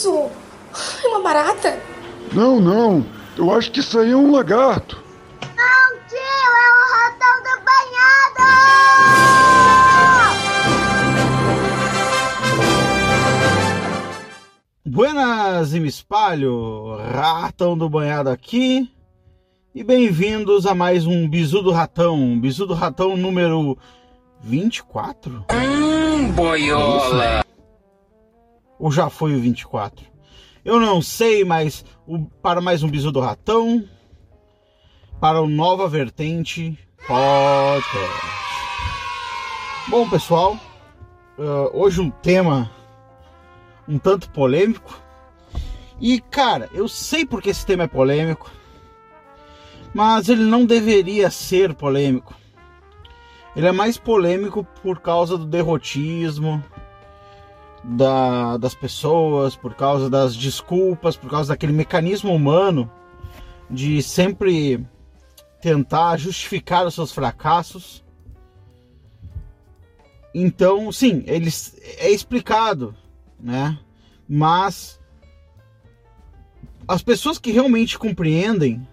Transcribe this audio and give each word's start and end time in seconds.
isso? 0.00 0.30
É 1.04 1.08
uma 1.08 1.20
barata? 1.20 1.78
Não, 2.32 2.58
não. 2.58 3.04
Eu 3.36 3.54
acho 3.54 3.70
que 3.70 3.80
isso 3.80 3.98
aí 3.98 4.12
é 4.12 4.16
um 4.16 4.32
lagarto. 4.32 5.02
Não, 5.42 5.98
tio, 6.08 6.16
é 6.16 6.70
o 6.72 6.80
ratão 6.96 7.36
do 7.42 7.50
banhado! 7.66 8.40
Buenas 14.86 15.74
e 15.74 15.80
me 15.80 15.88
espalho, 15.88 16.96
ratão 17.12 17.76
do 17.76 17.88
banhado 17.88 18.30
aqui. 18.30 18.90
E 19.74 19.84
bem-vindos 19.84 20.66
a 20.66 20.74
mais 20.74 21.06
um 21.06 21.28
Bizu 21.28 21.62
do 21.62 21.70
Ratão, 21.70 22.40
Bizu 22.40 22.66
do 22.66 22.74
Ratão 22.74 23.16
número 23.16 23.78
24? 24.42 25.44
Hum, 25.52 26.32
boiola! 26.32 27.44
Ou 28.80 28.90
já 28.90 29.10
foi 29.10 29.34
o 29.34 29.40
24? 29.40 30.06
Eu 30.64 30.80
não 30.80 31.02
sei, 31.02 31.44
mas 31.44 31.84
o, 32.06 32.18
para 32.42 32.62
mais 32.62 32.82
um 32.82 32.88
Bizu 32.88 33.12
do 33.12 33.20
Ratão, 33.20 33.86
para 35.20 35.38
o 35.38 35.46
Nova 35.46 35.86
Vertente 35.86 36.78
Podcast. 37.06 38.26
Bom, 39.86 40.08
pessoal, 40.08 40.58
uh, 41.38 41.70
hoje 41.74 42.00
um 42.00 42.10
tema 42.10 42.70
um 43.86 43.98
tanto 43.98 44.30
polêmico. 44.30 44.98
E, 46.00 46.18
cara, 46.18 46.70
eu 46.72 46.88
sei 46.88 47.26
porque 47.26 47.50
esse 47.50 47.66
tema 47.66 47.82
é 47.82 47.86
polêmico, 47.86 48.50
mas 49.92 50.30
ele 50.30 50.44
não 50.44 50.64
deveria 50.64 51.30
ser 51.30 51.74
polêmico. 51.74 52.34
Ele 53.54 53.66
é 53.66 53.72
mais 53.72 53.98
polêmico 53.98 54.64
por 54.82 55.00
causa 55.00 55.36
do 55.36 55.44
derrotismo 55.44 56.64
da, 57.82 58.56
das 58.56 58.74
pessoas, 58.74 59.56
por 59.56 59.74
causa 59.74 60.10
das 60.10 60.36
desculpas, 60.36 61.16
por 61.16 61.30
causa 61.30 61.52
daquele 61.52 61.72
mecanismo 61.72 62.34
humano 62.34 62.90
de 63.68 64.02
sempre 64.02 64.84
tentar 65.60 66.16
justificar 66.16 66.86
os 66.86 66.94
seus 66.94 67.12
fracassos. 67.12 68.04
Então, 70.34 70.90
sim, 70.92 71.22
eles 71.26 71.76
é 71.98 72.10
explicado, 72.10 72.94
né? 73.38 73.78
Mas 74.28 75.00
as 76.86 77.02
pessoas 77.02 77.38
que 77.38 77.50
realmente 77.50 77.98
compreendem, 77.98 78.86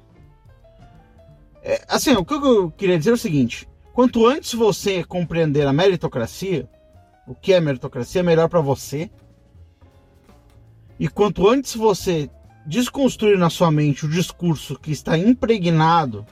é, 1.61 1.83
assim, 1.87 2.13
o 2.13 2.25
que 2.25 2.33
eu 2.33 2.71
queria 2.71 2.97
dizer 2.97 3.11
é 3.11 3.13
o 3.13 3.17
seguinte: 3.17 3.67
Quanto 3.97 4.27
antes 4.27 4.53
você 4.53 5.03
compreender 5.03 5.65
a 5.65 5.73
meritocracia, 5.73 6.69
o 7.27 7.35
que 7.35 7.53
é 7.53 7.59
meritocracia, 7.59 8.23
melhor 8.23 8.47
para 8.47 8.61
você. 8.61 9.11
E 10.99 11.07
quanto 11.07 11.47
antes 11.47 11.75
você 11.75 12.29
desconstruir 12.65 13.37
na 13.37 13.49
sua 13.49 13.69
mente 13.69 14.05
o 14.05 14.09
discurso 14.09 14.79
que 14.79 14.91
está 14.91 15.17
impregnado 15.17 16.25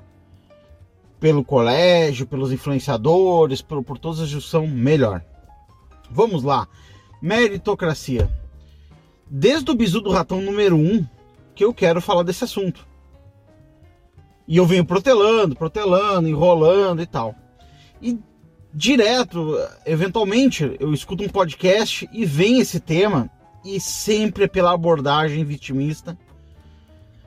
pelo 1.19 1.43
colégio, 1.43 2.25
pelos 2.25 2.51
influenciadores, 2.51 3.61
por, 3.61 3.83
por 3.83 3.97
todas 3.97 4.21
as 4.21 4.29
discussões, 4.29 4.69
melhor. 4.69 5.23
Vamos 6.09 6.43
lá. 6.43 6.67
Meritocracia. 7.21 8.29
Desde 9.29 9.69
o 9.71 9.75
bisu 9.75 10.01
do 10.01 10.11
ratão 10.11 10.41
número 10.41 10.75
1 10.75 10.79
um, 10.79 11.05
que 11.53 11.63
eu 11.63 11.73
quero 11.73 12.01
falar 12.01 12.23
desse 12.23 12.43
assunto. 12.43 12.85
E 14.47 14.57
eu 14.57 14.66
venho 14.66 14.85
protelando, 14.85 15.55
protelando, 15.55 16.27
enrolando 16.27 17.01
e 17.01 17.05
tal. 17.05 17.33
E 18.01 18.19
direto, 18.75 19.57
eventualmente, 19.85 20.75
eu 20.81 20.93
escuto 20.93 21.23
um 21.23 21.29
podcast 21.29 22.09
e 22.11 22.25
vem 22.25 22.59
esse 22.59 22.79
tema, 22.79 23.29
e 23.63 23.79
sempre 23.79 24.43
é 24.43 24.47
pela 24.47 24.73
abordagem 24.73 25.43
vitimista 25.45 26.17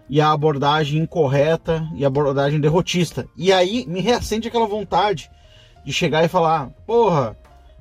e 0.08 0.20
a 0.20 0.30
abordagem 0.30 1.02
incorreta 1.02 1.88
e 1.94 2.04
a 2.04 2.08
abordagem 2.08 2.60
derrotista. 2.60 3.26
E 3.36 3.50
aí 3.50 3.84
me 3.88 4.00
reacende 4.00 4.46
aquela 4.46 4.66
vontade 4.66 5.30
de 5.84 5.92
chegar 5.92 6.22
e 6.24 6.28
falar: 6.28 6.70
porra, 6.86 7.36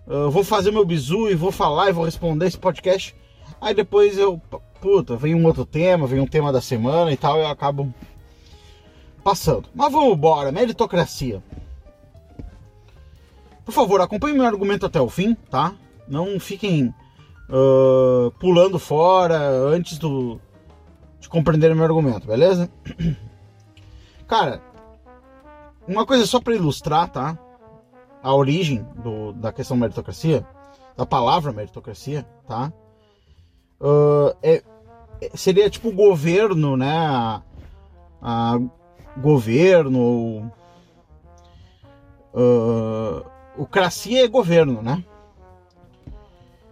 eu 0.07 0.31
vou 0.31 0.43
fazer 0.43 0.71
meu 0.71 0.85
bizu 0.85 1.29
e 1.29 1.35
vou 1.35 1.51
falar 1.51 1.89
e 1.89 1.93
vou 1.93 2.05
responder 2.05 2.47
esse 2.47 2.57
podcast. 2.57 3.13
Aí 3.59 3.73
depois 3.73 4.17
eu, 4.17 4.41
puta, 4.81 5.15
vem 5.15 5.35
um 5.35 5.45
outro 5.45 5.65
tema, 5.65 6.07
vem 6.07 6.19
um 6.19 6.27
tema 6.27 6.51
da 6.51 6.61
semana 6.61 7.11
e 7.11 7.17
tal, 7.17 7.37
eu 7.37 7.47
acabo 7.47 7.93
passando. 9.23 9.69
Mas 9.75 9.91
vamos 9.91 10.13
embora, 10.13 10.51
meritocracia. 10.51 11.43
Por 13.67 13.73
favor, 13.73 13.99
acompanhe 13.99 14.33
meu 14.33 14.45
argumento 14.45 14.85
até 14.85 15.01
o 15.01 15.09
fim, 15.09 15.33
tá? 15.51 15.75
Não 16.07 16.39
fiquem 16.39 16.95
uh, 17.49 18.31
pulando 18.39 18.79
fora 18.79 19.37
antes 19.37 19.97
do, 19.97 20.39
de 21.19 21.27
compreender 21.27 21.75
meu 21.75 21.83
argumento, 21.83 22.25
beleza? 22.25 22.71
Cara, 24.25 24.61
uma 25.85 26.05
coisa 26.05 26.25
só 26.25 26.39
para 26.39 26.55
ilustrar, 26.55 27.09
tá? 27.09 27.37
A 28.23 28.33
origem 28.33 28.87
do, 29.03 29.33
da 29.33 29.51
questão 29.51 29.75
meritocracia, 29.75 30.47
da 30.95 31.05
palavra 31.05 31.51
meritocracia, 31.51 32.25
tá? 32.47 32.71
Uh, 33.81 34.33
é, 34.41 34.63
seria 35.35 35.69
tipo 35.69 35.91
governo, 35.91 36.77
né? 36.77 36.97
A, 36.97 37.41
a 38.21 38.59
governo. 39.17 40.49
Uh, 42.33 43.36
o 43.57 43.65
cracia 43.65 44.23
é 44.23 44.27
governo, 44.27 44.81
né? 44.81 45.03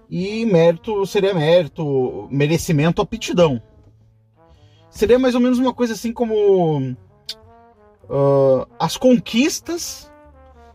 E 0.10 0.46
mérito 0.46 1.06
seria 1.06 1.34
mérito, 1.34 2.28
merecimento, 2.32 3.02
aptidão. 3.02 3.62
Seria 4.90 5.20
mais 5.20 5.36
ou 5.36 5.42
menos 5.42 5.60
uma 5.60 5.74
coisa 5.74 5.94
assim 5.94 6.14
como 6.14 6.96
uh, 8.04 8.68
as 8.80 8.96
conquistas 8.96 10.12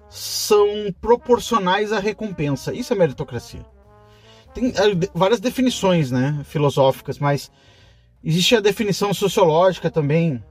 são 0.09 0.67
proporcionais 1.01 1.93
à 1.93 2.01
recompensa. 2.01 2.75
Isso 2.75 2.93
é 2.93 2.97
meritocracia. 2.97 3.65
Tem 4.53 4.69
uh, 4.69 4.75
várias 5.15 5.41
definições, 5.41 6.11
né, 6.11 6.43
filosóficas, 6.45 7.19
mas 7.19 7.51
existe 8.23 8.57
a 8.57 8.61
definição 8.61 9.15
sociológica 9.15 9.91
também, 9.91 10.43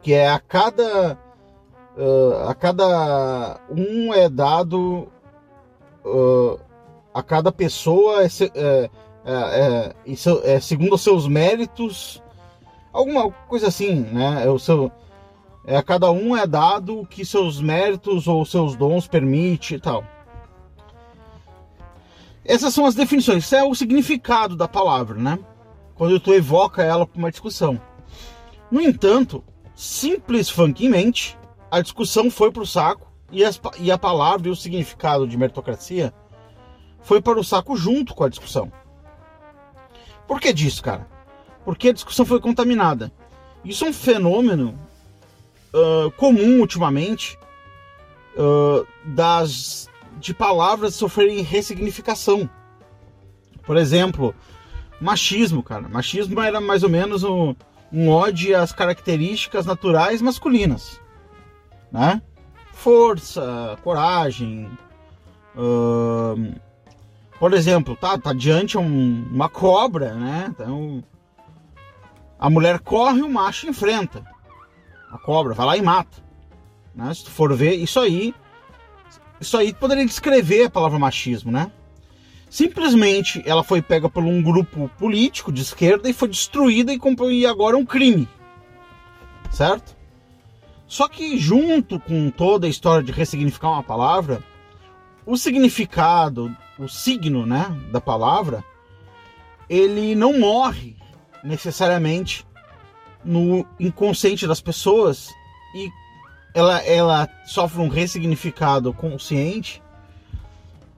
que 0.00 0.12
é 0.14 0.30
a 0.30 0.38
cada 0.38 1.18
uh, 1.96 2.48
a 2.48 2.54
cada 2.54 3.60
um 3.70 4.12
é 4.12 4.28
dado 4.28 5.08
uh, 6.04 6.58
a 7.12 7.22
cada 7.22 7.52
pessoa 7.52 8.24
é, 8.24 8.26
é, 8.54 8.90
é, 9.24 9.94
é, 10.06 10.54
é, 10.54 10.60
segundo 10.60 10.94
os 10.94 11.02
seus 11.02 11.28
méritos. 11.28 12.22
Alguma 12.92 13.30
coisa 13.48 13.68
assim 13.68 14.00
né? 14.00 14.44
É 14.44 14.50
o 14.50 14.58
seu 14.58 14.90
é, 15.64 15.76
a 15.76 15.82
cada 15.82 16.10
um 16.10 16.36
é 16.36 16.46
dado 16.46 17.00
o 17.00 17.06
que 17.06 17.24
seus 17.24 17.60
méritos 17.60 18.26
ou 18.26 18.44
seus 18.44 18.74
dons 18.74 19.06
permite 19.06 19.76
e 19.76 19.80
tal. 19.80 20.04
Essas 22.44 22.74
são 22.74 22.84
as 22.84 22.96
definições. 22.96 23.44
Isso 23.44 23.54
é 23.54 23.62
o 23.62 23.74
significado 23.74 24.56
da 24.56 24.66
palavra 24.66 25.18
né? 25.18 25.38
Quando 25.94 26.18
tu 26.18 26.32
evoca 26.32 26.82
ela 26.82 27.06
para 27.06 27.18
uma 27.18 27.30
discussão. 27.30 27.80
No 28.70 28.80
entanto 28.80 29.44
simples 29.74 30.50
funkymente 30.50 31.38
a 31.72 31.80
discussão 31.80 32.30
foi 32.30 32.52
para 32.52 32.62
o 32.62 32.66
saco 32.66 33.10
e, 33.30 33.42
as, 33.42 33.58
e 33.80 33.90
a 33.90 33.96
palavra 33.96 34.46
e 34.46 34.50
o 34.50 34.54
significado 34.54 35.26
de 35.26 35.38
meritocracia 35.38 36.12
foi 37.00 37.22
para 37.22 37.40
o 37.40 37.42
saco 37.42 37.74
junto 37.74 38.14
com 38.14 38.24
a 38.24 38.28
discussão. 38.28 38.70
Por 40.28 40.38
que 40.38 40.52
disso, 40.52 40.82
cara? 40.82 41.08
Porque 41.64 41.88
a 41.88 41.92
discussão 41.94 42.26
foi 42.26 42.40
contaminada. 42.40 43.10
Isso 43.64 43.86
é 43.86 43.88
um 43.88 43.92
fenômeno 43.92 44.78
uh, 45.72 46.10
comum 46.10 46.60
ultimamente 46.60 47.38
uh, 48.36 48.86
das 49.06 49.88
de 50.18 50.34
palavras 50.34 50.94
sofrerem 50.94 51.40
ressignificação. 51.40 52.50
Por 53.62 53.78
exemplo, 53.78 54.34
machismo, 55.00 55.62
cara. 55.62 55.88
Machismo 55.88 56.38
era 56.38 56.60
mais 56.60 56.82
ou 56.82 56.90
menos 56.90 57.24
um, 57.24 57.54
um 57.90 58.10
ode 58.10 58.54
às 58.54 58.72
características 58.72 59.64
naturais 59.64 60.20
masculinas 60.20 61.00
né? 61.92 62.22
Força, 62.72 63.78
coragem. 63.84 64.68
Uh, 65.54 66.54
por 67.38 67.52
exemplo, 67.52 67.94
tá, 67.94 68.16
tá 68.18 68.32
diante 68.32 68.78
um, 68.78 69.28
uma 69.30 69.48
cobra, 69.48 70.14
né? 70.14 70.46
Então, 70.48 71.04
a 72.38 72.48
mulher 72.48 72.80
corre, 72.80 73.20
o 73.20 73.28
macho 73.28 73.68
enfrenta. 73.68 74.24
A 75.10 75.18
cobra 75.18 75.52
vai 75.52 75.66
lá 75.66 75.76
e 75.76 75.82
mata. 75.82 76.22
Né? 76.94 77.12
Se 77.12 77.24
tu 77.24 77.30
for 77.30 77.54
ver, 77.54 77.74
isso 77.74 78.00
aí, 78.00 78.34
isso 79.40 79.56
aí 79.56 79.74
poderia 79.74 80.06
descrever 80.06 80.64
a 80.64 80.70
palavra 80.70 80.98
machismo, 80.98 81.52
né? 81.52 81.70
Simplesmente 82.48 83.42
ela 83.46 83.64
foi 83.64 83.80
pega 83.80 84.08
por 84.08 84.24
um 84.24 84.42
grupo 84.42 84.90
político 84.98 85.50
de 85.50 85.62
esquerda 85.62 86.08
e 86.08 86.12
foi 86.12 86.28
destruída 86.28 86.92
e, 86.92 87.00
e 87.30 87.46
agora 87.46 87.76
é 87.76 87.78
um 87.78 87.86
crime, 87.86 88.28
certo? 89.50 89.96
Só 90.92 91.08
que 91.08 91.38
junto 91.38 91.98
com 91.98 92.30
toda 92.30 92.66
a 92.66 92.68
história 92.68 93.02
de 93.02 93.12
ressignificar 93.12 93.70
uma 93.70 93.82
palavra, 93.82 94.44
o 95.24 95.38
significado, 95.38 96.54
o 96.78 96.86
signo, 96.86 97.46
né, 97.46 97.64
da 97.90 97.98
palavra 97.98 98.62
ele 99.70 100.14
não 100.14 100.38
morre 100.38 100.94
necessariamente 101.42 102.46
no 103.24 103.66
inconsciente 103.80 104.46
das 104.46 104.60
pessoas 104.60 105.30
e 105.74 105.90
ela, 106.54 106.84
ela 106.84 107.28
sofre 107.46 107.80
um 107.80 107.88
ressignificado 107.88 108.92
consciente 108.92 109.82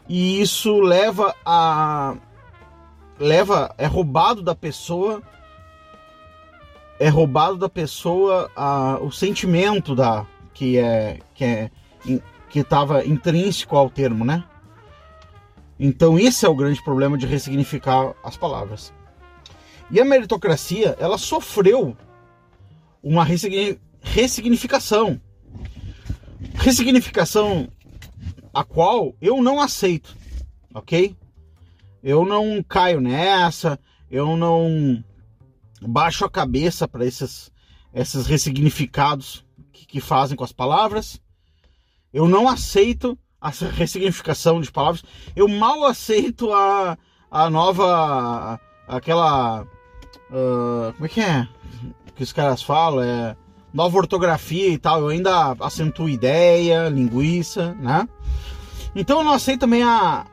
e 0.08 0.40
isso 0.40 0.80
leva 0.80 1.32
a 1.46 2.16
leva 3.16 3.72
é 3.78 3.86
roubado 3.86 4.42
da 4.42 4.56
pessoa 4.56 5.22
é 6.98 7.08
roubado 7.08 7.56
da 7.56 7.68
pessoa 7.68 8.50
a, 8.54 8.98
o 9.00 9.10
sentimento 9.10 9.94
da 9.94 10.26
que 10.52 10.78
é 10.78 11.18
que 11.34 11.44
é 11.44 11.70
que 12.48 12.60
estava 12.60 13.04
intrínseco 13.04 13.76
ao 13.76 13.90
termo, 13.90 14.24
né? 14.24 14.44
Então 15.78 16.18
esse 16.18 16.46
é 16.46 16.48
o 16.48 16.54
grande 16.54 16.82
problema 16.84 17.18
de 17.18 17.26
ressignificar 17.26 18.14
as 18.22 18.36
palavras. 18.36 18.92
E 19.90 20.00
a 20.00 20.04
meritocracia, 20.04 20.96
ela 21.00 21.18
sofreu 21.18 21.96
uma 23.02 23.24
ressignificação. 23.24 25.20
Ressignificação 26.54 27.68
a 28.52 28.62
qual 28.62 29.14
eu 29.20 29.42
não 29.42 29.60
aceito, 29.60 30.16
ok? 30.72 31.16
Eu 32.02 32.24
não 32.24 32.62
caio 32.62 33.00
nessa, 33.00 33.78
eu 34.10 34.36
não 34.36 35.02
baixo 35.80 36.24
a 36.24 36.30
cabeça 36.30 36.86
para 36.86 37.04
esses, 37.04 37.50
esses 37.92 38.26
ressignificados 38.26 39.44
que, 39.72 39.86
que 39.86 40.00
fazem 40.00 40.36
com 40.36 40.44
as 40.44 40.52
palavras. 40.52 41.20
Eu 42.12 42.28
não 42.28 42.48
aceito 42.48 43.18
a 43.40 43.50
ressignificação 43.50 44.60
de 44.60 44.72
palavras. 44.72 45.04
Eu 45.36 45.46
mal 45.48 45.84
aceito 45.84 46.52
a, 46.52 46.96
a 47.30 47.50
nova. 47.50 48.58
aquela. 48.88 49.62
Uh, 50.30 50.92
como 50.94 51.06
é 51.06 51.08
que 51.08 51.20
é? 51.20 51.48
Que 52.14 52.22
os 52.22 52.32
caras 52.32 52.62
falam? 52.62 53.02
É. 53.02 53.36
Nova 53.72 53.98
ortografia 53.98 54.68
e 54.68 54.78
tal. 54.78 55.00
Eu 55.00 55.08
ainda 55.08 55.56
acentuo 55.60 56.08
ideia, 56.08 56.88
linguiça, 56.88 57.74
né? 57.74 58.08
Então 58.94 59.18
eu 59.18 59.24
não 59.24 59.32
aceito 59.32 59.60
também 59.60 59.82
a, 59.82 60.24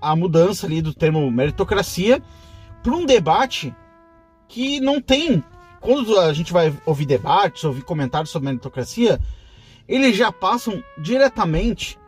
a 0.00 0.14
mudança 0.14 0.66
ali 0.66 0.82
do 0.82 0.94
termo 0.94 1.30
meritocracia 1.30 2.22
para 2.82 2.94
um 2.94 3.06
debate 3.06 3.74
que 4.50 4.80
não 4.80 5.00
tem. 5.00 5.42
Quando 5.80 6.18
a 6.18 6.32
gente 6.34 6.52
vai 6.52 6.76
ouvir 6.84 7.06
debates, 7.06 7.64
ouvir 7.64 7.82
comentários 7.82 8.30
sobre 8.30 8.48
meritocracia, 8.48 9.18
eles 9.88 10.14
já 10.14 10.30
passam 10.30 10.84
diretamente 10.98 11.98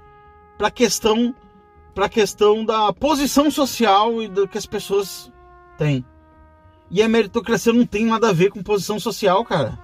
para 0.59 0.69
a 0.69 0.71
questão 0.71 1.35
para 1.95 2.07
a 2.07 2.09
questão 2.09 2.65
da 2.65 2.91
posição 2.91 3.51
social 3.51 4.23
e 4.23 4.27
do 4.27 4.49
que 4.49 4.57
as 4.57 4.65
pessoas 4.65 5.31
têm. 5.77 6.03
E 6.91 7.03
a 7.03 7.09
meritocracia 7.09 7.71
não 7.71 7.85
tem 7.85 8.07
nada 8.07 8.31
a 8.31 8.33
ver 8.33 8.51
com 8.51 8.63
posição 8.63 8.99
social, 8.99 9.45
cara. 9.45 9.79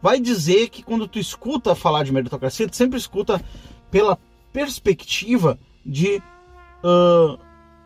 Vai 0.00 0.20
dizer 0.20 0.68
que 0.68 0.84
quando 0.84 1.08
tu 1.08 1.18
escuta 1.18 1.74
falar 1.74 2.04
de 2.04 2.12
meritocracia, 2.12 2.68
tu 2.68 2.76
sempre 2.76 2.96
escuta 2.96 3.42
pela 3.90 4.16
perspectiva 4.52 5.58
de 5.84 6.22
uh, 6.84 7.38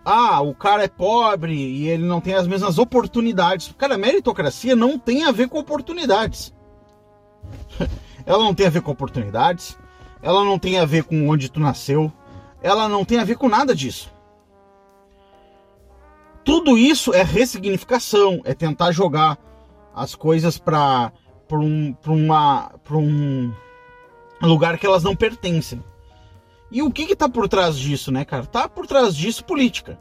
ah, 0.04 0.40
o 0.40 0.54
cara 0.54 0.84
é 0.84 0.88
pobre 0.88 1.54
e 1.54 1.88
ele 1.88 2.04
não 2.04 2.20
tem 2.20 2.34
as 2.34 2.46
mesmas 2.46 2.78
oportunidades. 2.78 3.72
Cara, 3.78 3.96
meritocracia 3.96 4.74
não 4.74 4.98
tem 4.98 5.24
a 5.24 5.30
ver 5.30 5.48
com 5.48 5.58
oportunidades. 5.58 6.52
ela 8.26 8.42
não 8.42 8.54
tem 8.54 8.66
a 8.66 8.70
ver 8.70 8.82
com 8.82 8.90
oportunidades, 8.90 9.78
ela 10.20 10.44
não 10.44 10.58
tem 10.58 10.78
a 10.78 10.84
ver 10.84 11.04
com 11.04 11.28
onde 11.28 11.50
tu 11.50 11.60
nasceu, 11.60 12.12
ela 12.62 12.88
não 12.88 13.04
tem 13.04 13.18
a 13.18 13.24
ver 13.24 13.36
com 13.36 13.48
nada 13.48 13.74
disso. 13.74 14.12
Tudo 16.44 16.76
isso 16.76 17.14
é 17.14 17.22
ressignificação, 17.22 18.40
é 18.44 18.54
tentar 18.54 18.90
jogar 18.90 19.38
as 19.94 20.14
coisas 20.14 20.58
para 20.58 21.12
um, 21.52 21.94
uma, 22.06 22.72
um 22.90 23.52
lugar 24.40 24.78
que 24.78 24.86
elas 24.86 25.04
não 25.04 25.14
pertencem. 25.14 25.82
E 26.72 26.82
o 26.82 26.90
que 26.90 27.06
que 27.06 27.14
tá 27.14 27.28
por 27.28 27.48
trás 27.48 27.78
disso, 27.78 28.10
né, 28.10 28.24
cara? 28.24 28.46
Tá 28.46 28.68
por 28.68 28.86
trás 28.86 29.14
disso 29.14 29.44
política. 29.44 29.98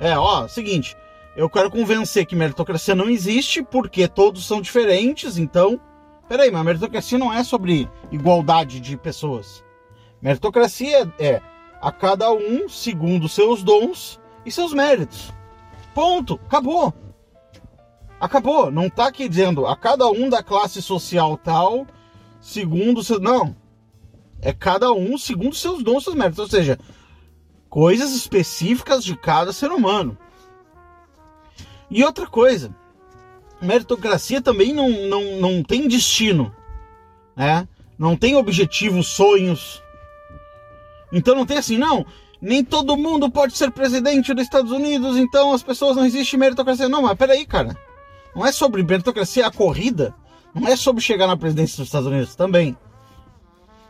É, 0.00 0.16
ó, 0.16 0.48
seguinte, 0.48 0.96
eu 1.36 1.50
quero 1.50 1.70
convencer 1.70 2.24
que 2.24 2.36
meritocracia 2.36 2.94
não 2.94 3.10
existe 3.10 3.62
porque 3.62 4.08
todos 4.08 4.46
são 4.46 4.60
diferentes, 4.60 5.36
então 5.36 5.80
Peraí, 6.28 6.50
mas 6.50 6.64
meritocracia 6.64 7.18
não 7.18 7.32
é 7.32 7.44
sobre 7.44 7.88
igualdade 8.10 8.80
de 8.80 8.96
pessoas. 8.96 9.62
Meritocracia 10.22 11.12
é 11.18 11.40
a 11.80 11.92
cada 11.92 12.32
um 12.32 12.68
segundo 12.68 13.28
seus 13.28 13.62
dons 13.62 14.18
e 14.44 14.50
seus 14.50 14.72
méritos. 14.72 15.32
Ponto. 15.94 16.40
Acabou. 16.46 16.94
Acabou. 18.18 18.70
Não 18.70 18.88
tá 18.88 19.08
aqui 19.08 19.28
dizendo 19.28 19.66
a 19.66 19.76
cada 19.76 20.06
um 20.08 20.30
da 20.30 20.42
classe 20.42 20.80
social 20.80 21.36
tal, 21.36 21.86
segundo 22.40 23.04
seu. 23.04 23.20
Não. 23.20 23.54
É 24.44 24.52
cada 24.52 24.92
um 24.92 25.16
segundo 25.16 25.54
seus 25.54 25.82
dons 25.82 26.04
seus 26.04 26.14
méritos. 26.14 26.38
Ou 26.38 26.48
seja, 26.48 26.78
coisas 27.70 28.12
específicas 28.14 29.02
de 29.02 29.16
cada 29.16 29.52
ser 29.54 29.72
humano. 29.72 30.16
E 31.90 32.04
outra 32.04 32.26
coisa 32.26 32.74
meritocracia 33.60 34.42
também 34.42 34.74
não, 34.74 34.90
não, 35.08 35.40
não 35.40 35.62
tem 35.62 35.88
destino, 35.88 36.54
né? 37.34 37.66
Não 37.98 38.16
tem 38.16 38.36
objetivos, 38.36 39.08
sonhos. 39.08 39.82
Então 41.10 41.34
não 41.34 41.46
tem 41.46 41.56
assim, 41.56 41.78
não, 41.78 42.04
nem 42.40 42.62
todo 42.62 42.96
mundo 42.96 43.30
pode 43.30 43.56
ser 43.56 43.70
presidente 43.70 44.34
dos 44.34 44.44
Estados 44.44 44.70
Unidos, 44.70 45.16
então 45.16 45.54
as 45.54 45.62
pessoas 45.62 45.96
não 45.96 46.04
existe 46.04 46.36
meritocracia. 46.36 46.88
Não, 46.88 47.02
mas 47.02 47.16
peraí, 47.16 47.46
cara. 47.46 47.74
Não 48.34 48.44
é 48.44 48.52
sobre 48.52 48.82
meritocracia 48.82 49.46
a 49.46 49.50
corrida, 49.50 50.14
não 50.52 50.68
é 50.68 50.76
sobre 50.76 51.02
chegar 51.02 51.26
na 51.26 51.36
presidência 51.36 51.78
dos 51.78 51.86
Estados 51.86 52.08
Unidos 52.08 52.34
também, 52.34 52.76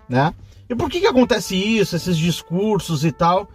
né? 0.09 0.35
E 0.69 0.75
por 0.75 0.91
que 0.91 1.01
que 1.01 1.07
acontece 1.07 1.57
isso, 1.57 1.95
esses 1.95 2.17
discursos 2.17 3.05
e 3.05 3.13
tal? 3.13 3.49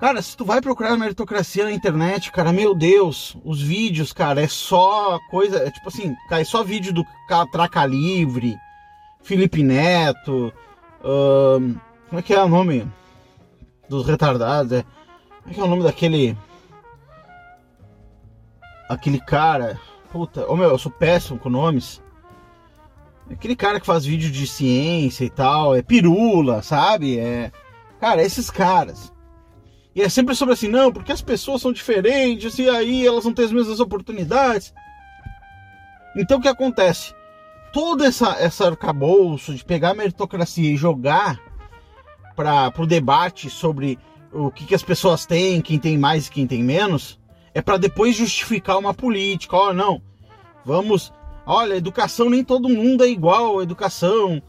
Cara, 0.00 0.22
se 0.22 0.36
tu 0.36 0.44
vai 0.44 0.60
procurar 0.60 0.96
meritocracia 0.96 1.64
na 1.64 1.72
internet, 1.72 2.30
cara, 2.30 2.52
meu 2.52 2.72
Deus, 2.72 3.36
os 3.44 3.60
vídeos, 3.60 4.12
cara, 4.12 4.40
é 4.40 4.46
só 4.46 5.18
coisa, 5.28 5.58
é 5.58 5.70
tipo 5.72 5.88
assim, 5.88 6.14
cara, 6.28 6.40
é 6.40 6.44
só 6.44 6.62
vídeo 6.62 6.92
do 6.92 7.04
Traca 7.50 7.84
Livre, 7.84 8.56
Felipe 9.20 9.64
Neto, 9.64 10.52
hum, 11.04 11.74
como 12.08 12.20
é 12.20 12.22
que 12.22 12.32
é 12.32 12.42
o 12.42 12.48
nome 12.48 12.86
dos 13.88 14.06
retardados? 14.06 14.70
É, 14.70 14.82
como 15.42 15.50
é 15.50 15.54
que 15.54 15.60
é 15.60 15.64
o 15.64 15.68
nome 15.68 15.82
daquele 15.82 16.36
aquele 18.88 19.20
cara, 19.20 19.78
puta, 20.10 20.46
ô 20.50 20.56
meu, 20.56 20.70
eu 20.70 20.78
sou 20.78 20.90
péssimo 20.90 21.38
com 21.38 21.50
nomes. 21.50 22.00
Aquele 23.30 23.54
cara 23.54 23.78
que 23.78 23.86
faz 23.86 24.04
vídeo 24.04 24.30
de 24.30 24.46
ciência 24.46 25.24
e 25.24 25.30
tal, 25.30 25.76
é 25.76 25.82
pirula, 25.82 26.62
sabe? 26.62 27.18
É, 27.18 27.52
cara, 28.00 28.22
esses 28.22 28.50
caras. 28.50 29.12
E 29.94 30.02
é 30.02 30.08
sempre 30.08 30.34
sobre 30.34 30.54
assim, 30.54 30.68
não, 30.68 30.92
porque 30.92 31.12
as 31.12 31.20
pessoas 31.20 31.60
são 31.60 31.72
diferentes 31.72 32.58
e 32.58 32.68
aí 32.68 33.06
elas 33.06 33.24
não 33.24 33.32
têm 33.32 33.44
as 33.44 33.52
mesmas 33.52 33.80
oportunidades. 33.80 34.72
Então 36.16 36.38
o 36.38 36.40
que 36.40 36.48
acontece? 36.48 37.14
Todo 37.72 38.04
essa, 38.04 38.36
essa 38.38 38.66
arcabouço 38.66 39.54
de 39.54 39.64
pegar 39.64 39.90
a 39.90 39.94
meritocracia 39.94 40.70
e 40.70 40.76
jogar 40.76 41.40
para 42.34 42.72
o 42.78 42.86
debate 42.86 43.50
sobre 43.50 43.98
o 44.32 44.50
que, 44.50 44.66
que 44.66 44.74
as 44.74 44.82
pessoas 44.82 45.26
têm, 45.26 45.60
quem 45.60 45.78
tem 45.78 45.98
mais 45.98 46.26
e 46.26 46.30
quem 46.30 46.46
tem 46.46 46.62
menos, 46.62 47.18
é 47.54 47.60
para 47.60 47.76
depois 47.76 48.14
justificar 48.14 48.78
uma 48.78 48.94
política. 48.94 49.56
Ó, 49.56 49.70
oh, 49.70 49.72
não, 49.72 50.00
vamos. 50.64 51.12
Olha, 51.50 51.74
educação 51.74 52.28
nem 52.28 52.44
todo 52.44 52.68
mundo 52.68 53.02
é 53.02 53.08
igual, 53.08 53.62
educação. 53.62 54.42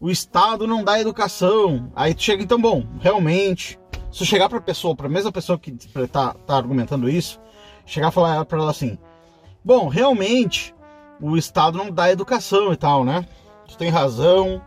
O 0.00 0.10
Estado 0.10 0.66
não 0.66 0.82
dá 0.82 1.00
educação. 1.00 1.92
Aí 1.94 2.12
tu 2.12 2.22
chega, 2.24 2.42
então, 2.42 2.60
bom, 2.60 2.84
realmente 2.98 3.78
se 4.10 4.24
eu 4.24 4.26
chegar 4.26 4.48
pra 4.48 4.60
pessoa, 4.60 4.96
pra 4.96 5.08
mesma 5.08 5.30
pessoa 5.30 5.56
que 5.56 5.70
tá, 6.08 6.34
tá 6.34 6.56
argumentando 6.56 7.08
isso, 7.08 7.40
chegar 7.86 8.08
e 8.08 8.12
falar 8.12 8.44
pra 8.44 8.58
ela 8.58 8.70
assim: 8.70 8.98
Bom, 9.64 9.86
realmente 9.86 10.74
o 11.20 11.36
Estado 11.36 11.78
não 11.78 11.90
dá 11.90 12.10
educação 12.10 12.72
e 12.72 12.76
tal, 12.76 13.04
né? 13.04 13.24
Tu 13.68 13.78
tem 13.78 13.88
razão, 13.88 14.60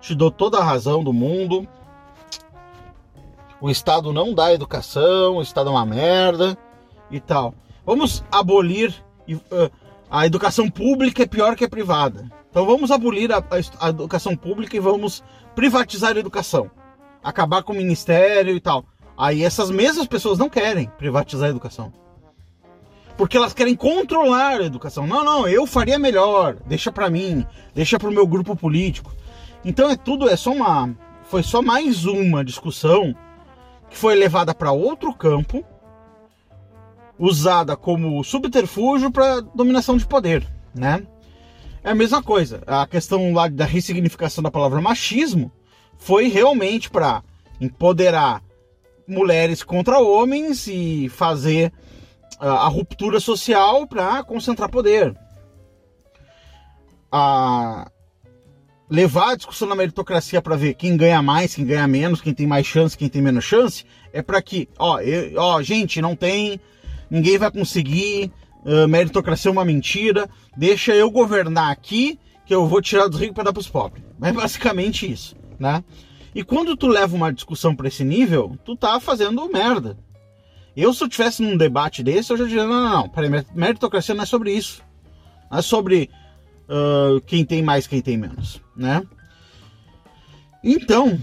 te 0.00 0.14
dou 0.14 0.30
toda 0.30 0.58
a 0.58 0.64
razão 0.64 1.04
do 1.04 1.12
mundo. 1.12 1.68
O 3.60 3.68
Estado 3.68 4.12
não 4.12 4.32
dá 4.32 4.52
educação, 4.52 5.36
o 5.36 5.42
Estado 5.42 5.68
é 5.68 5.72
uma 5.72 5.84
merda 5.84 6.56
e 7.10 7.20
tal. 7.20 7.54
Vamos 7.84 8.24
abolir 8.32 9.04
a 10.12 10.26
educação 10.26 10.70
pública 10.70 11.22
é 11.22 11.26
pior 11.26 11.56
que 11.56 11.64
a 11.64 11.68
privada. 11.68 12.30
Então 12.50 12.66
vamos 12.66 12.90
abolir 12.90 13.32
a, 13.32 13.42
a 13.80 13.88
educação 13.88 14.36
pública 14.36 14.76
e 14.76 14.80
vamos 14.80 15.24
privatizar 15.54 16.14
a 16.14 16.20
educação 16.20 16.70
acabar 17.22 17.62
com 17.62 17.72
o 17.72 17.76
ministério 17.76 18.54
e 18.54 18.60
tal. 18.60 18.84
Aí 19.16 19.44
essas 19.44 19.70
mesmas 19.70 20.06
pessoas 20.06 20.38
não 20.38 20.48
querem 20.48 20.90
privatizar 20.98 21.46
a 21.46 21.50
educação. 21.50 21.92
Porque 23.16 23.36
elas 23.36 23.52
querem 23.52 23.76
controlar 23.76 24.60
a 24.60 24.64
educação. 24.64 25.06
Não, 25.06 25.22
não, 25.22 25.46
eu 25.46 25.66
faria 25.66 25.98
melhor. 25.98 26.56
Deixa 26.66 26.90
para 26.90 27.08
mim, 27.08 27.46
deixa 27.74 27.98
para 27.98 28.08
o 28.08 28.12
meu 28.12 28.26
grupo 28.26 28.56
político. 28.56 29.12
Então 29.64 29.88
é 29.88 29.96
tudo, 29.96 30.28
é 30.28 30.36
só 30.36 30.50
uma, 30.50 30.94
foi 31.24 31.42
só 31.42 31.62
mais 31.62 32.04
uma 32.04 32.44
discussão 32.44 33.14
que 33.88 33.96
foi 33.96 34.14
levada 34.14 34.54
para 34.54 34.72
outro 34.72 35.14
campo 35.14 35.64
usada 37.18 37.76
como 37.76 38.22
subterfúgio 38.24 39.10
para 39.10 39.40
dominação 39.40 39.96
de 39.96 40.06
poder, 40.06 40.46
né? 40.74 41.06
É 41.84 41.90
a 41.90 41.94
mesma 41.94 42.22
coisa. 42.22 42.62
A 42.66 42.86
questão 42.86 43.32
lá 43.32 43.48
da 43.48 43.64
ressignificação 43.64 44.42
da 44.42 44.50
palavra 44.50 44.80
machismo 44.80 45.50
foi 45.98 46.28
realmente 46.28 46.90
para 46.90 47.22
empoderar 47.60 48.42
mulheres 49.06 49.62
contra 49.62 49.98
homens 49.98 50.66
e 50.66 51.08
fazer 51.08 51.72
a 52.38 52.66
ruptura 52.66 53.20
social 53.20 53.86
para 53.86 54.22
concentrar 54.24 54.68
poder. 54.68 55.16
A 57.10 57.90
levar 58.92 59.30
a 59.30 59.36
discussão 59.36 59.66
na 59.66 59.74
meritocracia 59.74 60.42
para 60.42 60.54
ver 60.54 60.74
quem 60.74 60.98
ganha 60.98 61.22
mais, 61.22 61.54
quem 61.54 61.64
ganha 61.64 61.88
menos, 61.88 62.20
quem 62.20 62.34
tem 62.34 62.46
mais 62.46 62.66
chance, 62.66 62.96
quem 62.96 63.08
tem 63.08 63.22
menos 63.22 63.42
chance, 63.42 63.86
é 64.12 64.20
para 64.20 64.42
que, 64.42 64.68
ó, 64.78 65.00
eu, 65.00 65.40
ó, 65.40 65.62
gente, 65.62 66.02
não 66.02 66.14
tem, 66.14 66.60
ninguém 67.12 67.36
vai 67.36 67.50
conseguir, 67.50 68.32
uh, 68.64 68.88
meritocracia 68.88 69.50
é 69.50 69.52
uma 69.52 69.66
mentira, 69.66 70.30
deixa 70.56 70.94
eu 70.94 71.10
governar 71.10 71.70
aqui 71.70 72.18
que 72.46 72.54
eu 72.54 72.66
vou 72.66 72.80
tirar 72.80 73.06
dos 73.06 73.20
ricos 73.20 73.34
para 73.34 73.44
dar 73.44 73.52
para 73.52 73.60
os 73.60 73.68
pobres. 73.68 74.02
É 74.22 74.32
basicamente 74.32 75.10
isso, 75.10 75.36
né? 75.58 75.84
E 76.34 76.42
quando 76.42 76.74
tu 76.74 76.86
leva 76.86 77.14
uma 77.14 77.30
discussão 77.30 77.76
para 77.76 77.88
esse 77.88 78.02
nível, 78.02 78.56
tu 78.64 78.74
tá 78.74 78.98
fazendo 78.98 79.46
merda. 79.52 79.98
Eu, 80.74 80.94
se 80.94 81.04
eu 81.04 81.08
tivesse 81.08 81.42
num 81.42 81.54
debate 81.54 82.02
desse, 82.02 82.32
eu 82.32 82.38
já 82.38 82.44
diria: 82.44 82.64
não, 82.64 82.82
não, 82.82 82.90
não, 82.90 83.08
peraí, 83.10 83.44
meritocracia 83.54 84.14
não 84.14 84.22
é 84.22 84.26
sobre 84.26 84.52
isso. 84.52 84.82
Não 85.50 85.58
é 85.58 85.62
sobre 85.62 86.08
uh, 86.66 87.20
quem 87.26 87.44
tem 87.44 87.62
mais, 87.62 87.86
quem 87.86 88.00
tem 88.00 88.16
menos, 88.16 88.62
né? 88.74 89.02
Então, 90.64 91.20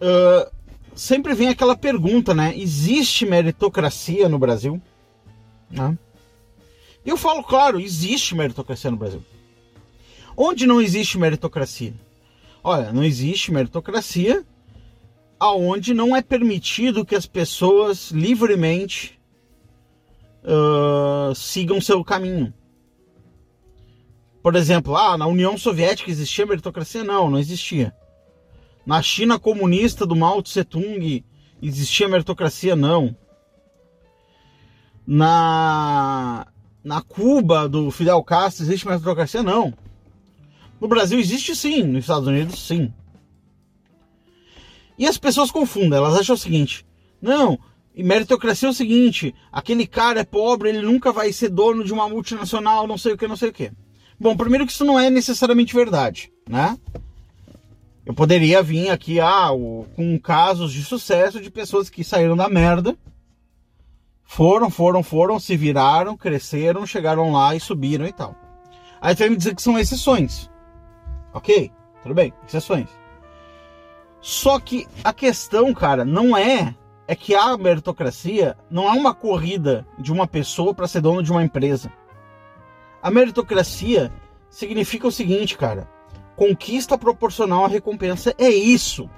uh, 0.00 0.50
sempre 0.96 1.32
vem 1.32 1.48
aquela 1.48 1.76
pergunta, 1.76 2.34
né? 2.34 2.52
Existe 2.56 3.24
meritocracia 3.24 4.28
no 4.28 4.38
Brasil? 4.40 4.82
Né? 5.72 5.98
Eu 7.04 7.16
falo, 7.16 7.42
claro, 7.42 7.80
existe 7.80 8.34
meritocracia 8.34 8.90
no 8.90 8.96
Brasil. 8.96 9.24
Onde 10.36 10.66
não 10.66 10.80
existe 10.80 11.18
meritocracia? 11.18 11.94
Olha, 12.62 12.92
não 12.92 13.02
existe 13.02 13.50
meritocracia 13.50 14.44
aonde 15.40 15.92
não 15.92 16.14
é 16.14 16.22
permitido 16.22 17.04
que 17.04 17.16
as 17.16 17.26
pessoas 17.26 18.12
livremente 18.12 19.18
uh, 20.44 21.34
sigam 21.34 21.80
seu 21.80 22.04
caminho. 22.04 22.54
Por 24.40 24.54
exemplo, 24.54 24.96
ah, 24.96 25.18
na 25.18 25.26
União 25.26 25.58
Soviética 25.58 26.10
existia 26.10 26.46
meritocracia? 26.46 27.02
Não, 27.02 27.28
não 27.28 27.40
existia. 27.40 27.92
Na 28.86 29.02
China 29.02 29.38
comunista 29.38 30.06
do 30.06 30.14
Mao 30.14 30.42
Tse 30.42 30.62
Tung 30.64 31.24
existia 31.60 32.08
meritocracia? 32.08 32.76
Não. 32.76 33.16
Na, 35.06 36.46
na 36.82 37.02
Cuba 37.02 37.68
do 37.68 37.90
Fidel 37.90 38.22
Castro 38.22 38.64
existe 38.64 38.86
meritocracia? 38.86 39.42
Não. 39.42 39.74
No 40.80 40.88
Brasil 40.88 41.18
existe 41.18 41.54
sim, 41.54 41.82
nos 41.82 42.04
Estados 42.04 42.26
Unidos 42.26 42.66
sim. 42.66 42.92
E 44.98 45.06
as 45.06 45.16
pessoas 45.18 45.50
confundem, 45.50 45.98
elas 45.98 46.18
acham 46.18 46.34
o 46.34 46.38
seguinte: 46.38 46.86
não, 47.20 47.58
meritocracia 47.96 48.68
é 48.68 48.70
o 48.70 48.74
seguinte, 48.74 49.34
aquele 49.50 49.86
cara 49.86 50.20
é 50.20 50.24
pobre, 50.24 50.68
ele 50.68 50.82
nunca 50.82 51.12
vai 51.12 51.32
ser 51.32 51.48
dono 51.48 51.84
de 51.84 51.92
uma 51.92 52.08
multinacional, 52.08 52.86
não 52.86 52.98
sei 52.98 53.12
o 53.12 53.18
que, 53.18 53.28
não 53.28 53.36
sei 53.36 53.50
o 53.50 53.52
que. 53.52 53.72
Bom, 54.18 54.36
primeiro 54.36 54.66
que 54.66 54.72
isso 54.72 54.84
não 54.84 54.98
é 54.98 55.10
necessariamente 55.10 55.74
verdade, 55.74 56.32
né? 56.48 56.78
Eu 58.04 58.14
poderia 58.14 58.62
vir 58.62 58.88
aqui 58.90 59.20
ah, 59.20 59.50
com 59.94 60.18
casos 60.18 60.72
de 60.72 60.82
sucesso 60.82 61.40
de 61.40 61.50
pessoas 61.50 61.88
que 61.88 62.02
saíram 62.02 62.36
da 62.36 62.48
merda, 62.48 62.96
foram, 64.32 64.70
foram, 64.70 65.02
foram, 65.02 65.38
se 65.38 65.54
viraram, 65.58 66.16
cresceram, 66.16 66.86
chegaram 66.86 67.30
lá 67.32 67.54
e 67.54 67.60
subiram 67.60 68.06
e 68.06 68.12
tal. 68.12 68.34
Aí 68.98 69.14
você 69.14 69.24
vai 69.24 69.30
me 69.30 69.36
dizer 69.36 69.54
que 69.54 69.60
são 69.60 69.78
exceções. 69.78 70.50
Ok, 71.34 71.70
tudo 72.02 72.14
bem, 72.14 72.32
exceções. 72.46 72.88
Só 74.22 74.58
que 74.58 74.88
a 75.04 75.12
questão, 75.12 75.74
cara, 75.74 76.02
não 76.02 76.34
é 76.34 76.74
é 77.06 77.14
que 77.14 77.34
a 77.34 77.58
meritocracia 77.58 78.56
não 78.70 78.88
é 78.88 78.92
uma 78.92 79.14
corrida 79.14 79.86
de 79.98 80.10
uma 80.10 80.26
pessoa 80.26 80.72
para 80.72 80.88
ser 80.88 81.02
dono 81.02 81.22
de 81.22 81.30
uma 81.30 81.44
empresa. 81.44 81.92
A 83.02 83.10
meritocracia 83.10 84.10
significa 84.48 85.06
o 85.06 85.12
seguinte, 85.12 85.58
cara: 85.58 85.86
conquista 86.36 86.96
proporcional 86.96 87.66
à 87.66 87.68
recompensa. 87.68 88.34
É 88.38 88.48
isso. 88.48 89.10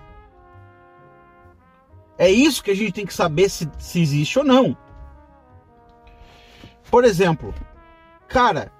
É 2.19 2.29
isso 2.29 2.65
que 2.65 2.73
a 2.73 2.77
gente 2.77 2.93
tem 2.93 3.07
que 3.07 3.15
saber 3.15 3.49
se, 3.49 3.71
se 3.79 4.01
existe 4.01 4.41
ou 4.41 4.45
não. 4.45 4.77
Por 6.95 7.05
exemplo, 7.05 7.53
cara, 8.29 8.71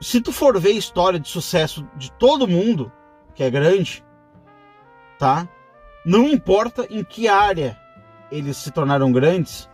se 0.00 0.20
tu 0.20 0.32
for 0.32 0.58
ver 0.58 0.70
a 0.70 0.72
história 0.72 1.20
de 1.20 1.28
sucesso 1.28 1.88
de 1.94 2.10
todo 2.10 2.48
mundo, 2.48 2.90
que 3.36 3.44
é 3.44 3.48
grande, 3.48 4.04
tá? 5.16 5.48
Não 6.04 6.26
importa 6.26 6.84
em 6.90 7.04
que 7.04 7.28
área 7.28 7.78
eles 8.32 8.56
se 8.56 8.72
tornaram 8.72 9.12
grandes, 9.12 9.70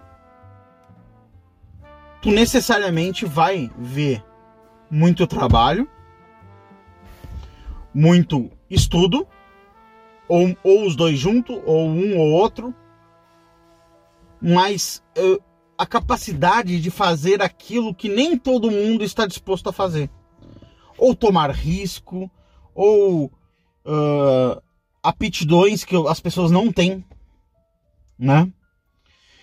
tu 2.21 2.31
necessariamente 2.31 3.25
vai 3.25 3.71
ver 3.79 4.23
muito 4.91 5.27
trabalho, 5.27 5.89
muito 7.95 8.51
estudo, 8.69 9.27
ou, 10.29 10.55
ou 10.63 10.87
os 10.87 10.95
dois 10.95 11.19
juntos, 11.19 11.59
ou 11.65 11.89
um 11.89 12.19
ou 12.19 12.33
outro, 12.33 12.75
mas 14.43 15.03
uh, 15.17 15.52
a 15.83 15.87
capacidade 15.87 16.81
de 16.81 16.91
fazer 16.91 17.43
aquilo 17.43 17.93
que 17.93 18.09
nem 18.09 18.39
todo 18.39 18.71
mundo 18.71 19.03
está 19.03 19.27
disposto 19.27 19.69
a 19.69 19.73
fazer. 19.73 20.09
Ou 20.97 21.13
tomar 21.13 21.51
risco, 21.51 22.31
ou 22.73 23.27
uh, 23.27 24.63
aptidões 25.03 25.85
que 25.85 25.97
as 26.07 26.21
pessoas 26.21 26.53
não 26.53 26.71
têm, 26.71 27.05
né? 28.17 28.49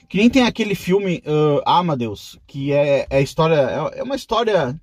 Que 0.07 0.17
nem 0.17 0.29
tem 0.29 0.43
aquele 0.43 0.75
filme 0.75 1.21
uh, 1.25 1.61
Amadeus, 1.65 2.39
que 2.47 2.71
é, 2.71 3.05
é 3.09 3.21
história, 3.21 3.55
é, 3.55 3.99
é 3.99 4.03
uma 4.03 4.15
história 4.15 4.79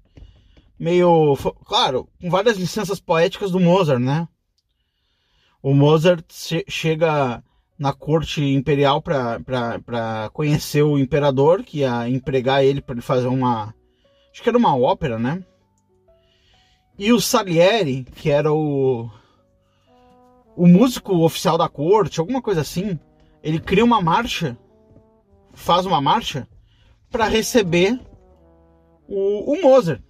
meio, 0.78 1.36
claro, 1.64 2.06
com 2.20 2.28
várias 2.28 2.58
licenças 2.58 3.00
poéticas 3.00 3.50
do 3.50 3.58
Mozart, 3.58 3.98
né? 3.98 4.28
O 5.62 5.72
Mozart 5.72 6.26
che 6.30 6.66
chega 6.68 7.42
na 7.78 7.92
corte 7.92 8.42
imperial 8.42 9.02
para 9.02 10.30
conhecer 10.32 10.82
o 10.82 10.98
imperador, 10.98 11.62
que 11.62 11.80
ia 11.80 12.08
empregar 12.08 12.64
ele 12.64 12.80
para 12.80 12.94
ele 12.94 13.02
fazer 13.02 13.26
uma. 13.26 13.74
Acho 14.32 14.42
que 14.42 14.48
era 14.48 14.58
uma 14.58 14.76
ópera, 14.76 15.18
né? 15.18 15.44
E 16.98 17.12
o 17.12 17.20
Salieri, 17.20 18.04
que 18.04 18.30
era 18.30 18.52
o. 18.52 19.10
O 20.56 20.66
músico 20.66 21.14
oficial 21.22 21.58
da 21.58 21.68
corte, 21.68 22.18
alguma 22.18 22.40
coisa 22.40 22.62
assim, 22.62 22.98
ele 23.42 23.60
cria 23.60 23.84
uma 23.84 24.00
marcha, 24.00 24.56
faz 25.52 25.84
uma 25.84 26.00
marcha, 26.00 26.48
para 27.10 27.26
receber 27.26 28.00
o, 29.06 29.52
o 29.52 29.60
Mozart. 29.60 30.00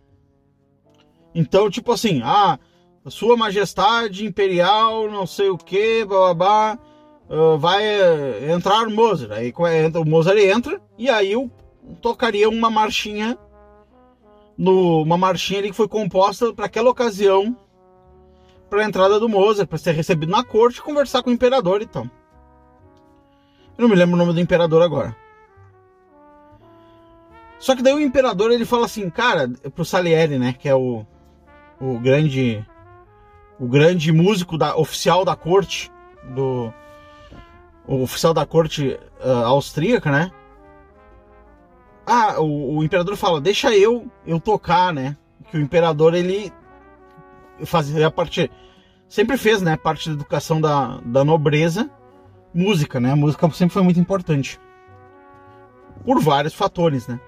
Então, 1.34 1.68
tipo 1.68 1.90
assim, 1.90 2.20
ah, 2.22 2.60
Sua 3.08 3.36
Majestade 3.36 4.24
Imperial, 4.24 5.10
não 5.10 5.26
sei 5.26 5.50
o 5.50 5.58
que, 5.58 6.04
blá 6.04 6.78
uh, 7.28 7.58
vai 7.58 7.84
uh, 7.84 8.50
entrar 8.50 8.88
Mozart. 8.88 9.32
Aí 9.32 9.52
o 9.56 10.04
Mozart 10.04 10.38
entra 10.38 10.80
e 10.98 11.08
aí 11.08 11.32
eu 11.32 11.50
tocaria 12.00 12.48
uma 12.48 12.70
marchinha 12.70 13.38
no, 14.56 15.02
uma 15.02 15.18
marchinha 15.18 15.60
ali 15.60 15.70
que 15.70 15.76
foi 15.76 15.88
composta 15.88 16.52
para 16.52 16.66
aquela 16.66 16.90
ocasião 16.90 17.56
para 18.68 18.82
a 18.82 18.84
entrada 18.84 19.20
do 19.20 19.28
Mozart, 19.28 19.68
para 19.68 19.78
ser 19.78 19.92
recebido 19.92 20.30
na 20.30 20.42
corte 20.42 20.78
e 20.78 20.82
conversar 20.82 21.22
com 21.22 21.30
o 21.30 21.32
imperador 21.32 21.82
então. 21.82 22.10
Eu 23.78 23.82
não 23.82 23.88
me 23.88 23.94
lembro 23.94 24.14
o 24.14 24.18
nome 24.18 24.32
do 24.32 24.40
imperador 24.40 24.82
agora. 24.82 25.14
Só 27.58 27.76
que 27.76 27.82
daí 27.82 27.94
o 27.94 28.00
imperador 28.00 28.50
ele 28.50 28.64
fala 28.64 28.86
assim, 28.86 29.08
cara, 29.08 29.48
pro 29.74 29.84
Salieri, 29.84 30.38
né, 30.38 30.52
que 30.52 30.68
é 30.68 30.74
o, 30.74 31.06
o 31.80 31.98
grande 31.98 32.64
o 33.58 33.66
grande 33.66 34.12
músico 34.12 34.58
da, 34.58 34.76
oficial 34.76 35.24
da 35.24 35.34
corte 35.34 35.90
do 36.34 36.72
o 37.86 38.02
oficial 38.02 38.34
da 38.34 38.44
corte 38.44 38.98
uh, 39.24 39.44
austríaca, 39.46 40.10
né? 40.10 40.30
Ah, 42.06 42.40
o, 42.40 42.76
o, 42.76 42.84
imperador 42.84 43.16
fala, 43.16 43.40
deixa 43.40 43.74
eu 43.76 44.10
eu 44.26 44.40
tocar, 44.40 44.92
né? 44.92 45.16
Que 45.50 45.56
o 45.56 45.60
imperador 45.60 46.14
ele 46.14 46.52
fazia 47.64 48.10
parte, 48.10 48.50
sempre 49.08 49.36
fez, 49.36 49.62
né? 49.62 49.76
Parte 49.76 50.08
da 50.08 50.14
educação 50.14 50.60
da, 50.60 50.98
da 51.04 51.24
nobreza, 51.24 51.90
música, 52.54 53.00
né? 53.00 53.12
A 53.12 53.16
música 53.16 53.50
sempre 53.50 53.74
foi 53.74 53.82
muito 53.82 54.00
importante 54.00 54.60
por 56.04 56.20
vários 56.20 56.54
fatores, 56.54 57.08
né? 57.08 57.18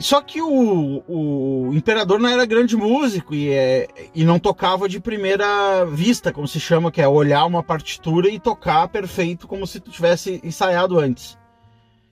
Só 0.00 0.22
que 0.22 0.40
o, 0.40 1.04
o 1.06 1.74
imperador 1.74 2.18
não 2.18 2.30
era 2.30 2.46
grande 2.46 2.74
músico 2.74 3.34
e, 3.34 3.52
é, 3.52 3.86
e 4.14 4.24
não 4.24 4.38
tocava 4.38 4.88
de 4.88 4.98
primeira 4.98 5.84
vista, 5.84 6.32
como 6.32 6.48
se 6.48 6.58
chama, 6.58 6.90
que 6.90 7.02
é 7.02 7.06
olhar 7.06 7.44
uma 7.44 7.62
partitura 7.62 8.30
e 8.30 8.40
tocar 8.40 8.88
perfeito, 8.88 9.46
como 9.46 9.66
se 9.66 9.78
tu 9.78 9.90
tivesse 9.90 10.40
ensaiado 10.42 10.98
antes. 10.98 11.38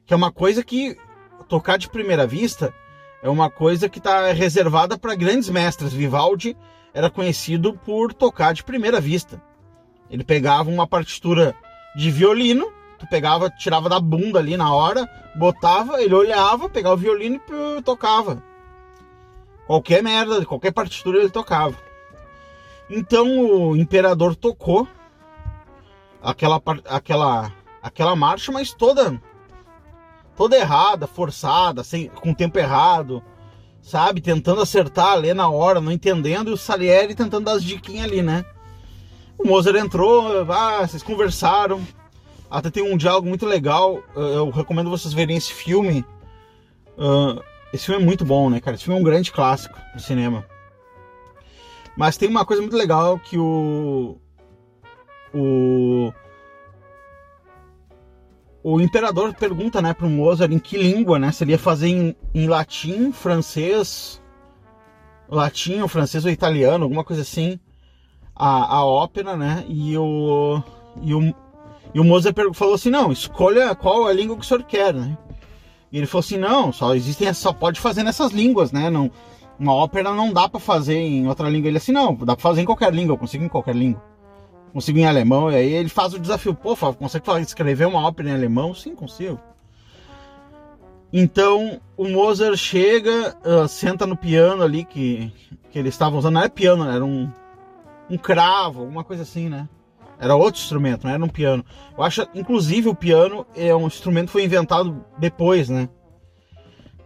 Que 0.04 0.12
é 0.12 0.16
uma 0.16 0.30
coisa 0.30 0.62
que 0.62 0.98
tocar 1.48 1.78
de 1.78 1.88
primeira 1.88 2.26
vista 2.26 2.74
é 3.22 3.28
uma 3.30 3.50
coisa 3.50 3.88
que 3.88 3.98
está 3.98 4.32
reservada 4.32 4.98
para 4.98 5.14
grandes 5.14 5.48
mestres. 5.48 5.94
Vivaldi 5.94 6.54
era 6.92 7.08
conhecido 7.08 7.72
por 7.72 8.12
tocar 8.12 8.52
de 8.52 8.62
primeira 8.62 9.00
vista. 9.00 9.42
Ele 10.10 10.22
pegava 10.22 10.68
uma 10.68 10.86
partitura 10.86 11.54
de 11.96 12.10
violino, 12.10 12.70
tu 12.98 13.06
pegava, 13.08 13.50
tirava 13.50 13.88
da 13.88 14.00
bunda 14.00 14.38
ali 14.38 14.56
na 14.56 14.72
hora, 14.72 15.08
botava, 15.36 16.02
ele 16.02 16.14
olhava, 16.14 16.68
pegava 16.68 16.94
o 16.94 16.98
violino 16.98 17.40
e 17.78 17.82
tocava. 17.82 18.42
Qualquer 19.66 20.02
merda, 20.02 20.44
qualquer 20.44 20.72
partitura 20.72 21.18
ele 21.18 21.30
tocava. 21.30 21.76
Então 22.90 23.26
o 23.28 23.76
imperador 23.76 24.34
tocou 24.34 24.88
aquela 26.22 26.60
aquela 26.86 27.52
aquela 27.82 28.16
marcha, 28.16 28.50
mas 28.50 28.72
toda 28.72 29.20
toda 30.36 30.56
errada, 30.56 31.06
forçada, 31.06 31.82
sem, 31.82 32.08
com 32.08 32.32
tempo 32.32 32.58
errado, 32.58 33.22
sabe? 33.82 34.20
Tentando 34.20 34.62
acertar, 34.62 35.18
ler 35.18 35.34
na 35.34 35.48
hora, 35.48 35.80
não 35.80 35.90
entendendo, 35.90 36.50
e 36.50 36.54
o 36.54 36.56
Salieri 36.56 37.14
tentando 37.14 37.46
dar 37.46 37.52
as 37.52 37.64
diquinhas 37.64 38.04
ali, 38.04 38.22
né? 38.22 38.44
O 39.36 39.46
Mozart 39.46 39.76
entrou, 39.76 40.46
ah, 40.50 40.86
vocês 40.86 41.02
conversaram. 41.02 41.80
Até 42.50 42.70
tem 42.70 42.82
um 42.82 42.96
diálogo 42.96 43.28
muito 43.28 43.46
legal. 43.46 44.02
Eu 44.14 44.50
recomendo 44.50 44.90
vocês 44.90 45.12
verem 45.12 45.36
esse 45.36 45.52
filme. 45.52 46.04
Esse 47.72 47.86
filme 47.86 48.02
é 48.02 48.04
muito 48.04 48.24
bom, 48.24 48.48
né, 48.48 48.60
cara? 48.60 48.74
Esse 48.74 48.84
filme 48.84 48.98
é 48.98 49.02
um 49.02 49.04
grande 49.04 49.30
clássico 49.30 49.78
do 49.94 50.00
cinema. 50.00 50.44
Mas 51.96 52.16
tem 52.16 52.28
uma 52.28 52.44
coisa 52.44 52.62
muito 52.62 52.76
legal 52.76 53.18
que 53.18 53.36
o. 53.36 54.16
O. 55.34 56.12
O 58.62 58.80
imperador 58.80 59.34
pergunta, 59.34 59.80
né, 59.80 59.94
pro 59.94 60.08
Mozart 60.08 60.52
em 60.52 60.58
que 60.58 60.76
língua, 60.76 61.18
né? 61.18 61.32
Se 61.32 61.44
ele 61.44 61.52
ia 61.52 61.58
fazer 61.58 61.88
em, 61.88 62.16
em 62.34 62.46
latim, 62.46 63.12
francês, 63.12 64.20
latim, 65.28 65.80
ou 65.80 65.88
francês 65.88 66.24
ou 66.24 66.30
italiano, 66.30 66.84
alguma 66.84 67.04
coisa 67.04 67.22
assim, 67.22 67.58
a, 68.34 68.76
a 68.76 68.84
ópera, 68.84 69.36
né? 69.36 69.64
E 69.68 69.96
o, 69.96 70.62
e 71.00 71.14
o, 71.14 71.34
e 71.94 72.00
o 72.00 72.04
Mozart 72.04 72.36
falou 72.54 72.74
assim: 72.74 72.90
não, 72.90 73.10
escolha 73.10 73.74
qual 73.74 74.06
a 74.06 74.12
língua 74.12 74.36
que 74.36 74.42
o 74.42 74.44
senhor 74.44 74.62
quer, 74.64 74.94
né? 74.94 75.16
E 75.90 75.98
ele 75.98 76.06
falou 76.06 76.20
assim: 76.20 76.36
não, 76.36 76.72
só 76.72 76.94
existem, 76.94 77.32
só 77.32 77.52
pode 77.52 77.80
fazer 77.80 78.02
nessas 78.02 78.32
línguas, 78.32 78.72
né? 78.72 78.90
Não, 78.90 79.10
uma 79.58 79.74
ópera 79.74 80.12
não 80.12 80.32
dá 80.32 80.48
para 80.48 80.60
fazer 80.60 80.96
em 80.96 81.26
outra 81.26 81.48
língua. 81.48 81.68
Ele 81.68 81.78
assim: 81.78 81.92
não, 81.92 82.14
dá 82.14 82.36
para 82.36 82.42
fazer 82.42 82.62
em 82.62 82.66
qualquer 82.66 82.92
língua, 82.92 83.14
eu 83.14 83.18
consigo 83.18 83.44
em 83.44 83.48
qualquer 83.48 83.74
língua. 83.74 84.02
Consigo 84.72 84.98
em 84.98 85.06
alemão. 85.06 85.50
E 85.50 85.56
aí 85.56 85.72
ele 85.72 85.88
faz 85.88 86.12
o 86.14 86.18
desafio: 86.18 86.54
pô, 86.54 86.76
consegue 86.76 87.24
escrever 87.40 87.86
uma 87.86 88.06
ópera 88.06 88.30
em 88.30 88.34
alemão? 88.34 88.74
Sim, 88.74 88.94
consigo. 88.94 89.40
Então 91.10 91.80
o 91.96 92.06
Mozart 92.06 92.56
chega, 92.56 93.34
uh, 93.44 93.66
senta 93.66 94.06
no 94.06 94.14
piano 94.14 94.62
ali 94.62 94.84
que, 94.84 95.32
que 95.70 95.78
eles 95.78 95.94
estavam 95.94 96.18
usando. 96.18 96.34
Não 96.34 96.42
era 96.42 96.50
piano, 96.50 96.88
era 96.88 97.04
um, 97.04 97.30
um 98.10 98.18
cravo, 98.18 98.80
alguma 98.80 99.02
coisa 99.02 99.22
assim, 99.22 99.48
né? 99.48 99.66
Era 100.20 100.34
outro 100.34 100.60
instrumento, 100.60 101.04
não 101.04 101.12
era 101.12 101.24
um 101.24 101.28
piano. 101.28 101.64
Eu 101.96 102.02
acho, 102.02 102.26
inclusive, 102.34 102.88
o 102.88 102.94
piano 102.94 103.46
é 103.54 103.74
um 103.74 103.86
instrumento 103.86 104.26
que 104.26 104.32
foi 104.32 104.44
inventado 104.44 105.04
depois, 105.16 105.68
né? 105.68 105.88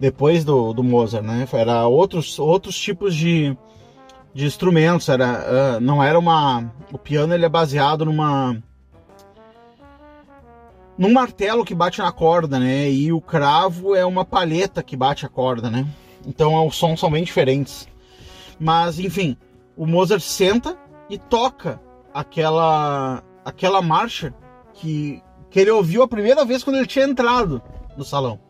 Depois 0.00 0.44
do, 0.44 0.72
do 0.72 0.82
Mozart, 0.82 1.24
né? 1.24 1.46
Era 1.52 1.86
outros, 1.86 2.38
outros 2.38 2.76
tipos 2.78 3.14
de, 3.14 3.56
de 4.32 4.46
instrumentos. 4.46 5.08
Era, 5.08 5.76
uh, 5.76 5.80
não 5.80 6.02
era 6.02 6.18
uma. 6.18 6.72
O 6.90 6.98
piano 6.98 7.34
ele 7.34 7.44
é 7.44 7.48
baseado 7.48 8.04
numa. 8.04 8.56
num 10.96 11.12
martelo 11.12 11.64
que 11.64 11.74
bate 11.74 11.98
na 12.00 12.10
corda, 12.10 12.58
né? 12.58 12.90
E 12.90 13.12
o 13.12 13.20
cravo 13.20 13.94
é 13.94 14.06
uma 14.06 14.24
palheta 14.24 14.82
que 14.82 14.96
bate 14.96 15.26
a 15.26 15.28
corda, 15.28 15.70
né? 15.70 15.86
Então 16.26 16.66
os 16.66 16.76
sons 16.76 16.98
são 16.98 17.10
bem 17.10 17.22
diferentes. 17.22 17.86
Mas, 18.58 18.98
enfim, 18.98 19.36
o 19.76 19.86
Mozart 19.86 20.22
senta 20.22 20.78
e 21.10 21.18
toca 21.18 21.80
aquela 22.14 23.22
aquela 23.44 23.82
marcha 23.82 24.34
que, 24.74 25.22
que 25.50 25.60
ele 25.60 25.70
ouviu 25.70 26.02
a 26.02 26.08
primeira 26.08 26.44
vez 26.44 26.62
quando 26.62 26.76
ele 26.76 26.86
tinha 26.86 27.04
entrado 27.04 27.62
no 27.96 28.04
salão. 28.04 28.40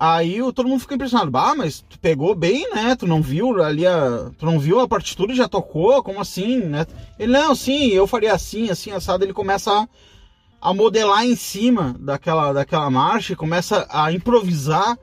Aí 0.00 0.38
todo 0.52 0.68
mundo 0.68 0.80
ficou 0.80 0.94
impressionado. 0.94 1.36
Ah, 1.36 1.56
mas 1.56 1.80
tu 1.80 1.98
pegou 1.98 2.34
bem, 2.34 2.70
né? 2.72 2.94
Tu 2.94 3.06
não 3.06 3.20
viu 3.20 3.60
ali 3.62 3.84
a. 3.84 4.30
Tu 4.38 4.46
não 4.46 4.58
viu 4.58 4.78
a 4.78 4.86
partitura 4.86 5.32
e 5.32 5.36
já 5.36 5.48
tocou? 5.48 6.02
Como 6.04 6.20
assim, 6.20 6.58
né? 6.60 6.86
Ele, 7.18 7.32
não, 7.32 7.52
sim, 7.54 7.88
eu 7.88 8.06
faria 8.06 8.32
assim, 8.32 8.70
assim, 8.70 8.92
assado. 8.92 9.24
Ele 9.24 9.32
começa 9.32 9.72
a, 9.72 9.88
a 10.60 10.72
modelar 10.72 11.24
em 11.24 11.34
cima 11.34 11.96
daquela, 11.98 12.52
daquela 12.52 12.88
marcha, 12.88 13.34
começa 13.34 13.88
a 13.90 14.12
improvisar 14.12 14.96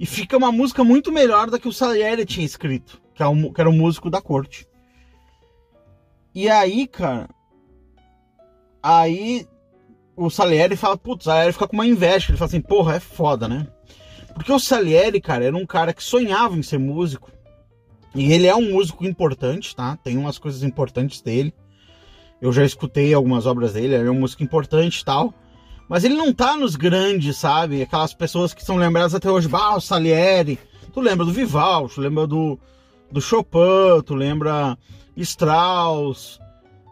e 0.00 0.04
fica 0.04 0.36
uma 0.36 0.50
música 0.50 0.82
muito 0.82 1.12
melhor 1.12 1.48
da 1.48 1.58
que 1.58 1.68
o 1.68 1.72
Salieri 1.72 2.26
tinha 2.26 2.44
escrito, 2.44 3.00
que, 3.14 3.22
é 3.22 3.26
o, 3.26 3.52
que 3.52 3.60
era 3.60 3.70
o 3.70 3.72
músico 3.72 4.10
da 4.10 4.20
corte. 4.20 4.66
E 6.34 6.48
aí, 6.48 6.86
cara, 6.86 7.28
aí 8.82 9.46
o 10.16 10.30
Salieri 10.30 10.76
fala, 10.76 10.96
putz, 10.96 11.26
aí 11.26 11.44
ele 11.44 11.52
fica 11.52 11.66
com 11.66 11.76
uma 11.76 11.86
inveja, 11.86 12.30
ele 12.30 12.38
fala 12.38 12.48
assim, 12.48 12.60
porra, 12.60 12.96
é 12.96 13.00
foda, 13.00 13.48
né? 13.48 13.66
Porque 14.34 14.52
o 14.52 14.58
Salieri, 14.58 15.20
cara, 15.20 15.44
era 15.44 15.56
um 15.56 15.66
cara 15.66 15.92
que 15.92 16.02
sonhava 16.02 16.56
em 16.56 16.62
ser 16.62 16.78
músico. 16.78 17.30
E 18.14 18.32
ele 18.32 18.46
é 18.46 18.54
um 18.54 18.72
músico 18.72 19.04
importante, 19.04 19.74
tá? 19.74 19.96
Tem 19.96 20.16
umas 20.16 20.38
coisas 20.38 20.62
importantes 20.62 21.20
dele. 21.20 21.54
Eu 22.40 22.52
já 22.52 22.64
escutei 22.64 23.12
algumas 23.12 23.46
obras 23.46 23.72
dele, 23.72 23.94
ele 23.94 24.08
é 24.08 24.10
um 24.10 24.20
músico 24.20 24.42
importante 24.42 25.00
e 25.00 25.04
tal. 25.04 25.34
Mas 25.88 26.04
ele 26.04 26.14
não 26.14 26.32
tá 26.32 26.56
nos 26.56 26.76
grandes, 26.76 27.36
sabe? 27.36 27.82
Aquelas 27.82 28.14
pessoas 28.14 28.54
que 28.54 28.64
são 28.64 28.76
lembradas 28.76 29.14
até 29.14 29.30
hoje. 29.30 29.48
Ah, 29.52 29.76
o 29.76 29.80
Salieri. 29.80 30.58
Tu 30.92 31.00
lembra 31.00 31.24
do 31.24 31.32
Vivaldi, 31.32 31.94
tu 31.94 32.00
lembra 32.00 32.26
do, 32.26 32.58
do 33.10 33.20
Chopin, 33.20 34.02
tu 34.04 34.14
lembra 34.14 34.76
Strauss, 35.22 36.38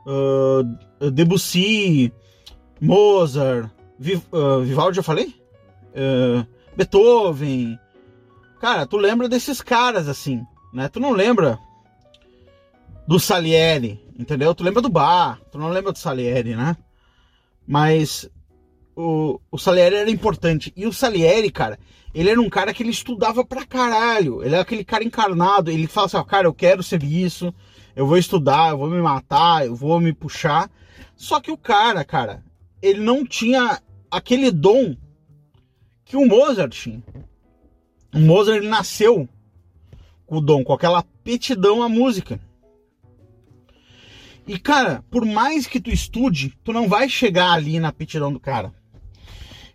uh, 0.07 1.11
Debussy, 1.11 2.13
Mozart, 2.81 3.71
Viv, 3.99 4.23
uh, 4.33 4.61
Vivaldi, 4.61 4.97
já 4.97 5.03
falei? 5.03 5.35
Uh, 5.93 6.47
Beethoven. 6.77 7.79
Cara, 8.61 8.87
tu 8.87 8.97
lembra 8.97 9.29
desses 9.29 9.61
caras 9.61 10.09
assim, 10.09 10.43
né? 10.73 10.89
Tu 10.89 11.01
não 11.01 11.13
lembra 11.13 11.59
do 13.07 13.19
Salieri, 13.19 14.01
entendeu? 14.19 14.55
Tu 14.55 14.63
lembra 14.63 14.83
do 14.83 14.89
Bar, 14.89 15.41
tu 15.51 15.59
não 15.59 15.69
lembra 15.69 15.93
do 15.93 15.99
Salieri, 15.99 16.55
né? 16.55 16.77
Mas 17.67 18.29
o, 18.95 19.41
o 19.51 19.59
Salieri 19.59 19.97
era 19.97 20.11
importante. 20.11 20.73
E 20.77 20.87
o 20.87 20.93
Salieri, 20.93 21.51
cara, 21.51 21.79
ele 22.15 22.31
era 22.31 22.41
um 22.41 22.49
cara 22.49 22.75
que 22.75 22.83
ele 22.83 22.91
estudava 22.91 23.45
pra 23.45 23.65
caralho. 23.65 24.43
Ele 24.43 24.55
era 24.55 24.63
aquele 24.63 24.85
cara 24.85 25.05
encarnado. 25.05 25.71
Ele 25.71 25.87
fala 25.87 26.07
assim, 26.07 26.17
ó, 26.17 26.25
cara, 26.25 26.47
eu 26.47 26.55
quero 26.55 26.83
ser 26.83 27.03
isso, 27.03 27.55
eu 27.99 28.07
vou 28.07 28.17
estudar, 28.17 28.71
eu 28.71 28.79
vou 28.79 28.89
me 28.89 29.03
matar, 29.03 29.67
eu 29.67 29.75
vou 29.75 30.01
me 30.01 30.13
puxar. 30.13 30.71
Só 31.17 31.41
que 31.41 31.51
o 31.51 31.57
cara, 31.57 32.05
cara, 32.05 32.45
ele 32.81 33.01
não 33.01 33.27
tinha 33.27 33.83
aquele 34.09 34.53
dom 34.53 34.97
que 36.05 36.17
o 36.17 36.25
Mozart 36.25 36.73
tinha. 36.73 37.03
O 38.15 38.21
Mozart 38.21 38.63
nasceu 38.63 39.29
com 40.27 40.37
o 40.37 40.41
dom, 40.41 40.63
com 40.63 40.73
aquela 40.73 41.01
aptidão 41.01 41.83
à 41.83 41.89
música. 41.89 42.39
E 44.47 44.61
cara, 44.61 45.05
por 45.11 45.25
mais 45.25 45.67
que 45.67 45.81
tu 45.81 45.91
estude, 45.91 46.57
tu 46.63 46.73
não 46.73 46.89
vai 46.89 47.09
chegar 47.09 47.51
ali 47.51 47.81
na 47.81 47.89
aptidão 47.89 48.33
do 48.33 48.39
cara. 48.39 48.73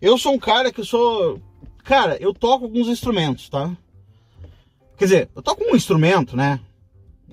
Eu 0.00 0.16
sou 0.16 0.32
um 0.32 0.38
cara 0.38 0.72
que 0.72 0.80
eu 0.80 0.84
sou, 0.86 1.42
cara, 1.84 2.16
eu 2.22 2.32
toco 2.32 2.64
alguns 2.64 2.88
instrumentos, 2.88 3.50
tá? 3.50 3.76
Quer 4.96 5.04
dizer, 5.04 5.30
eu 5.36 5.42
toco 5.42 5.62
um 5.62 5.76
instrumento, 5.76 6.34
né? 6.34 6.58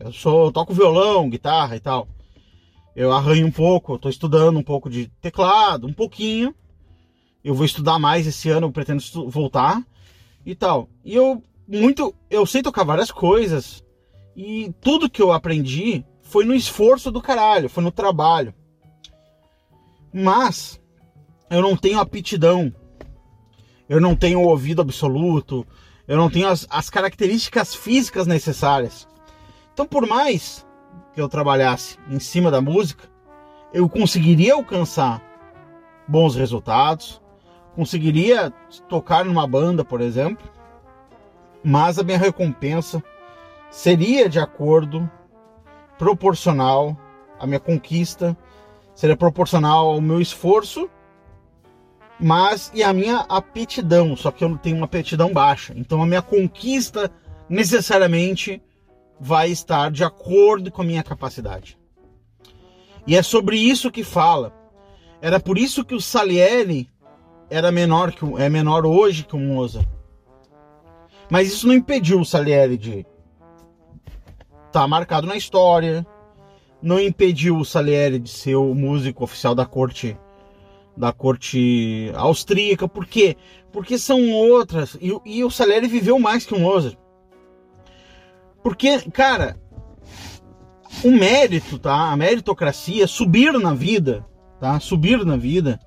Eu 0.04 0.12
sou, 0.12 0.52
toco 0.52 0.74
violão, 0.74 1.30
guitarra 1.30 1.76
e 1.76 1.80
tal. 1.80 2.08
Eu 2.96 3.12
arranho 3.12 3.46
um 3.46 3.52
pouco, 3.52 4.00
tô 4.00 4.10
estudando 4.10 4.58
um 4.58 4.64
pouco 4.64 4.90
de 4.90 5.08
teclado, 5.22 5.86
um 5.86 5.94
pouquinho. 5.94 6.56
Eu 7.44 7.54
vou 7.54 7.66
estudar 7.66 8.00
mais 8.00 8.26
esse 8.26 8.50
ano, 8.50 8.68
eu 8.68 8.72
pretendo 8.72 9.02
voltar 9.30 9.86
e 10.46 10.56
tal. 10.56 10.90
E 11.06 11.16
eu 11.16 11.44
muito, 11.68 12.14
eu 12.30 12.46
sei 12.46 12.62
tocar 12.62 12.84
várias 12.84 13.12
coisas 13.12 13.84
e 14.36 14.74
tudo 14.82 15.10
que 15.10 15.22
eu 15.22 15.32
aprendi 15.32 16.04
foi 16.22 16.46
no 16.46 16.54
esforço 16.54 17.12
do 17.12 17.22
caralho, 17.22 17.70
foi 17.70 17.84
no 17.84 17.92
trabalho. 17.92 18.54
Mas 20.12 20.82
eu 21.50 21.62
não 21.62 21.78
tenho 21.78 22.00
aptidão. 22.00 22.74
Eu 23.88 24.02
não 24.02 24.16
tenho 24.16 24.42
ouvido 24.42 24.82
absoluto, 24.82 25.68
eu 26.08 26.18
não 26.18 26.30
tenho 26.30 26.48
as, 26.48 26.66
as 26.70 26.90
características 26.90 27.76
físicas 27.76 28.26
necessárias. 28.26 29.08
Então, 29.74 29.86
por 29.86 30.08
mais 30.08 30.66
que 31.14 31.22
eu 31.22 31.30
trabalhasse 31.30 31.98
em 32.10 32.20
cima 32.20 32.52
da 32.52 32.62
música, 32.62 33.10
eu 33.74 33.88
conseguiria 33.88 34.54
alcançar 34.54 35.22
bons 36.08 36.36
resultados, 36.36 37.22
conseguiria 37.76 38.52
tocar 38.90 39.24
numa 39.24 39.48
banda, 39.48 39.84
por 39.84 40.02
exemplo, 40.02 40.50
mas 41.64 41.98
a 41.98 42.04
minha 42.04 42.18
recompensa 42.18 43.04
seria 43.70 44.28
de 44.28 44.40
acordo 44.40 45.10
proporcional 45.98 46.98
à 47.40 47.48
minha 47.48 47.60
conquista, 47.60 48.36
seria 48.94 49.16
proporcional 49.16 49.88
ao 49.88 50.02
meu 50.02 50.20
esforço 50.20 50.90
mas 52.22 52.72
e 52.74 52.84
a 52.84 52.94
minha 52.94 53.26
aptidão, 53.28 54.16
só 54.16 54.30
que 54.30 54.44
eu 54.44 54.56
tenho 54.60 54.78
uma 54.78 54.86
aptidão 54.86 55.34
baixa. 55.34 55.74
Então 55.76 56.02
a 56.04 56.06
minha 56.06 56.22
conquista 56.22 57.12
necessariamente 57.50 58.62
vai 59.24 59.52
estar 59.52 59.92
de 59.92 60.04
acordo 60.04 60.72
com 60.72 60.82
a 60.82 60.86
minha 60.86 61.04
capacidade. 61.04 61.78
E 63.06 63.16
é 63.16 63.22
sobre 63.22 63.56
isso 63.56 63.92
que 63.92 64.04
fala. 64.04 64.52
Era 65.22 65.40
por 65.40 65.60
isso 65.60 65.86
que 65.86 65.94
o 65.94 66.02
Salieri 66.02 66.90
era 67.48 67.72
menor 67.72 68.12
que 68.14 68.26
é 68.42 68.50
menor 68.50 68.84
hoje 68.84 69.24
que 69.24 69.36
o 69.36 69.40
Mozart. 69.40 69.88
Mas 71.30 71.50
isso 71.50 71.68
não 71.68 71.76
impediu 71.76 72.20
o 72.20 72.26
Salieri 72.26 72.78
de 72.78 73.06
estar 74.66 74.82
tá 74.82 74.88
marcado 74.88 75.28
na 75.28 75.36
história, 75.36 76.06
não 76.82 77.00
impediu 77.00 77.58
o 77.58 77.66
Salieri 77.66 78.18
de 78.18 78.30
ser 78.30 78.56
o 78.56 78.74
músico 78.74 79.24
oficial 79.24 79.54
da 79.54 79.68
corte 79.68 80.18
da 80.98 81.14
corte 81.14 82.12
austríaca. 82.16 82.88
Por 82.88 83.06
quê? 83.06 83.38
Porque 83.72 84.00
são 84.00 84.32
outras. 84.32 84.98
E, 85.00 85.16
e 85.26 85.44
o 85.44 85.52
Salieri 85.52 85.88
viveu 85.88 86.18
mais 86.18 86.44
que 86.44 86.56
o 86.56 86.60
Mozart. 86.60 86.98
Porque, 88.64 89.00
cara, 89.12 89.58
o 91.04 91.12
mérito, 91.12 91.80
tá? 91.80 92.12
A 92.12 92.18
meritocracia, 92.18 93.08
subir 93.08 93.54
na 93.54 93.74
vida, 93.74 94.26
tá? 94.60 94.80
Subir 94.80 95.26
na 95.26 95.36
vida, 95.36 95.80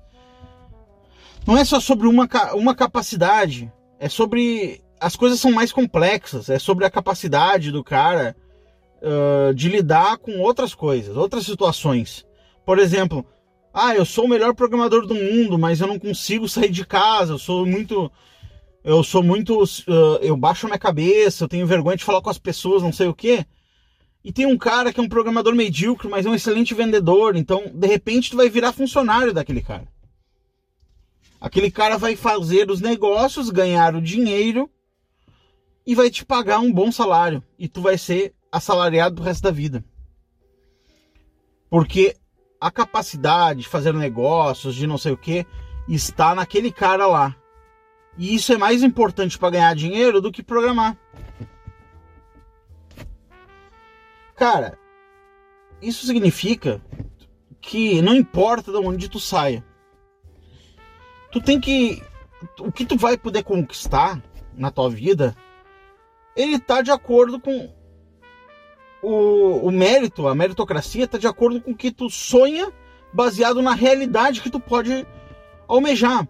não 1.47 1.57
é 1.57 1.65
só 1.65 1.79
sobre 1.79 2.09
uma, 2.09 2.29
uma 2.55 2.75
capacidade, 2.75 3.71
é 3.99 4.09
sobre. 4.09 4.83
As 4.99 5.17
coisas 5.17 5.39
são 5.39 5.53
mais 5.53 5.73
complexas, 5.73 6.49
é 6.49 6.59
sobre 6.59 6.87
a 6.87 6.91
capacidade 6.91 7.71
do 7.71 7.85
cara 7.85 8.35
uh, 9.03 9.53
de 9.53 9.69
lidar 9.69 10.17
com 10.17 10.39
outras 10.39 10.75
coisas, 10.75 11.17
outras 11.17 11.45
situações. 11.45 12.25
Por 12.65 12.79
exemplo, 12.79 13.27
ah, 13.73 13.95
eu 13.95 14.07
sou 14.07 14.25
o 14.25 14.29
melhor 14.29 14.55
programador 14.55 15.07
do 15.07 15.15
mundo, 15.15 15.59
mas 15.59 15.81
eu 15.81 15.87
não 15.87 15.99
consigo 15.99 16.49
sair 16.49 16.71
de 16.71 16.87
casa, 16.87 17.35
eu 17.35 17.39
sou 17.39 17.67
muito. 17.67 18.11
Eu 18.85 19.03
sou 19.03 19.23
muito. 19.23 19.63
Uh, 19.63 20.19
eu 20.21 20.37
baixo 20.37 20.67
minha 20.67 20.79
cabeça, 20.79 21.45
eu 21.45 21.49
tenho 21.49 21.67
vergonha 21.67 21.97
de 21.97 22.05
falar 22.05 22.21
com 22.21 22.29
as 22.29 22.39
pessoas, 22.39 22.83
não 22.83 22.93
sei 22.93 23.09
o 23.09 23.15
quê. 23.15 23.47
E 24.23 24.31
tem 24.31 24.45
um 24.45 24.59
cara 24.59 24.93
que 24.93 25.01
é 25.01 25.03
um 25.03 25.09
programador 25.09 25.55
medíocre, 25.55 26.09
mas 26.09 26.27
é 26.27 26.29
um 26.29 26.35
excelente 26.35 26.75
vendedor. 26.75 27.35
Então, 27.35 27.65
de 27.73 27.87
repente, 27.87 28.31
tu 28.31 28.37
vai 28.37 28.51
virar 28.51 28.73
funcionário 28.73 29.33
daquele 29.33 29.63
cara. 29.63 29.89
Aquele 31.41 31.71
cara 31.71 31.97
vai 31.97 32.15
fazer 32.15 32.71
os 32.71 32.81
negócios, 32.81 33.51
ganhar 33.51 33.95
o 33.95 34.03
dinheiro 34.03 34.71
e 35.87 35.95
vai 35.95 36.11
te 36.11 36.25
pagar 36.25 36.59
um 36.59 36.73
bom 36.73 36.93
salário. 36.93 37.43
E 37.59 37.69
tu 37.69 37.81
vai 37.83 37.97
ser 37.97 38.35
assalariado 38.53 39.17
do 39.17 39.23
resto 39.23 39.43
da 39.43 39.51
vida. 39.51 39.85
Porque 41.69 42.17
a 42.61 42.71
capacidade 42.71 43.63
de 43.63 43.69
fazer 43.69 43.93
negócios, 43.93 44.75
de 44.75 44.87
não 44.87 44.97
sei 44.97 45.13
o 45.13 45.19
que, 45.19 45.47
está 45.89 46.35
naquele 46.35 46.71
cara 46.73 47.07
lá. 47.07 47.37
E 48.17 48.35
isso 48.35 48.53
é 48.53 48.57
mais 48.57 48.83
importante 48.83 49.39
para 49.39 49.51
ganhar 49.51 49.75
dinheiro 49.75 50.21
do 50.21 50.31
que 50.31 50.43
programar. 50.43 50.97
Cara, 54.37 54.79
isso 55.81 56.07
significa 56.07 56.81
que 57.61 58.03
não 58.03 58.15
importa 58.15 58.71
de 58.71 58.79
onde 58.79 59.09
tu 59.09 59.19
saia. 59.19 59.65
Tu 61.31 61.41
tem 61.41 61.61
que. 61.61 62.03
O 62.61 62.71
que 62.71 62.85
tu 62.85 62.97
vai 62.97 63.17
poder 63.17 63.43
conquistar 63.43 64.23
na 64.57 64.71
tua 64.71 64.91
vida, 64.91 65.35
ele 66.37 66.59
tá 66.59 66.83
de 66.83 66.91
acordo 66.91 67.41
com 67.41 67.73
o, 69.03 69.67
o 69.67 69.71
mérito, 69.71 70.29
a 70.29 70.35
meritocracia 70.35 71.09
tá 71.09 71.19
de 71.19 71.27
acordo 71.27 71.61
com 71.61 71.73
o 71.73 71.77
que 71.77 71.91
tu 71.91 72.09
sonha, 72.09 72.73
baseado 73.13 73.61
na 73.63 73.75
realidade 73.75 74.41
que 74.41 74.51
tu 74.51 74.61
pode 74.61 75.07
almejar. 75.69 76.29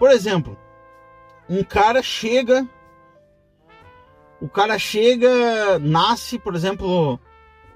Por 0.00 0.10
exemplo, 0.10 0.58
um 1.46 1.62
cara 1.62 2.02
chega 2.02 2.66
o 4.40 4.48
cara 4.48 4.78
chega, 4.78 5.78
nasce, 5.78 6.38
por 6.38 6.54
exemplo, 6.54 7.20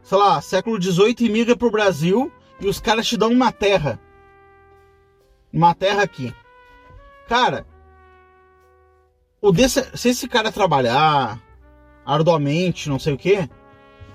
sei 0.03 0.17
lá, 0.17 0.41
século 0.41 0.81
XVIII 0.81 1.17
e 1.21 1.29
migra 1.29 1.55
pro 1.55 1.71
Brasil 1.71 2.33
e 2.59 2.67
os 2.67 2.81
caras 2.81 3.07
te 3.07 3.19
dão 3.19 3.31
uma 3.31 3.53
terra. 3.53 4.01
Uma 5.53 5.75
terra 5.75 6.03
aqui. 6.03 6.35
Cara, 7.29 7.67
o 9.43 9.53
desse, 9.53 9.85
se 9.95 10.09
esse 10.09 10.27
cara 10.27 10.51
trabalhar 10.51 11.39
arduamente, 12.07 12.89
não 12.89 12.99
sei 12.99 13.13
o 13.13 13.19
que, 13.19 13.47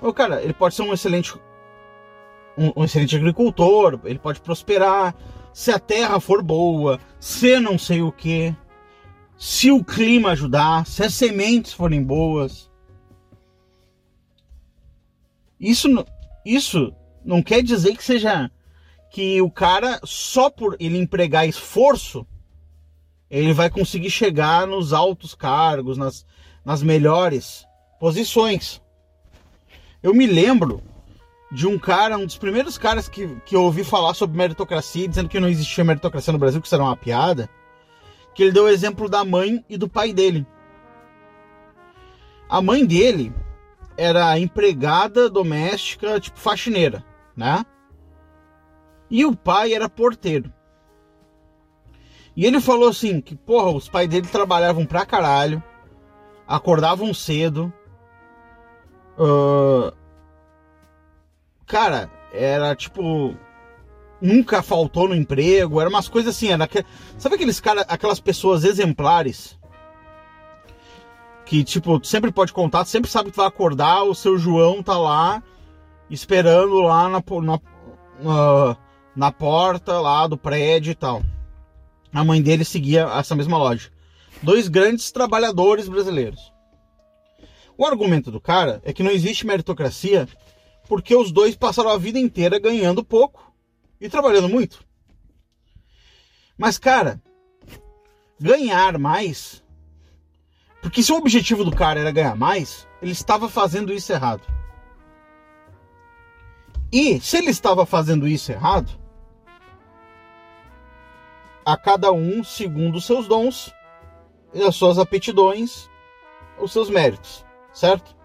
o 0.02 0.12
cara, 0.12 0.42
ele 0.42 0.52
pode 0.52 0.74
ser 0.74 0.82
um 0.82 0.92
excelente 0.92 1.40
um, 2.58 2.72
um 2.80 2.84
excelente 2.84 3.14
agricultor, 3.14 4.00
ele 4.04 4.18
pode 4.18 4.40
prosperar, 4.40 5.14
se 5.52 5.70
a 5.70 5.78
terra 5.78 6.20
for 6.20 6.42
boa, 6.42 6.98
se 7.18 7.58
não 7.60 7.78
sei 7.78 8.02
o 8.02 8.12
que 8.12 8.54
se 9.40 9.70
o 9.70 9.82
clima 9.82 10.32
ajudar, 10.32 10.86
se 10.86 11.02
as 11.02 11.14
sementes 11.14 11.72
forem 11.72 12.04
boas. 12.04 12.70
Isso, 15.58 15.88
isso 16.44 16.94
não 17.24 17.42
quer 17.42 17.62
dizer 17.62 17.96
que 17.96 18.04
seja 18.04 18.50
que 19.10 19.40
o 19.40 19.50
cara 19.50 19.98
só 20.04 20.50
por 20.50 20.76
ele 20.78 20.98
empregar 20.98 21.48
esforço 21.48 22.26
ele 23.30 23.54
vai 23.54 23.70
conseguir 23.70 24.10
chegar 24.10 24.66
nos 24.66 24.92
altos 24.92 25.34
cargos, 25.34 25.96
nas, 25.96 26.26
nas 26.62 26.82
melhores 26.82 27.64
posições. 27.98 28.82
Eu 30.02 30.12
me 30.12 30.26
lembro 30.26 30.82
de 31.50 31.66
um 31.66 31.78
cara, 31.78 32.16
um 32.16 32.26
dos 32.26 32.38
primeiros 32.38 32.78
caras 32.78 33.08
que, 33.08 33.26
que 33.44 33.56
eu 33.56 33.62
ouvi 33.62 33.82
falar 33.84 34.14
sobre 34.14 34.36
meritocracia, 34.36 35.08
dizendo 35.08 35.28
que 35.28 35.40
não 35.40 35.48
existia 35.48 35.84
meritocracia 35.84 36.32
no 36.32 36.38
Brasil, 36.38 36.60
que 36.60 36.66
isso 36.66 36.74
era 36.74 36.84
uma 36.84 36.96
piada 36.96 37.48
que 38.34 38.42
ele 38.42 38.52
deu 38.52 38.64
o 38.64 38.68
exemplo 38.68 39.08
da 39.08 39.24
mãe 39.24 39.64
e 39.68 39.76
do 39.76 39.88
pai 39.88 40.12
dele. 40.12 40.46
A 42.48 42.60
mãe 42.60 42.84
dele 42.84 43.32
era 43.96 44.38
empregada 44.38 45.28
doméstica, 45.28 46.18
tipo 46.18 46.38
faxineira, 46.38 47.04
né? 47.36 47.64
E 49.10 49.24
o 49.24 49.36
pai 49.36 49.74
era 49.74 49.88
porteiro. 49.88 50.52
E 52.36 52.46
ele 52.46 52.60
falou 52.60 52.88
assim 52.88 53.20
que, 53.20 53.34
porra, 53.36 53.70
os 53.70 53.88
pais 53.88 54.08
dele 54.08 54.26
trabalhavam 54.26 54.86
pra 54.86 55.04
caralho, 55.04 55.62
acordavam 56.46 57.12
cedo. 57.12 57.72
Uh, 59.18 59.92
cara, 61.70 62.10
era 62.32 62.74
tipo 62.74 63.36
nunca 64.20 64.60
faltou 64.60 65.08
no 65.08 65.14
emprego, 65.14 65.80
era 65.80 65.88
umas 65.88 66.08
coisas 66.08 66.36
assim, 66.36 66.48
era 66.48 66.68
sabe 67.16 67.36
aqueles 67.36 67.60
cara, 67.60 67.82
aquelas 67.82 68.20
pessoas 68.20 68.64
exemplares 68.64 69.58
que 71.46 71.64
tipo, 71.64 72.04
sempre 72.04 72.30
pode 72.30 72.52
contar, 72.52 72.84
sempre 72.84 73.10
sabe 73.10 73.30
que 73.30 73.36
vai 73.36 73.46
acordar, 73.46 74.02
o 74.02 74.14
seu 74.14 74.36
João 74.36 74.82
tá 74.82 74.98
lá 74.98 75.42
esperando 76.10 76.80
lá 76.80 77.08
na, 77.08 77.22
na, 77.42 77.60
na, 78.20 78.76
na 79.16 79.32
porta 79.32 80.00
lá 80.00 80.26
do 80.26 80.36
prédio 80.36 80.90
e 80.90 80.94
tal. 80.94 81.22
A 82.12 82.24
mãe 82.24 82.42
dele 82.42 82.64
seguia 82.64 83.02
essa 83.14 83.34
mesma 83.34 83.56
lógica. 83.56 83.94
Dois 84.42 84.68
grandes 84.68 85.10
trabalhadores 85.10 85.88
brasileiros. 85.88 86.52
O 87.76 87.86
argumento 87.86 88.30
do 88.30 88.40
cara 88.40 88.80
é 88.84 88.92
que 88.92 89.02
não 89.02 89.10
existe 89.10 89.46
meritocracia 89.46 90.28
porque 90.90 91.14
os 91.14 91.30
dois 91.30 91.54
passaram 91.54 91.90
a 91.90 91.96
vida 91.96 92.18
inteira 92.18 92.58
ganhando 92.58 93.04
pouco 93.04 93.54
e 94.00 94.08
trabalhando 94.08 94.48
muito. 94.48 94.84
Mas, 96.58 96.78
cara, 96.78 97.22
ganhar 98.40 98.98
mais. 98.98 99.62
Porque 100.82 101.00
se 101.00 101.12
o 101.12 101.16
objetivo 101.16 101.62
do 101.62 101.70
cara 101.70 102.00
era 102.00 102.10
ganhar 102.10 102.34
mais, 102.34 102.88
ele 103.00 103.12
estava 103.12 103.48
fazendo 103.48 103.92
isso 103.92 104.12
errado. 104.12 104.42
E 106.90 107.20
se 107.20 107.36
ele 107.36 107.50
estava 107.50 107.86
fazendo 107.86 108.26
isso 108.26 108.50
errado, 108.50 108.90
a 111.64 111.76
cada 111.76 112.10
um 112.10 112.42
segundo 112.42 112.96
os 112.96 113.06
seus 113.06 113.28
dons, 113.28 113.72
as 114.66 114.74
suas 114.74 114.98
aptidões, 114.98 115.88
os 116.58 116.72
seus 116.72 116.90
méritos, 116.90 117.46
certo? 117.72 118.16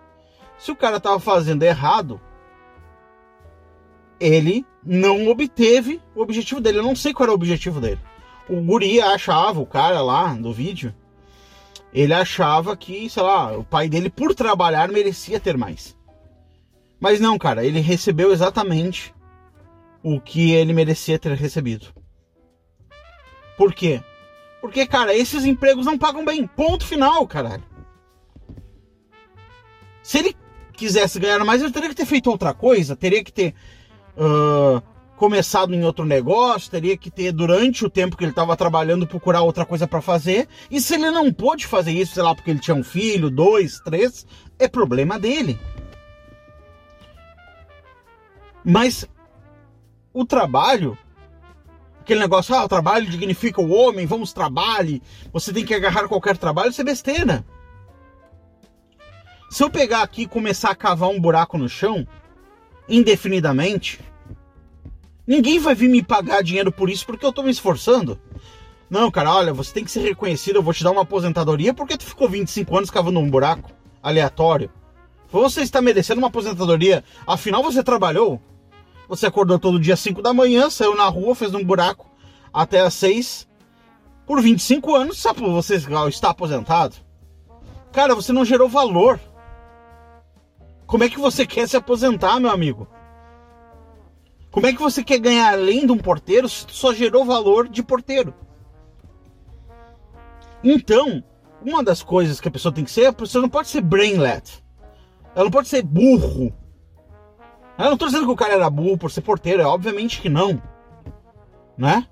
Se 0.57 0.71
o 0.71 0.75
cara 0.75 0.97
estava 0.97 1.19
fazendo 1.19 1.61
errado, 1.61 2.19
ele 4.19 4.65
não 4.83 5.27
obteve 5.27 6.01
o 6.15 6.21
objetivo 6.21 6.61
dele. 6.61 6.79
Eu 6.79 6.83
não 6.83 6.95
sei 6.95 7.13
qual 7.13 7.25
era 7.25 7.31
o 7.31 7.35
objetivo 7.35 7.81
dele. 7.81 7.99
O 8.47 8.61
guri 8.61 9.01
achava, 9.01 9.59
o 9.59 9.65
cara 9.65 10.01
lá 10.01 10.33
do 10.33 10.53
vídeo, 10.53 10.93
ele 11.93 12.13
achava 12.13 12.75
que, 12.75 13.09
sei 13.09 13.23
lá, 13.23 13.57
o 13.57 13.63
pai 13.63 13.89
dele, 13.89 14.09
por 14.09 14.35
trabalhar, 14.35 14.89
merecia 14.89 15.39
ter 15.39 15.57
mais. 15.57 15.97
Mas 16.99 17.19
não, 17.19 17.37
cara, 17.37 17.65
ele 17.65 17.79
recebeu 17.79 18.31
exatamente 18.31 19.13
o 20.03 20.19
que 20.19 20.51
ele 20.51 20.73
merecia 20.73 21.17
ter 21.17 21.33
recebido. 21.33 21.87
Por 23.57 23.73
quê? 23.73 24.03
Porque, 24.61 24.85
cara, 24.85 25.15
esses 25.15 25.45
empregos 25.45 25.85
não 25.85 25.97
pagam 25.97 26.25
bem. 26.25 26.45
Ponto 26.45 26.85
final, 26.85 27.25
caralho. 27.27 27.63
Se 30.03 30.19
ele 30.19 30.35
quisesse 30.73 31.19
ganhar 31.19 31.43
mais, 31.43 31.61
ele 31.61 31.71
teria 31.71 31.89
que 31.89 31.95
ter 31.95 32.05
feito 32.05 32.29
outra 32.29 32.53
coisa, 32.53 32.95
teria 32.95 33.23
que 33.23 33.31
ter 33.31 33.55
uh, 34.17 34.81
começado 35.15 35.73
em 35.73 35.83
outro 35.83 36.05
negócio, 36.05 36.69
teria 36.69 36.97
que 36.97 37.09
ter, 37.09 37.31
durante 37.31 37.85
o 37.85 37.89
tempo 37.89 38.17
que 38.17 38.23
ele 38.23 38.31
estava 38.31 38.55
trabalhando, 38.55 39.07
procurar 39.07 39.41
outra 39.41 39.65
coisa 39.65 39.87
para 39.87 40.01
fazer. 40.01 40.47
E 40.69 40.81
se 40.81 40.95
ele 40.95 41.09
não 41.11 41.31
pôde 41.31 41.65
fazer 41.65 41.91
isso, 41.91 42.13
sei 42.13 42.23
lá, 42.23 42.35
porque 42.35 42.51
ele 42.51 42.59
tinha 42.59 42.75
um 42.75 42.83
filho, 42.83 43.29
dois, 43.29 43.79
três, 43.79 44.25
é 44.59 44.67
problema 44.67 45.19
dele. 45.19 45.59
Mas 48.63 49.07
o 50.13 50.25
trabalho, 50.25 50.97
aquele 51.99 52.19
negócio, 52.19 52.55
ah, 52.55 52.65
o 52.65 52.69
trabalho 52.69 53.05
dignifica 53.05 53.61
o 53.61 53.71
homem, 53.71 54.05
vamos 54.05 54.33
trabalhe, 54.33 55.01
você 55.31 55.53
tem 55.53 55.65
que 55.65 55.73
agarrar 55.73 56.07
qualquer 56.07 56.37
trabalho, 56.37 56.71
isso 56.71 56.81
é 56.81 56.85
besteira. 56.85 57.45
Se 59.49 59.63
eu 59.63 59.69
pegar 59.69 60.01
aqui 60.01 60.23
e 60.23 60.27
começar 60.27 60.71
a 60.71 60.75
cavar 60.75 61.09
um 61.09 61.21
buraco 61.21 61.57
no 61.57 61.69
chão, 61.69 62.05
indefinidamente, 62.87 63.99
ninguém 65.25 65.59
vai 65.59 65.75
vir 65.75 65.89
me 65.89 66.03
pagar 66.03 66.43
dinheiro 66.43 66.71
por 66.71 66.89
isso 66.89 67.05
porque 67.05 67.25
eu 67.25 67.33
tô 67.33 67.43
me 67.43 67.51
esforçando. 67.51 68.19
Não, 68.89 69.09
cara, 69.09 69.33
olha, 69.33 69.53
você 69.53 69.73
tem 69.73 69.83
que 69.83 69.91
ser 69.91 70.01
reconhecido, 70.01 70.57
eu 70.57 70.63
vou 70.63 70.73
te 70.73 70.83
dar 70.83 70.91
uma 70.91 71.01
aposentadoria 71.01 71.73
porque 71.73 71.97
tu 71.97 72.05
ficou 72.05 72.29
25 72.29 72.77
anos 72.77 72.91
cavando 72.91 73.19
um 73.19 73.29
buraco 73.29 73.71
aleatório. 74.01 74.69
Você 75.31 75.61
está 75.61 75.81
merecendo 75.81 76.19
uma 76.19 76.27
aposentadoria, 76.27 77.03
afinal 77.25 77.63
você 77.63 77.83
trabalhou. 77.83 78.39
Você 79.07 79.25
acordou 79.25 79.59
todo 79.59 79.79
dia 79.79 79.95
às 79.95 79.99
5 79.99 80.21
da 80.21 80.33
manhã, 80.33 80.69
saiu 80.69 80.95
na 80.95 81.07
rua, 81.07 81.35
fez 81.35 81.53
um 81.53 81.63
buraco 81.63 82.09
até 82.53 82.79
às 82.79 82.93
6 82.93 83.47
por 84.25 84.41
25 84.41 84.95
anos, 84.95 85.19
sabe, 85.19 85.41
você 85.41 85.75
está 85.75 86.29
aposentado. 86.29 86.95
Cara, 87.91 88.15
você 88.15 88.33
não 88.33 88.43
gerou 88.43 88.67
valor. 88.67 89.19
Como 90.85 91.03
é 91.03 91.09
que 91.09 91.19
você 91.19 91.45
quer 91.45 91.67
se 91.67 91.75
aposentar, 91.75 92.39
meu 92.39 92.51
amigo? 92.51 92.87
Como 94.51 94.67
é 94.67 94.73
que 94.73 94.81
você 94.81 95.03
quer 95.03 95.19
ganhar 95.19 95.51
além 95.51 95.85
de 95.85 95.91
um 95.91 95.97
porteiro 95.97 96.47
se 96.47 96.65
só 96.69 96.93
gerou 96.93 97.25
valor 97.25 97.67
de 97.67 97.83
porteiro? 97.83 98.33
Então, 100.63 101.23
uma 101.61 101.83
das 101.83 102.01
coisas 102.01 102.39
que 102.39 102.47
a 102.47 102.51
pessoa 102.51 102.73
tem 102.73 102.83
que 102.83 102.91
ser, 102.91 103.07
a 103.07 103.13
pessoa 103.13 103.41
não 103.41 103.49
pode 103.49 103.67
ser 103.67 103.81
brainlet. 103.81 104.63
Ela 105.35 105.45
não 105.45 105.51
pode 105.51 105.67
ser 105.67 105.81
burro. 105.83 106.53
Eu 107.77 107.85
não 107.85 107.93
estou 107.93 108.07
dizendo 108.07 108.25
que 108.25 108.31
o 108.31 108.35
cara 108.37 108.53
era 108.53 108.69
burro 108.69 108.97
por 108.97 109.11
ser 109.11 109.21
porteiro, 109.21 109.61
é 109.61 109.65
obviamente 109.65 110.21
que 110.21 110.29
não. 110.29 110.61
Né? 111.77 112.07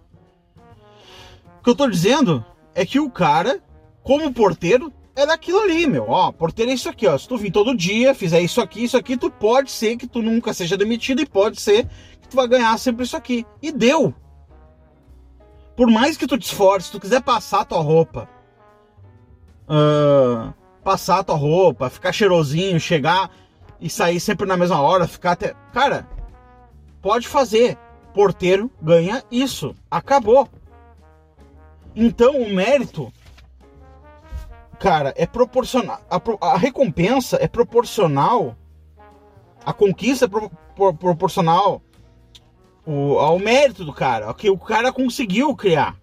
O 1.60 1.64
que 1.64 1.70
eu 1.70 1.74
estou 1.74 1.90
dizendo 1.90 2.44
é 2.76 2.86
que 2.86 3.00
o 3.00 3.10
cara, 3.10 3.62
como 4.04 4.34
porteiro, 4.34 4.92
é 5.16 5.26
daquilo 5.26 5.60
ali, 5.60 5.86
meu. 5.88 6.10
Ó, 6.10 6.32
porteiro 6.32 6.72
é 6.72 6.74
isso 6.74 6.90
aqui, 6.90 7.08
ó. 7.08 7.18
Se 7.18 7.28
tu 7.28 7.38
vir 7.38 7.52
todo 7.52 7.76
dia, 7.76 8.16
fizer 8.16 8.42
isso 8.42 8.60
aqui, 8.62 8.84
isso 8.84 8.98
aqui, 8.98 9.16
tu 9.16 9.30
pode 9.30 9.72
ser 9.72 9.96
que 9.96 10.08
tu 10.08 10.22
nunca 10.22 10.54
seja 10.54 10.76
demitido 10.76 11.22
e 11.22 11.26
pode 11.26 11.62
ser 11.62 11.88
que 12.22 12.28
tu 12.28 12.36
vai 12.36 12.48
ganhar 12.48 12.78
sempre 12.78 13.04
isso 13.04 13.16
aqui. 13.16 13.46
E 13.62 13.72
deu. 13.72 14.14
Por 15.76 15.90
mais 15.90 16.18
que 16.18 16.28
tu 16.28 16.38
te 16.38 16.46
esforce, 16.46 16.88
se 16.88 16.92
tu 16.92 17.00
quiser 17.00 17.22
passar 17.22 17.66
tua 17.66 17.82
roupa, 17.82 18.30
uh, 19.68 20.54
passar 20.84 21.24
tua 21.24 21.36
roupa, 21.36 21.90
ficar 21.90 22.12
cheirosinho, 22.12 22.80
chegar 22.80 23.32
e 23.80 23.90
sair 23.90 24.20
sempre 24.20 24.48
na 24.48 24.58
mesma 24.58 24.80
hora, 24.80 25.08
ficar 25.08 25.32
até. 25.32 25.56
Cara, 25.72 26.08
pode 27.02 27.28
fazer. 27.28 27.78
Porteiro 28.14 28.70
ganha 28.80 29.24
isso. 29.32 29.76
Acabou. 29.90 30.48
Então 31.96 32.38
o 32.38 32.54
mérito 32.54 33.12
cara, 34.84 35.14
é 35.16 35.26
proporcional. 35.26 36.02
A, 36.10 36.22
a 36.46 36.58
recompensa 36.58 37.38
é 37.40 37.48
proporcional. 37.48 38.58
A 39.66 39.72
conquista 39.72 40.26
é 40.26 40.28
pro, 40.28 40.52
pro, 40.76 40.94
proporcional 40.94 41.82
o, 42.86 43.18
ao 43.18 43.40
mérito 43.40 43.86
do 43.86 43.94
cara, 43.94 44.30
o 44.30 44.34
que 44.34 44.50
o 44.50 44.58
cara 44.58 44.92
conseguiu 44.92 45.56
criar. 45.56 45.96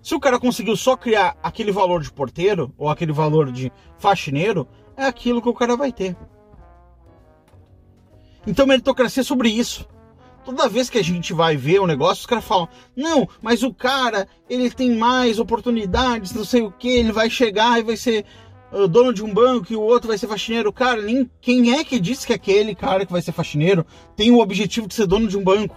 Se 0.00 0.14
o 0.14 0.20
cara 0.20 0.40
conseguiu 0.40 0.74
só 0.74 0.96
criar 0.96 1.36
aquele 1.42 1.70
valor 1.70 2.00
de 2.00 2.10
porteiro 2.10 2.72
ou 2.78 2.88
aquele 2.88 3.12
valor 3.12 3.52
de 3.52 3.70
faxineiro, 3.98 4.66
é 4.96 5.04
aquilo 5.04 5.42
que 5.42 5.48
o 5.50 5.54
cara 5.54 5.76
vai 5.76 5.92
ter. 5.92 6.16
Então 8.46 8.66
meritocracia 8.66 9.20
é 9.20 9.24
sobre 9.24 9.50
isso. 9.50 9.86
Toda 10.46 10.68
vez 10.68 10.88
que 10.88 10.96
a 10.96 11.02
gente 11.02 11.32
vai 11.32 11.56
ver 11.56 11.80
um 11.80 11.86
negócio, 11.86 12.20
os 12.20 12.26
caras 12.26 12.44
falam: 12.44 12.68
não, 12.94 13.28
mas 13.42 13.64
o 13.64 13.74
cara, 13.74 14.28
ele 14.48 14.70
tem 14.70 14.94
mais 14.94 15.40
oportunidades, 15.40 16.32
não 16.32 16.44
sei 16.44 16.62
o 16.62 16.70
que, 16.70 16.88
ele 16.88 17.10
vai 17.10 17.28
chegar 17.28 17.80
e 17.80 17.82
vai 17.82 17.96
ser 17.96 18.24
uh, 18.72 18.86
dono 18.86 19.12
de 19.12 19.24
um 19.24 19.34
banco 19.34 19.72
e 19.72 19.76
o 19.76 19.82
outro 19.82 20.06
vai 20.06 20.16
ser 20.16 20.28
faxineiro. 20.28 20.72
Cara, 20.72 21.02
nem, 21.02 21.28
quem 21.40 21.74
é 21.74 21.82
que 21.82 21.98
disse 21.98 22.24
que 22.24 22.32
aquele 22.32 22.76
cara 22.76 23.04
que 23.04 23.10
vai 23.10 23.20
ser 23.20 23.32
faxineiro 23.32 23.84
tem 24.14 24.30
o 24.30 24.38
objetivo 24.38 24.86
de 24.86 24.94
ser 24.94 25.08
dono 25.08 25.26
de 25.26 25.36
um 25.36 25.42
banco? 25.42 25.74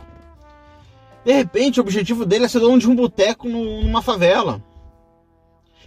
De 1.26 1.34
repente, 1.34 1.80
o 1.80 1.84
objetivo 1.84 2.24
dele 2.24 2.46
é 2.46 2.48
ser 2.48 2.60
dono 2.60 2.78
de 2.78 2.88
um 2.88 2.96
boteco 2.96 3.50
numa 3.50 4.04
favela. 4.04 4.64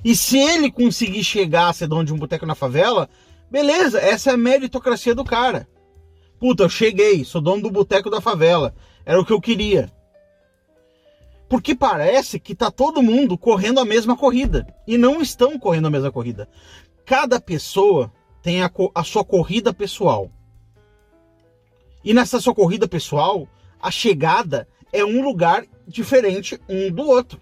E 0.05 0.16
se 0.16 0.38
ele 0.38 0.73
conseguir 0.73 1.23
chegar 1.23 1.68
a 1.68 1.73
ser 1.73 1.87
dono 1.87 2.05
de 2.05 2.12
um 2.12 2.18
boteco 2.18 2.45
na 2.45 2.57
favela, 2.57 3.09
beleza, 3.49 4.01
essa 4.01 4.31
é 4.31 4.35
a 4.35 4.37
meritocracia 4.37 5.14
do 5.14 5.23
cara. 5.23 5.68
Puta, 6.42 6.64
eu 6.64 6.68
cheguei, 6.68 7.24
sou 7.24 7.40
dono 7.40 7.62
do 7.62 7.70
boteco 7.70 8.11
da 8.11 8.20
favela. 8.20 8.74
Era 9.07 9.20
o 9.20 9.24
que 9.24 9.33
eu 9.33 9.40
queria. 9.40 9.88
Porque 11.48 11.72
parece 11.72 12.40
que 12.40 12.52
tá 12.52 12.68
todo 12.68 13.00
mundo 13.00 13.38
correndo 13.38 13.78
a 13.78 13.85
mesma 13.85 14.16
corrida. 14.16 14.66
E 14.85 14.98
não 14.98 15.22
estão 15.22 15.57
correndo 15.57 15.87
a 15.87 15.90
mesma 15.90 16.11
corrida. 16.11 16.48
Cada 17.07 17.40
pessoa 17.40 18.12
tem 18.42 18.61
a, 18.61 18.68
a 18.92 19.05
sua 19.05 19.24
corrida 19.24 19.72
pessoal. 19.72 20.33
E 22.02 22.12
nessa 22.12 22.40
sua 22.40 22.52
corrida 22.52 22.88
pessoal, 22.88 23.46
a 23.81 23.92
chegada 23.92 24.66
é 24.92 25.05
um 25.05 25.22
lugar 25.22 25.64
diferente 25.87 26.61
um 26.68 26.90
do 26.90 27.07
outro. 27.09 27.40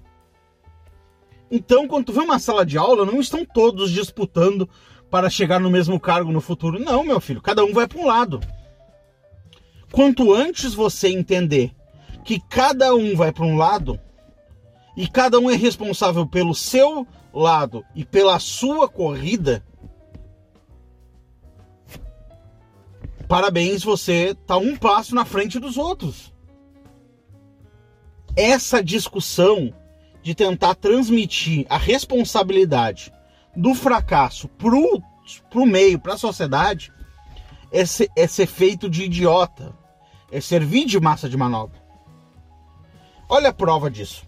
Então, 1.50 1.88
quando 1.88 2.04
tu 2.04 2.12
vê 2.12 2.20
uma 2.20 2.38
sala 2.38 2.66
de 2.66 2.76
aula, 2.76 3.06
não 3.06 3.18
estão 3.18 3.46
todos 3.46 3.92
disputando 3.92 4.68
para 5.10 5.30
chegar 5.30 5.58
no 5.58 5.70
mesmo 5.70 5.98
cargo 5.98 6.30
no 6.30 6.42
futuro. 6.42 6.78
Não, 6.78 7.02
meu 7.02 7.18
filho, 7.18 7.40
cada 7.40 7.64
um 7.64 7.72
vai 7.72 7.88
para 7.88 7.98
um 7.98 8.06
lado. 8.06 8.40
Quanto 9.92 10.32
antes 10.32 10.72
você 10.72 11.08
entender 11.08 11.74
que 12.24 12.40
cada 12.48 12.94
um 12.94 13.16
vai 13.16 13.32
para 13.32 13.44
um 13.44 13.56
lado 13.56 13.98
e 14.96 15.08
cada 15.08 15.38
um 15.38 15.50
é 15.50 15.56
responsável 15.56 16.26
pelo 16.26 16.54
seu 16.54 17.06
lado 17.32 17.84
e 17.94 18.04
pela 18.04 18.38
sua 18.38 18.88
corrida, 18.88 19.64
parabéns, 23.28 23.82
você 23.82 24.30
está 24.30 24.56
um 24.56 24.76
passo 24.76 25.14
na 25.14 25.24
frente 25.24 25.58
dos 25.58 25.76
outros. 25.76 26.32
Essa 28.36 28.82
discussão 28.82 29.74
de 30.22 30.34
tentar 30.34 30.74
transmitir 30.76 31.66
a 31.68 31.76
responsabilidade 31.76 33.12
do 33.56 33.74
fracasso 33.74 34.48
pro, 34.48 35.02
pro 35.50 35.66
meio, 35.66 35.98
para 35.98 36.14
a 36.14 36.18
sociedade, 36.18 36.92
é 37.72 37.84
ser, 37.84 38.10
é 38.16 38.26
ser 38.26 38.46
feito 38.46 38.88
de 38.88 39.04
idiota 39.04 39.78
é 40.30 40.40
servir 40.40 40.86
de 40.86 40.98
massa 41.00 41.28
de 41.28 41.36
manobra. 41.36 41.80
Olha 43.28 43.50
a 43.50 43.52
prova 43.52 43.90
disso. 43.90 44.24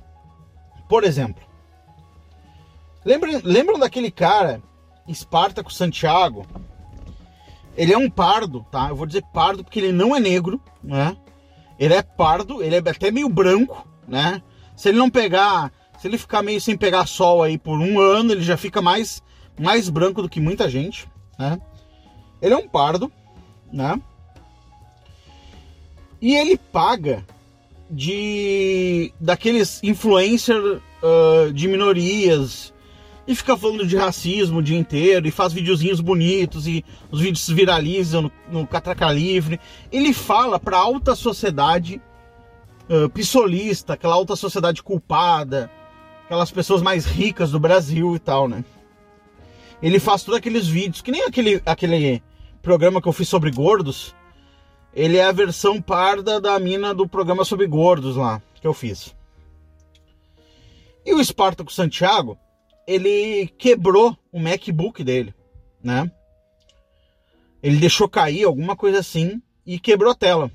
Por 0.89 1.05
exemplo, 1.05 1.43
lembram, 3.05 3.41
lembram 3.45 3.79
daquele 3.79 4.11
cara, 4.11 4.63
Espartaco 5.09 5.73
Santiago? 5.73 6.47
Ele 7.77 7.93
é 7.93 7.99
um 7.99 8.11
pardo, 8.11 8.67
tá? 8.71 8.89
Eu 8.89 8.97
vou 8.97 9.07
dizer 9.07 9.25
pardo 9.33 9.65
porque 9.65 9.79
ele 9.79 9.93
não 9.93 10.15
é 10.15 10.21
negro, 10.21 10.61
né? 10.83 11.17
Ele 11.79 11.95
é 11.95 12.03
pardo, 12.03 12.63
ele 12.63 12.77
é 12.77 12.79
até 12.79 13.11
meio 13.11 13.29
branco, 13.29 13.87
né? 14.07 14.43
Se 14.77 14.91
ele 14.91 14.99
não 14.99 15.09
pegar, 15.09 15.73
se 15.99 16.07
ele 16.07 16.19
ficar 16.19 16.43
meio 16.43 16.61
sem 16.61 16.77
pegar 16.77 17.07
sol 17.07 17.43
aí 17.43 17.57
por 17.57 17.79
um 17.79 17.99
ano, 17.99 18.33
ele 18.33 18.43
já 18.43 18.57
fica 18.57 18.83
mais, 18.83 19.23
mais 19.59 19.89
branco 19.89 20.21
do 20.21 20.29
que 20.29 20.41
muita 20.41 20.69
gente, 20.69 21.09
né? 21.39 21.59
Ele 22.43 22.55
é 22.55 22.57
um 22.57 22.69
pardo, 22.69 23.11
né? 23.73 24.01
E 26.21 26.37
ele 26.37 26.57
paga 26.57 27.25
de 27.91 29.13
daqueles 29.21 29.83
influencer 29.83 30.57
uh, 30.57 31.53
de 31.53 31.69
minorias 31.69 32.73
e 33.27 33.35
fica 33.35 33.57
falando 33.57 33.87
de 33.87 33.97
racismo 33.97 34.59
o 34.59 34.63
dia 34.63 34.79
inteiro 34.79 35.27
e 35.27 35.31
faz 35.31 35.53
videozinhos 35.53 36.01
bonitos 36.01 36.67
e 36.67 36.85
os 37.11 37.21
vídeos 37.21 37.45
se 37.45 37.55
viralizam 37.55 38.23
no, 38.23 38.33
no 38.51 38.67
Catraca 38.67 39.11
Livre. 39.11 39.61
Ele 39.91 40.13
fala 40.13 40.59
para 40.59 40.79
alta 40.79 41.15
sociedade 41.15 42.01
uh, 42.89 43.09
pissolista, 43.11 43.95
aquela 43.95 44.15
alta 44.15 44.37
sociedade 44.37 44.83
culpada, 44.83 45.71
aquelas 46.25 46.51
pessoas 46.51 46.83
mais 46.83 47.05
ricas 47.05 47.51
do 47.51 47.61
Brasil 47.61 48.17
e 48.17 48.19
tal, 48.19 48.49
né? 48.49 48.65
Ele 49.83 49.99
faz 49.99 50.23
todos 50.23 50.39
aqueles 50.39 50.69
vídeos, 50.69 51.03
que 51.03 51.11
nem 51.11 51.25
aquele, 51.25 51.61
aquele 51.67 52.23
programa 52.63 53.03
que 53.03 53.09
eu 53.09 53.13
fiz 53.13 53.29
sobre 53.29 53.51
gordos, 53.51 54.15
ele 54.95 55.17
é 55.17 55.25
a 55.25 55.33
versão 55.33 55.83
parda 55.83 56.41
da 56.41 56.59
mina 56.59 56.95
do 56.95 57.09
programa 57.09 57.45
sobre 57.45 57.67
gordos 57.67 58.17
lá, 58.17 58.41
que 58.55 58.67
eu 58.67 58.73
fiz. 58.73 59.15
E 61.05 61.13
o 61.13 61.21
Espartaco 61.21 61.73
Santiago, 61.73 62.39
ele 62.87 63.49
quebrou 63.59 64.17
o 64.31 64.39
MacBook 64.39 65.03
dele, 65.03 65.35
né? 65.83 66.11
Ele 67.63 67.79
deixou 67.79 68.09
cair 68.09 68.45
alguma 68.45 68.77
coisa 68.77 68.99
assim 68.99 69.43
e 69.67 69.79
quebrou 69.79 70.13
a 70.13 70.15
tela. 70.15 70.51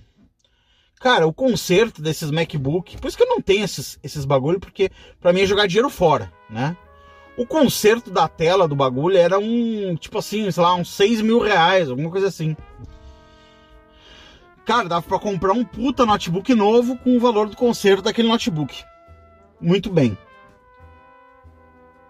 Cara, 1.00 1.28
o 1.28 1.34
conserto 1.34 2.02
desses 2.02 2.32
MacBook, 2.32 2.98
por 2.98 3.08
isso 3.08 3.17
que 3.17 3.24
eu 3.24 3.30
não 3.30 3.41
tenho 3.41 3.63
esses, 3.63 4.00
esses 4.02 4.26
bagulho, 4.26 4.60
porque 4.60 4.89
pra 5.20 5.32
mim 5.32 5.41
é 5.41 5.46
jogar 5.46 5.67
dinheiro 5.67 5.89
fora, 5.89 6.32
né? 6.50 6.76
O 7.38 7.45
conserto 7.45 8.10
da 8.10 8.28
tela 8.28 8.67
do 8.67 8.76
bagulho 8.76 9.15
era 9.15 9.38
um, 9.38 9.95
tipo 9.95 10.17
assim, 10.17 10.50
sei 10.50 10.63
lá, 10.63 10.73
uns 10.73 10.89
6 10.89 11.21
mil 11.21 11.39
reais, 11.39 11.89
alguma 11.89 12.10
coisa 12.10 12.28
assim. 12.28 12.58
Cara, 14.65 14.89
dava 14.89 15.06
pra 15.06 15.19
comprar 15.19 15.54
um 15.54 15.63
puta 15.63 16.06
notebook 16.06 16.54
novo 16.56 16.97
com 16.97 17.15
o 17.15 17.19
valor 17.19 17.47
do 17.47 17.56
conserto 17.56 18.04
daquele 18.04 18.28
notebook. 18.28 18.84
Muito 19.62 19.89
bem. 19.89 20.17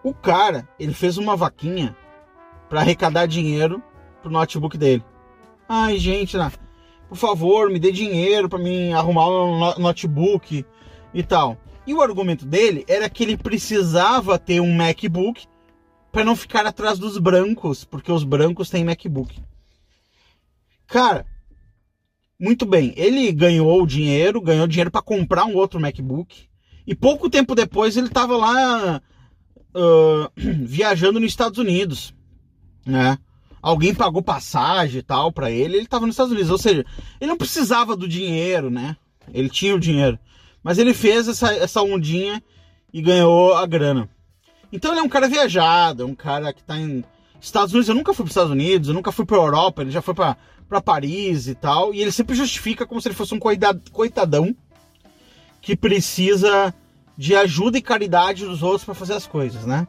O 0.01 0.13
cara, 0.13 0.67
ele 0.79 0.93
fez 0.93 1.17
uma 1.17 1.35
vaquinha 1.35 1.95
para 2.69 2.79
arrecadar 2.79 3.25
dinheiro 3.25 3.83
pro 4.21 4.31
notebook 4.31 4.77
dele. 4.77 5.03
Ai, 5.67 5.97
gente, 5.97 6.37
né? 6.37 6.49
por 7.09 7.17
favor, 7.17 7.69
me 7.69 7.79
dê 7.79 7.91
dinheiro 7.91 8.49
para 8.49 8.59
mim 8.59 8.93
arrumar 8.93 9.27
um 9.29 9.79
notebook 9.79 10.65
e 11.13 11.23
tal. 11.23 11.57
E 11.87 11.93
o 11.93 12.01
argumento 12.01 12.45
dele 12.45 12.83
era 12.87 13.09
que 13.09 13.23
ele 13.23 13.37
precisava 13.37 14.37
ter 14.37 14.59
um 14.59 14.75
MacBook 14.75 15.47
para 16.11 16.25
não 16.25 16.35
ficar 16.35 16.65
atrás 16.65 16.99
dos 16.99 17.17
brancos, 17.17 17.85
porque 17.85 18.11
os 18.11 18.25
brancos 18.25 18.69
têm 18.69 18.83
MacBook. 18.83 19.41
Cara, 20.85 21.25
muito 22.39 22.65
bem, 22.65 22.93
ele 22.97 23.31
ganhou 23.31 23.81
o 23.81 23.87
dinheiro, 23.87 24.41
ganhou 24.41 24.67
dinheiro 24.67 24.91
para 24.91 25.01
comprar 25.01 25.45
um 25.45 25.55
outro 25.55 25.79
MacBook. 25.79 26.49
E 26.85 26.93
pouco 26.93 27.29
tempo 27.29 27.55
depois 27.55 27.95
ele 27.95 28.07
estava 28.07 28.35
lá 28.35 29.01
uh, 29.73 30.31
viajando 30.35 31.19
nos 31.19 31.31
Estados 31.31 31.57
Unidos, 31.57 32.13
né? 32.85 33.17
alguém 33.61 33.93
pagou 33.93 34.21
passagem 34.21 34.99
e 34.99 35.03
tal 35.03 35.31
para 35.31 35.49
ele, 35.51 35.75
ele 35.75 35.83
estava 35.83 36.05
nos 36.05 36.13
Estados 36.13 36.31
Unidos. 36.31 36.51
Ou 36.51 36.57
seja, 36.57 36.85
ele 37.19 37.29
não 37.29 37.37
precisava 37.37 37.95
do 37.95 38.07
dinheiro, 38.07 38.69
né? 38.69 38.95
Ele 39.33 39.49
tinha 39.49 39.75
o 39.75 39.79
dinheiro. 39.79 40.17
Mas 40.67 40.77
ele 40.77 40.93
fez 40.93 41.29
essa, 41.29 41.53
essa 41.53 41.81
ondinha 41.81 42.43
e 42.91 43.01
ganhou 43.01 43.55
a 43.55 43.65
grana. 43.65 44.09
Então 44.69 44.91
ele 44.91 44.99
é 44.99 45.01
um 45.01 45.07
cara 45.07 45.29
viajado, 45.29 46.03
é 46.03 46.05
um 46.05 46.13
cara 46.13 46.51
que 46.51 46.59
está 46.59 46.77
em 46.77 47.05
Estados 47.39 47.73
Unidos. 47.73 47.87
Eu 47.87 47.95
nunca 47.95 48.13
fui 48.13 48.25
para 48.25 48.29
os 48.29 48.31
Estados 48.31 48.51
Unidos, 48.51 48.89
eu 48.89 48.93
nunca 48.93 49.13
fui 49.13 49.25
para 49.25 49.37
Europa, 49.37 49.81
ele 49.81 49.91
já 49.91 50.01
foi 50.01 50.13
para 50.13 50.81
Paris 50.83 51.47
e 51.47 51.55
tal. 51.55 51.93
E 51.93 52.01
ele 52.01 52.11
sempre 52.11 52.35
justifica 52.35 52.85
como 52.85 52.99
se 52.99 53.07
ele 53.07 53.15
fosse 53.15 53.33
um 53.33 53.39
coitadão 53.39 54.53
que 55.61 55.73
precisa 55.73 56.75
de 57.17 57.33
ajuda 57.33 57.77
e 57.77 57.81
caridade 57.81 58.45
dos 58.45 58.61
outros 58.61 58.83
para 58.83 58.93
fazer 58.93 59.13
as 59.13 59.25
coisas, 59.25 59.65
né? 59.65 59.87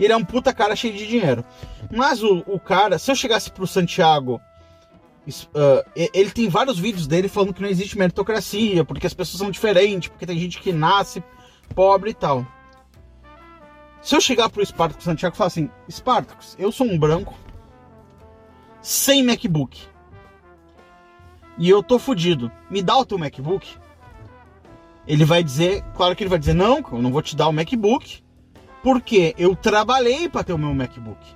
E 0.00 0.02
ele 0.02 0.12
é 0.12 0.16
um 0.16 0.24
puta 0.24 0.52
cara 0.52 0.74
cheio 0.74 0.94
de 0.94 1.06
dinheiro. 1.06 1.44
Mas 1.92 2.24
o, 2.24 2.42
o 2.48 2.58
cara, 2.58 2.98
se 2.98 3.08
eu 3.08 3.14
chegasse 3.14 3.52
pro 3.52 3.68
Santiago, 3.68 4.40
uh, 5.28 5.84
ele 5.94 6.30
tem 6.30 6.48
vários 6.48 6.78
vídeos 6.78 7.06
dele 7.06 7.28
falando 7.28 7.54
que 7.54 7.62
não 7.62 7.68
existe 7.68 7.98
meritocracia, 7.98 8.84
porque 8.84 9.06
as 9.06 9.14
pessoas 9.14 9.38
são 9.38 9.50
diferentes, 9.50 10.08
porque 10.08 10.26
tem 10.26 10.38
gente 10.38 10.60
que 10.60 10.72
nasce 10.72 11.22
pobre 11.74 12.10
e 12.10 12.14
tal. 12.14 12.46
Se 14.00 14.14
eu 14.14 14.20
chegar 14.20 14.48
pro 14.48 14.64
Spartacus 14.64 15.04
Santiago 15.04 15.34
e 15.34 15.38
falar 15.38 15.48
assim: 15.48 15.70
Spartacus, 15.90 16.56
eu 16.58 16.70
sou 16.72 16.86
um 16.86 16.98
branco, 16.98 17.34
sem 18.80 19.22
MacBook. 19.22 19.80
E 21.58 21.68
eu 21.68 21.82
tô 21.82 21.98
fudido. 21.98 22.50
Me 22.70 22.80
dá 22.80 22.96
o 22.96 23.04
teu 23.04 23.18
MacBook? 23.18 23.68
Ele 25.06 25.24
vai 25.24 25.42
dizer, 25.42 25.82
claro 25.96 26.14
que 26.14 26.22
ele 26.22 26.30
vai 26.30 26.38
dizer: 26.38 26.54
Não, 26.54 26.78
eu 26.92 27.02
não 27.02 27.10
vou 27.10 27.22
te 27.22 27.34
dar 27.34 27.48
o 27.48 27.52
MacBook 27.52 28.22
porque 28.82 29.34
eu 29.36 29.56
trabalhei 29.56 30.28
para 30.28 30.44
ter 30.44 30.52
o 30.52 30.58
meu 30.58 30.72
MacBook. 30.72 31.26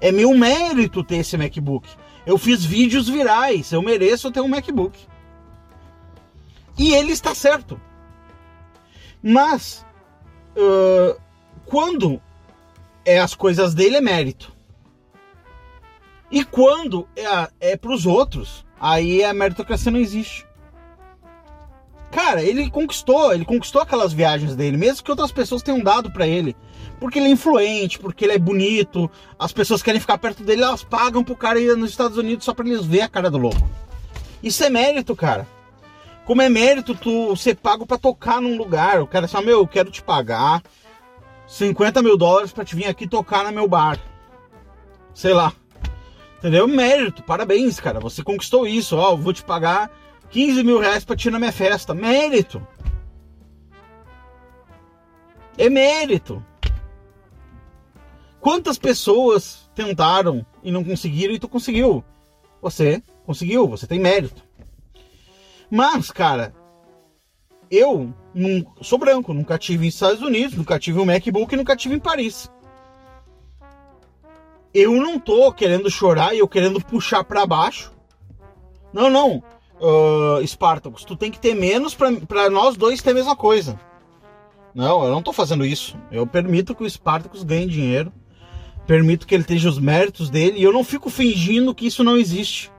É 0.00 0.12
meu 0.12 0.36
mérito 0.36 1.02
ter 1.02 1.16
esse 1.16 1.36
MacBook. 1.36 1.88
Eu 2.26 2.36
fiz 2.36 2.64
vídeos 2.64 3.08
virais, 3.08 3.70
eu 3.70 3.80
mereço 3.80 4.32
ter 4.32 4.40
um 4.40 4.48
MacBook. 4.48 4.98
E 6.76 6.92
ele 6.92 7.12
está 7.12 7.34
certo. 7.34 7.80
Mas, 9.22 9.86
uh, 10.56 11.18
quando 11.64 12.20
é 13.04 13.20
as 13.20 13.34
coisas 13.34 13.74
dele, 13.74 13.96
é 13.96 14.00
mérito. 14.00 14.52
E 16.30 16.44
quando 16.44 17.08
é, 17.16 17.72
é 17.72 17.76
para 17.76 17.92
os 17.92 18.04
outros, 18.04 18.66
aí 18.80 19.22
a 19.22 19.32
meritocracia 19.32 19.92
não 19.92 20.00
existe. 20.00 20.44
Cara, 22.10 22.42
ele 22.42 22.70
conquistou, 22.70 23.32
ele 23.32 23.44
conquistou 23.44 23.80
aquelas 23.80 24.12
viagens 24.12 24.56
dele, 24.56 24.76
mesmo 24.76 25.04
que 25.04 25.10
outras 25.10 25.30
pessoas 25.30 25.62
tenham 25.62 25.80
dado 25.80 26.10
para 26.10 26.26
ele. 26.26 26.56
Porque 26.98 27.18
ele 27.18 27.28
é 27.28 27.30
influente, 27.30 27.98
porque 27.98 28.24
ele 28.24 28.32
é 28.32 28.38
bonito, 28.38 29.10
as 29.38 29.52
pessoas 29.52 29.82
querem 29.82 30.00
ficar 30.00 30.16
perto 30.16 30.42
dele, 30.42 30.62
elas 30.62 30.82
pagam 30.82 31.22
pro 31.22 31.36
cara 31.36 31.60
ir 31.60 31.76
nos 31.76 31.90
Estados 31.90 32.16
Unidos 32.16 32.44
só 32.44 32.54
pra 32.54 32.66
eles 32.66 32.86
ver 32.86 33.02
a 33.02 33.08
cara 33.08 33.30
do 33.30 33.36
louco. 33.36 33.68
Isso 34.42 34.64
é 34.64 34.70
mérito, 34.70 35.14
cara. 35.14 35.46
Como 36.24 36.42
é 36.42 36.48
mérito 36.48 36.94
tu 36.94 37.36
ser 37.36 37.54
pago 37.54 37.86
para 37.86 37.98
tocar 37.98 38.40
num 38.40 38.56
lugar. 38.56 39.00
O 39.00 39.06
cara 39.06 39.28
fala, 39.28 39.46
meu, 39.46 39.60
eu 39.60 39.66
quero 39.66 39.90
te 39.90 40.02
pagar 40.02 40.62
50 41.46 42.02
mil 42.02 42.16
dólares 42.16 42.52
para 42.52 42.64
te 42.64 42.74
vir 42.74 42.86
aqui 42.86 43.06
tocar 43.06 43.44
no 43.44 43.52
meu 43.52 43.68
bar. 43.68 43.98
Sei 45.14 45.32
lá. 45.32 45.52
Entendeu? 46.38 46.66
Mérito, 46.66 47.22
parabéns, 47.22 47.78
cara. 47.78 48.00
Você 48.00 48.22
conquistou 48.22 48.66
isso. 48.66 48.96
Ó, 48.96 49.14
vou 49.14 49.32
te 49.32 49.42
pagar 49.42 49.90
15 50.30 50.64
mil 50.64 50.80
reais 50.80 51.04
pra 51.04 51.16
ti 51.16 51.30
na 51.30 51.38
minha 51.38 51.52
festa. 51.52 51.94
Mérito. 51.94 52.66
É 55.56 55.70
mérito. 55.70 56.44
Quantas 58.46 58.78
pessoas 58.78 59.68
tentaram 59.74 60.46
e 60.62 60.70
não 60.70 60.84
conseguiram 60.84 61.34
e 61.34 61.38
tu 61.40 61.48
conseguiu? 61.48 62.04
Você 62.62 63.02
conseguiu, 63.24 63.66
você 63.66 63.88
tem 63.88 63.98
mérito. 63.98 64.40
Mas, 65.68 66.12
cara, 66.12 66.54
eu 67.68 68.14
não, 68.32 68.64
sou 68.82 69.00
branco, 69.00 69.34
nunca 69.34 69.58
tive 69.58 69.86
nos 69.86 69.94
Estados 69.94 70.22
Unidos, 70.22 70.56
nunca 70.56 70.78
tive 70.78 71.00
um 71.00 71.04
MacBook 71.04 71.52
e 71.52 71.56
nunca 71.56 71.74
tive 71.74 71.96
em 71.96 71.98
Paris. 71.98 72.48
Eu 74.72 74.92
não 74.92 75.18
tô 75.18 75.52
querendo 75.52 75.90
chorar 75.90 76.32
e 76.32 76.38
eu 76.38 76.46
querendo 76.46 76.80
puxar 76.80 77.24
para 77.24 77.44
baixo. 77.44 77.92
Não, 78.92 79.10
não 79.10 79.42
uh, 79.80 80.46
Spartacus, 80.46 81.04
tu 81.04 81.16
tem 81.16 81.32
que 81.32 81.40
ter 81.40 81.56
menos 81.56 81.96
para 81.96 82.48
nós 82.48 82.76
dois 82.76 83.02
ter 83.02 83.10
a 83.10 83.14
mesma 83.14 83.34
coisa. 83.34 83.76
Não, 84.72 85.02
eu 85.02 85.10
não 85.10 85.18
estou 85.18 85.34
fazendo 85.34 85.66
isso. 85.66 85.98
Eu 86.12 86.28
permito 86.28 86.76
que 86.76 86.84
o 86.84 86.88
Spartacus 86.88 87.42
ganhe 87.42 87.66
dinheiro, 87.66 88.12
permito 88.86 89.26
que 89.26 89.34
ele 89.34 89.44
tenha 89.44 89.68
os 89.68 89.78
méritos 89.78 90.30
dele, 90.30 90.58
e 90.58 90.62
eu 90.62 90.72
não 90.72 90.84
fico 90.84 91.10
fingindo 91.10 91.74
que 91.74 91.86
isso 91.86 92.04
não 92.04 92.16
existe. 92.16 92.70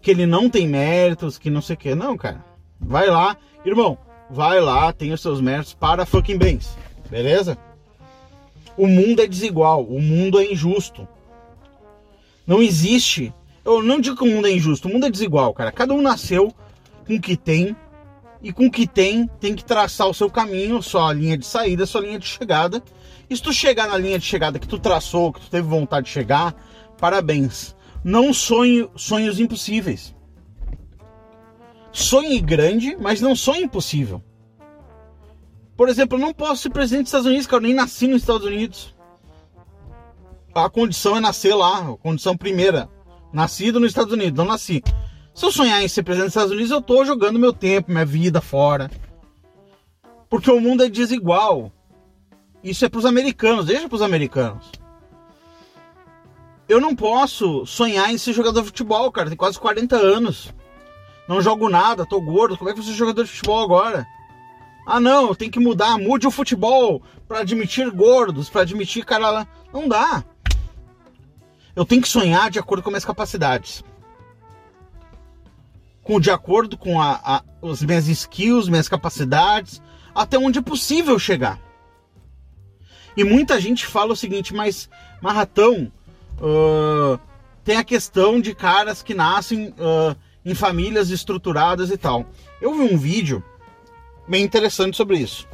Que 0.00 0.10
ele 0.10 0.26
não 0.26 0.48
tem 0.48 0.68
méritos, 0.68 1.38
que 1.38 1.50
não 1.50 1.60
sei 1.60 1.74
o 1.74 1.78
que. 1.78 1.94
Não, 1.94 2.16
cara. 2.16 2.44
Vai 2.78 3.08
lá, 3.08 3.36
irmão, 3.64 3.98
vai 4.30 4.60
lá, 4.60 4.92
tem 4.92 5.12
os 5.12 5.20
seus 5.20 5.40
méritos 5.40 5.74
para 5.74 6.06
fucking 6.06 6.38
bens. 6.38 6.76
Beleza? 7.10 7.58
O 8.76 8.86
mundo 8.86 9.22
é 9.22 9.26
desigual, 9.26 9.82
o 9.82 10.00
mundo 10.00 10.38
é 10.38 10.52
injusto. 10.52 11.08
Não 12.46 12.62
existe 12.62 13.32
eu 13.66 13.82
não 13.82 14.00
digo 14.00 14.16
que 14.16 14.22
o 14.22 14.32
mundo 14.32 14.46
é 14.46 14.52
injusto, 14.52 14.86
o 14.86 14.92
mundo 14.92 15.06
é 15.06 15.10
desigual, 15.10 15.52
cara. 15.52 15.72
Cada 15.72 15.92
um 15.92 16.00
nasceu 16.00 16.54
com 17.04 17.16
o 17.16 17.20
que 17.20 17.36
tem 17.36 17.74
e 18.42 18.52
com 18.52 18.66
o 18.66 18.70
que 18.70 18.86
tem 18.86 19.26
tem 19.40 19.54
que 19.54 19.64
traçar 19.64 20.08
o 20.08 20.14
seu 20.14 20.30
caminho, 20.30 20.82
sua 20.82 21.12
linha 21.12 21.36
de 21.36 21.46
saída, 21.46 21.86
sua 21.86 22.00
linha 22.00 22.18
de 22.18 22.26
chegada. 22.26 22.82
E 23.28 23.36
se 23.36 23.42
tu 23.42 23.52
chegar 23.52 23.88
na 23.88 23.98
linha 23.98 24.18
de 24.18 24.24
chegada 24.24 24.58
que 24.58 24.68
tu 24.68 24.78
traçou, 24.78 25.32
que 25.32 25.40
tu 25.40 25.50
teve 25.50 25.66
vontade 25.66 26.06
de 26.06 26.12
chegar, 26.12 26.54
parabéns. 26.98 27.74
Não 28.04 28.32
sonhe 28.32 28.88
sonhos 28.94 29.40
impossíveis. 29.40 30.14
Sonhe 31.92 32.40
grande, 32.40 32.96
mas 33.00 33.20
não 33.20 33.34
sonhe 33.34 33.64
impossível. 33.64 34.22
Por 35.76 35.88
exemplo, 35.88 36.16
eu 36.16 36.22
não 36.22 36.32
posso 36.32 36.62
ser 36.62 36.70
presidente 36.70 37.04
dos 37.04 37.08
Estados 37.08 37.26
Unidos, 37.26 37.46
cara, 37.46 37.62
eu 37.62 37.66
nem 37.66 37.74
nasci 37.74 38.06
nos 38.06 38.22
Estados 38.22 38.46
Unidos. 38.46 38.94
A 40.54 40.70
condição 40.70 41.16
é 41.16 41.20
nascer 41.20 41.54
lá, 41.54 41.78
a 41.78 41.96
condição 41.96 42.36
primeira. 42.36 42.88
Nascido 43.32 43.78
nos 43.78 43.90
Estados 43.90 44.12
Unidos, 44.12 44.38
não 44.38 44.46
nasci. 44.46 44.82
Se 45.36 45.44
eu 45.44 45.52
sonhar 45.52 45.82
em 45.82 45.86
ser 45.86 46.02
presidente 46.02 46.28
dos 46.28 46.34
Estados 46.34 46.52
Unidos, 46.52 46.70
eu 46.70 46.80
tô 46.80 47.04
jogando 47.04 47.38
meu 47.38 47.52
tempo, 47.52 47.92
minha 47.92 48.06
vida 48.06 48.40
fora. 48.40 48.90
Porque 50.30 50.50
o 50.50 50.58
mundo 50.58 50.82
é 50.82 50.88
desigual. 50.88 51.70
Isso 52.64 52.86
é 52.86 52.88
para 52.88 53.00
os 53.00 53.04
americanos, 53.04 53.66
deixa 53.66 53.86
para 53.86 53.96
os 53.96 54.00
americanos. 54.00 54.72
Eu 56.66 56.80
não 56.80 56.96
posso 56.96 57.66
sonhar 57.66 58.10
em 58.10 58.16
ser 58.16 58.32
jogador 58.32 58.60
de 58.60 58.68
futebol, 58.68 59.12
cara. 59.12 59.28
Tem 59.28 59.36
quase 59.36 59.58
40 59.58 59.94
anos. 59.94 60.54
Não 61.28 61.42
jogo 61.42 61.68
nada, 61.68 62.06
tô 62.06 62.18
gordo. 62.18 62.56
Como 62.56 62.70
é 62.70 62.72
que 62.72 62.80
vou 62.80 62.88
ser 62.88 62.96
jogador 62.96 63.22
de 63.22 63.30
futebol 63.30 63.62
agora? 63.62 64.06
Ah, 64.86 64.98
não, 64.98 65.34
tem 65.34 65.50
que 65.50 65.60
mudar. 65.60 65.98
Mude 65.98 66.26
o 66.26 66.30
futebol 66.30 67.02
para 67.28 67.40
admitir 67.40 67.90
gordos, 67.90 68.48
para 68.48 68.62
admitir 68.62 69.04
cara 69.04 69.28
lá. 69.28 69.46
Não 69.70 69.86
dá. 69.86 70.24
Eu 71.76 71.84
tenho 71.84 72.00
que 72.00 72.08
sonhar 72.08 72.50
de 72.50 72.58
acordo 72.58 72.82
com 72.82 72.88
minhas 72.88 73.04
capacidades. 73.04 73.84
Com, 76.06 76.20
de 76.20 76.30
acordo 76.30 76.78
com 76.78 77.00
a, 77.00 77.20
a, 77.22 77.42
as 77.68 77.82
minhas 77.82 78.06
skills, 78.06 78.68
minhas 78.68 78.88
capacidades, 78.88 79.82
até 80.14 80.38
onde 80.38 80.60
é 80.60 80.62
possível 80.62 81.18
chegar. 81.18 81.60
E 83.16 83.24
muita 83.24 83.60
gente 83.60 83.86
fala 83.86 84.12
o 84.12 84.16
seguinte, 84.16 84.54
mas 84.54 84.88
Marratão, 85.20 85.90
uh, 86.38 87.18
tem 87.64 87.76
a 87.76 87.84
questão 87.84 88.40
de 88.40 88.54
caras 88.54 89.02
que 89.02 89.14
nascem 89.14 89.70
uh, 89.70 90.16
em 90.44 90.54
famílias 90.54 91.10
estruturadas 91.10 91.90
e 91.90 91.96
tal. 91.96 92.24
Eu 92.60 92.74
vi 92.74 92.82
um 92.82 92.96
vídeo 92.96 93.42
bem 94.28 94.44
interessante 94.44 94.96
sobre 94.96 95.18
isso. 95.18 95.48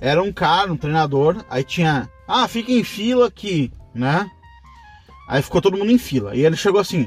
Era 0.00 0.22
um 0.22 0.32
cara, 0.32 0.72
um 0.72 0.76
treinador, 0.76 1.44
aí 1.48 1.64
tinha, 1.64 2.10
ah, 2.26 2.46
fica 2.46 2.70
em 2.70 2.84
fila 2.84 3.28
aqui, 3.28 3.72
né? 3.94 4.30
Aí 5.26 5.42
ficou 5.42 5.60
todo 5.60 5.76
mundo 5.76 5.90
em 5.90 5.98
fila. 5.98 6.36
E 6.36 6.44
ele 6.44 6.56
chegou 6.56 6.80
assim: 6.80 7.06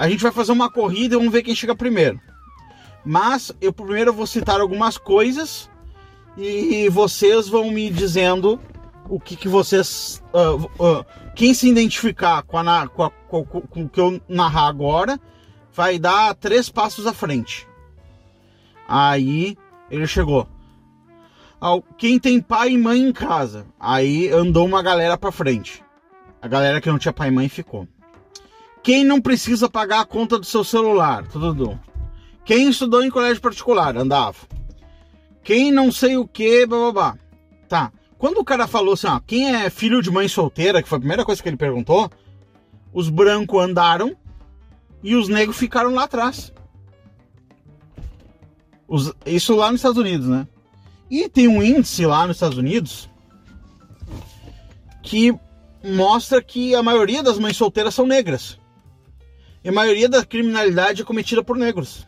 a 0.00 0.08
gente 0.08 0.22
vai 0.22 0.32
fazer 0.32 0.50
uma 0.50 0.70
corrida 0.70 1.14
e 1.14 1.18
vamos 1.18 1.30
ver 1.30 1.42
quem 1.42 1.54
chega 1.54 1.76
primeiro. 1.76 2.18
Mas 3.04 3.52
eu 3.60 3.70
primeiro 3.70 4.14
vou 4.14 4.26
citar 4.26 4.58
algumas 4.58 4.96
coisas 4.96 5.68
e 6.38 6.88
vocês 6.88 7.48
vão 7.48 7.70
me 7.70 7.90
dizendo 7.90 8.58
o 9.10 9.20
que, 9.20 9.36
que 9.36 9.46
vocês. 9.46 10.22
Uh, 10.32 10.64
uh, 10.82 11.04
quem 11.36 11.52
se 11.52 11.68
identificar 11.68 12.42
com, 12.44 12.56
a, 12.56 12.88
com, 12.88 13.02
a, 13.02 13.10
com, 13.10 13.44
com 13.44 13.82
o 13.82 13.88
que 13.90 14.00
eu 14.00 14.18
narrar 14.26 14.68
agora 14.68 15.20
vai 15.70 15.98
dar 15.98 16.34
três 16.34 16.70
passos 16.70 17.06
à 17.06 17.12
frente. 17.12 17.68
Aí 18.88 19.54
ele 19.90 20.06
chegou. 20.06 20.48
Quem 21.98 22.18
tem 22.18 22.40
pai 22.40 22.70
e 22.70 22.78
mãe 22.78 23.02
em 23.02 23.12
casa. 23.12 23.66
Aí 23.78 24.30
andou 24.30 24.64
uma 24.64 24.82
galera 24.82 25.18
pra 25.18 25.30
frente. 25.30 25.84
A 26.40 26.48
galera 26.48 26.80
que 26.80 26.88
não 26.88 26.98
tinha 26.98 27.12
pai 27.12 27.28
e 27.28 27.32
mãe 27.32 27.50
ficou. 27.50 27.86
Quem 28.82 29.04
não 29.04 29.20
precisa 29.20 29.68
pagar 29.68 30.00
a 30.00 30.06
conta 30.06 30.38
do 30.38 30.46
seu 30.46 30.64
celular? 30.64 31.26
Tudo. 31.28 31.78
Quem 32.44 32.68
estudou 32.70 33.02
em 33.02 33.10
colégio 33.10 33.42
particular? 33.42 33.96
Andava. 33.96 34.36
Quem 35.42 35.70
não 35.70 35.92
sei 35.92 36.16
o 36.16 36.26
que, 36.26 36.66
blá. 36.66 37.16
Tá. 37.68 37.92
Quando 38.18 38.38
o 38.38 38.44
cara 38.44 38.66
falou 38.66 38.94
assim, 38.94 39.06
ó, 39.06 39.20
quem 39.20 39.54
é 39.54 39.70
filho 39.70 40.02
de 40.02 40.10
mãe 40.10 40.28
solteira, 40.28 40.82
que 40.82 40.88
foi 40.88 40.96
a 40.96 41.00
primeira 41.00 41.24
coisa 41.24 41.42
que 41.42 41.48
ele 41.48 41.56
perguntou, 41.56 42.10
os 42.92 43.08
brancos 43.08 43.62
andaram 43.62 44.16
e 45.02 45.14
os 45.14 45.28
negros 45.28 45.56
ficaram 45.56 45.94
lá 45.94 46.04
atrás. 46.04 46.52
Os, 48.86 49.12
isso 49.24 49.56
lá 49.56 49.70
nos 49.70 49.80
Estados 49.80 49.98
Unidos, 49.98 50.26
né? 50.26 50.46
E 51.10 51.28
tem 51.28 51.48
um 51.48 51.62
índice 51.62 52.04
lá 52.04 52.26
nos 52.26 52.36
Estados 52.36 52.58
Unidos 52.58 53.08
que 55.02 55.34
mostra 55.82 56.42
que 56.42 56.74
a 56.74 56.82
maioria 56.82 57.22
das 57.22 57.38
mães 57.38 57.56
solteiras 57.56 57.94
são 57.94 58.06
negras. 58.06 58.59
E 59.62 59.68
a 59.68 59.72
maioria 59.72 60.08
da 60.08 60.24
criminalidade 60.24 61.02
é 61.02 61.04
cometida 61.04 61.42
por 61.42 61.56
negros. 61.56 62.06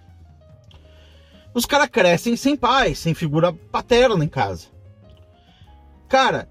Os 1.55 1.67
caras 1.67 1.89
crescem 1.89 2.35
sem 2.35 2.57
pai, 2.57 2.95
sem 2.95 3.13
figura 3.13 3.53
paterna 3.53 4.25
em 4.25 4.29
casa. 4.29 4.69
Cara, 6.09 6.49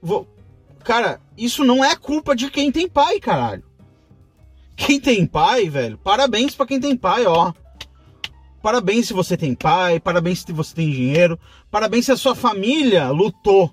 vou, 0.00 0.26
cara, 0.82 1.20
isso 1.36 1.62
não 1.62 1.84
é 1.84 1.94
culpa 1.94 2.34
de 2.34 2.50
quem 2.50 2.72
tem 2.72 2.88
pai, 2.88 3.20
caralho. 3.20 3.64
Quem 4.76 4.98
tem 4.98 5.26
pai, 5.26 5.68
velho, 5.68 5.98
parabéns 5.98 6.54
para 6.54 6.66
quem 6.66 6.80
tem 6.80 6.96
pai, 6.96 7.26
ó. 7.26 7.52
Parabéns 8.62 9.06
se 9.06 9.12
você 9.12 9.36
tem 9.36 9.54
pai, 9.54 10.00
parabéns 10.00 10.40
se 10.40 10.52
você 10.52 10.74
tem 10.74 10.90
dinheiro, 10.90 11.38
parabéns 11.70 12.06
se 12.06 12.12
a 12.12 12.16
sua 12.16 12.34
família 12.34 13.10
lutou. 13.10 13.72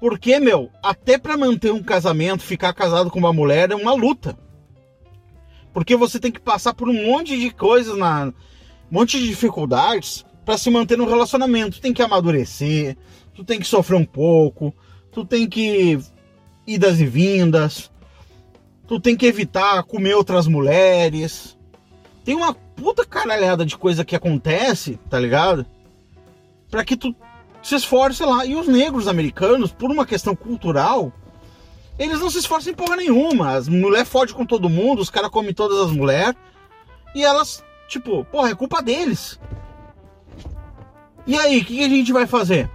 Porque, 0.00 0.38
meu, 0.38 0.70
até 0.82 1.16
para 1.16 1.36
manter 1.36 1.72
um 1.72 1.82
casamento, 1.82 2.42
ficar 2.42 2.72
casado 2.72 3.10
com 3.10 3.18
uma 3.18 3.32
mulher 3.32 3.70
é 3.70 3.74
uma 3.74 3.94
luta. 3.94 4.38
Porque 5.76 5.94
você 5.94 6.18
tem 6.18 6.32
que 6.32 6.40
passar 6.40 6.72
por 6.72 6.88
um 6.88 7.04
monte 7.04 7.38
de 7.38 7.50
coisas, 7.50 7.98
na, 7.98 8.28
um 8.28 8.32
monte 8.90 9.18
de 9.18 9.28
dificuldades 9.28 10.24
para 10.42 10.56
se 10.56 10.70
manter 10.70 10.96
no 10.96 11.04
relacionamento. 11.04 11.76
Tu 11.76 11.82
tem 11.82 11.92
que 11.92 12.00
amadurecer, 12.00 12.96
tu 13.34 13.44
tem 13.44 13.60
que 13.60 13.66
sofrer 13.66 13.96
um 13.96 14.04
pouco, 14.06 14.74
tu 15.12 15.22
tem 15.22 15.46
que 15.46 16.00
idas 16.66 16.98
e 16.98 17.04
vindas, 17.04 17.92
tu 18.88 18.98
tem 18.98 19.14
que 19.14 19.26
evitar 19.26 19.82
comer 19.82 20.14
outras 20.14 20.46
mulheres. 20.46 21.58
Tem 22.24 22.34
uma 22.34 22.54
puta 22.54 23.04
caralhada 23.04 23.66
de 23.66 23.76
coisa 23.76 24.02
que 24.02 24.16
acontece, 24.16 24.98
tá 25.10 25.20
ligado? 25.20 25.66
Para 26.70 26.86
que 26.86 26.96
tu 26.96 27.14
se 27.62 27.74
esforce 27.74 28.24
lá. 28.24 28.46
E 28.46 28.56
os 28.56 28.66
negros 28.66 29.06
americanos, 29.06 29.72
por 29.72 29.90
uma 29.90 30.06
questão 30.06 30.34
cultural, 30.34 31.12
eles 31.98 32.20
não 32.20 32.28
se 32.28 32.38
esforçam 32.38 32.72
em 32.72 32.76
porra 32.76 32.96
nenhuma. 32.96 33.52
As 33.52 33.68
mulheres 33.68 34.08
fodem 34.08 34.34
com 34.34 34.44
todo 34.44 34.68
mundo, 34.68 35.00
os 35.00 35.10
caras 35.10 35.30
comem 35.30 35.54
todas 35.54 35.78
as 35.78 35.90
mulheres. 35.90 36.34
E 37.14 37.24
elas, 37.24 37.64
tipo, 37.88 38.24
porra, 38.26 38.50
é 38.50 38.54
culpa 38.54 38.82
deles. 38.82 39.40
E 41.26 41.36
aí, 41.36 41.58
o 41.58 41.64
que, 41.64 41.76
que 41.76 41.84
a 41.84 41.88
gente 41.88 42.12
vai 42.12 42.26
fazer? 42.26 42.70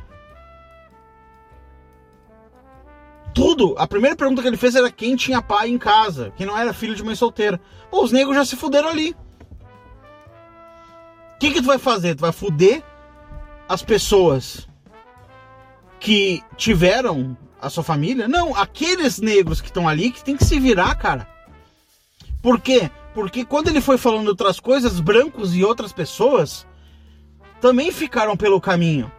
Tudo. 3.33 3.75
A 3.77 3.87
primeira 3.87 4.15
pergunta 4.15 4.41
que 4.41 4.47
ele 4.47 4.57
fez 4.57 4.75
era 4.75 4.91
quem 4.91 5.15
tinha 5.15 5.41
pai 5.41 5.69
em 5.69 5.77
casa, 5.77 6.33
quem 6.35 6.45
não 6.45 6.57
era 6.57 6.73
filho 6.73 6.95
de 6.95 7.03
mãe 7.03 7.15
solteira. 7.15 7.61
Pô, 7.89 8.03
os 8.03 8.11
negros 8.11 8.35
já 8.35 8.43
se 8.43 8.55
fuderam 8.55 8.89
ali. 8.89 9.15
O 11.35 11.39
que, 11.39 11.51
que 11.51 11.61
tu 11.61 11.67
vai 11.67 11.77
fazer? 11.77 12.15
Tu 12.15 12.21
vai 12.21 12.31
fuder 12.31 12.83
as 13.69 13.81
pessoas 13.81 14.67
que 15.99 16.43
tiveram 16.57 17.37
a 17.61 17.69
sua 17.69 17.83
família. 17.83 18.27
Não, 18.27 18.55
aqueles 18.55 19.19
negros 19.19 19.61
que 19.61 19.67
estão 19.67 19.87
ali 19.87 20.11
que 20.11 20.23
tem 20.23 20.35
que 20.35 20.43
se 20.43 20.59
virar, 20.59 20.95
cara. 20.95 21.27
Por 22.41 22.59
quê? 22.59 22.89
Porque 23.13 23.45
quando 23.45 23.67
ele 23.67 23.81
foi 23.81 23.97
falando 23.97 24.29
outras 24.29 24.59
coisas, 24.59 24.99
brancos 24.99 25.55
e 25.55 25.63
outras 25.63 25.93
pessoas 25.93 26.65
também 27.59 27.91
ficaram 27.91 28.35
pelo 28.35 28.59
caminho. 28.59 29.11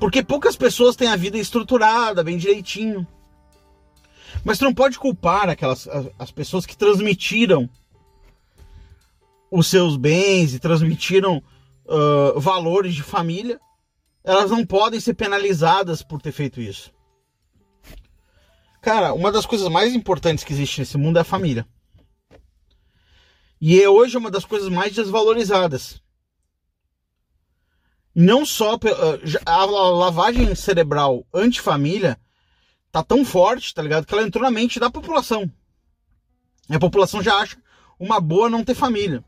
Porque 0.00 0.22
poucas 0.22 0.56
pessoas 0.56 0.96
têm 0.96 1.08
a 1.08 1.16
vida 1.16 1.38
estruturada, 1.38 2.24
bem 2.24 2.36
direitinho. 2.36 3.06
Mas 4.44 4.58
tu 4.58 4.64
não 4.64 4.74
pode 4.74 4.98
culpar 4.98 5.48
aquelas 5.48 5.86
as, 5.86 6.06
as 6.18 6.30
pessoas 6.30 6.66
que 6.66 6.76
transmitiram 6.76 7.70
os 9.50 9.68
seus 9.68 9.96
bens 9.96 10.52
e 10.52 10.58
transmitiram 10.58 11.42
uh, 11.86 12.40
valores 12.40 12.94
de 12.94 13.02
família. 13.02 13.60
Elas 14.24 14.50
não 14.50 14.66
podem 14.66 14.98
ser 14.98 15.14
penalizadas 15.14 16.02
por 16.02 16.20
ter 16.20 16.32
feito 16.32 16.60
isso. 16.60 16.93
Cara, 18.84 19.14
uma 19.14 19.32
das 19.32 19.46
coisas 19.46 19.66
mais 19.68 19.94
importantes 19.94 20.44
que 20.44 20.52
existe 20.52 20.78
nesse 20.78 20.98
mundo 20.98 21.16
é 21.16 21.22
a 21.22 21.24
família. 21.24 21.66
E 23.58 23.80
é 23.80 23.88
hoje 23.88 24.18
uma 24.18 24.30
das 24.30 24.44
coisas 24.44 24.68
mais 24.68 24.94
desvalorizadas. 24.94 26.02
Não 28.14 28.44
só 28.44 28.74
ah, 28.74 29.52
a 29.52 29.64
lavagem 29.64 30.54
cerebral 30.54 31.26
antifamília 31.32 32.20
tá 32.92 33.02
tão 33.02 33.24
forte, 33.24 33.72
tá 33.72 33.80
ligado? 33.80 34.04
Que 34.04 34.12
ela 34.12 34.22
entrou 34.22 34.44
na 34.44 34.50
mente 34.50 34.78
da 34.78 34.90
população. 34.90 35.50
E 36.68 36.74
a 36.74 36.78
população 36.78 37.22
já 37.22 37.36
acha 37.36 37.56
uma 37.98 38.20
boa 38.20 38.50
não 38.50 38.62
ter 38.62 38.74
família. 38.74 39.24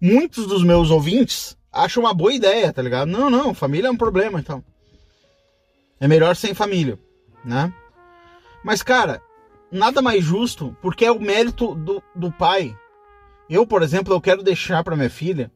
Muitos 0.00 0.48
dos 0.48 0.64
meus 0.64 0.90
ouvintes 0.90 1.56
acham 1.70 2.02
uma 2.02 2.12
boa 2.12 2.34
ideia, 2.34 2.72
tá 2.72 2.82
ligado? 2.82 3.08
Não, 3.08 3.30
não, 3.30 3.54
família 3.54 3.86
é 3.86 3.90
um 3.90 3.96
problema, 3.96 4.40
então. 4.40 4.64
É 6.00 6.08
melhor 6.08 6.34
sem 6.34 6.54
família, 6.54 6.98
né? 7.44 7.72
Mas, 8.68 8.82
cara, 8.82 9.22
nada 9.72 10.02
mais 10.02 10.22
justo, 10.22 10.76
porque 10.82 11.06
é 11.06 11.10
o 11.10 11.18
mérito 11.18 11.74
do, 11.74 12.02
do 12.14 12.30
pai. 12.30 12.76
Eu, 13.48 13.66
por 13.66 13.82
exemplo, 13.82 14.12
eu 14.12 14.20
quero 14.20 14.42
deixar 14.42 14.84
para 14.84 14.94
minha 14.94 15.08
filha 15.08 15.50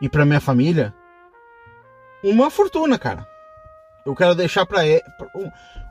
e 0.00 0.08
para 0.08 0.24
minha 0.24 0.40
família 0.40 0.94
uma 2.24 2.50
fortuna, 2.50 2.98
cara. 2.98 3.28
Eu 4.06 4.14
quero 4.16 4.34
deixar 4.34 4.64
para 4.64 4.80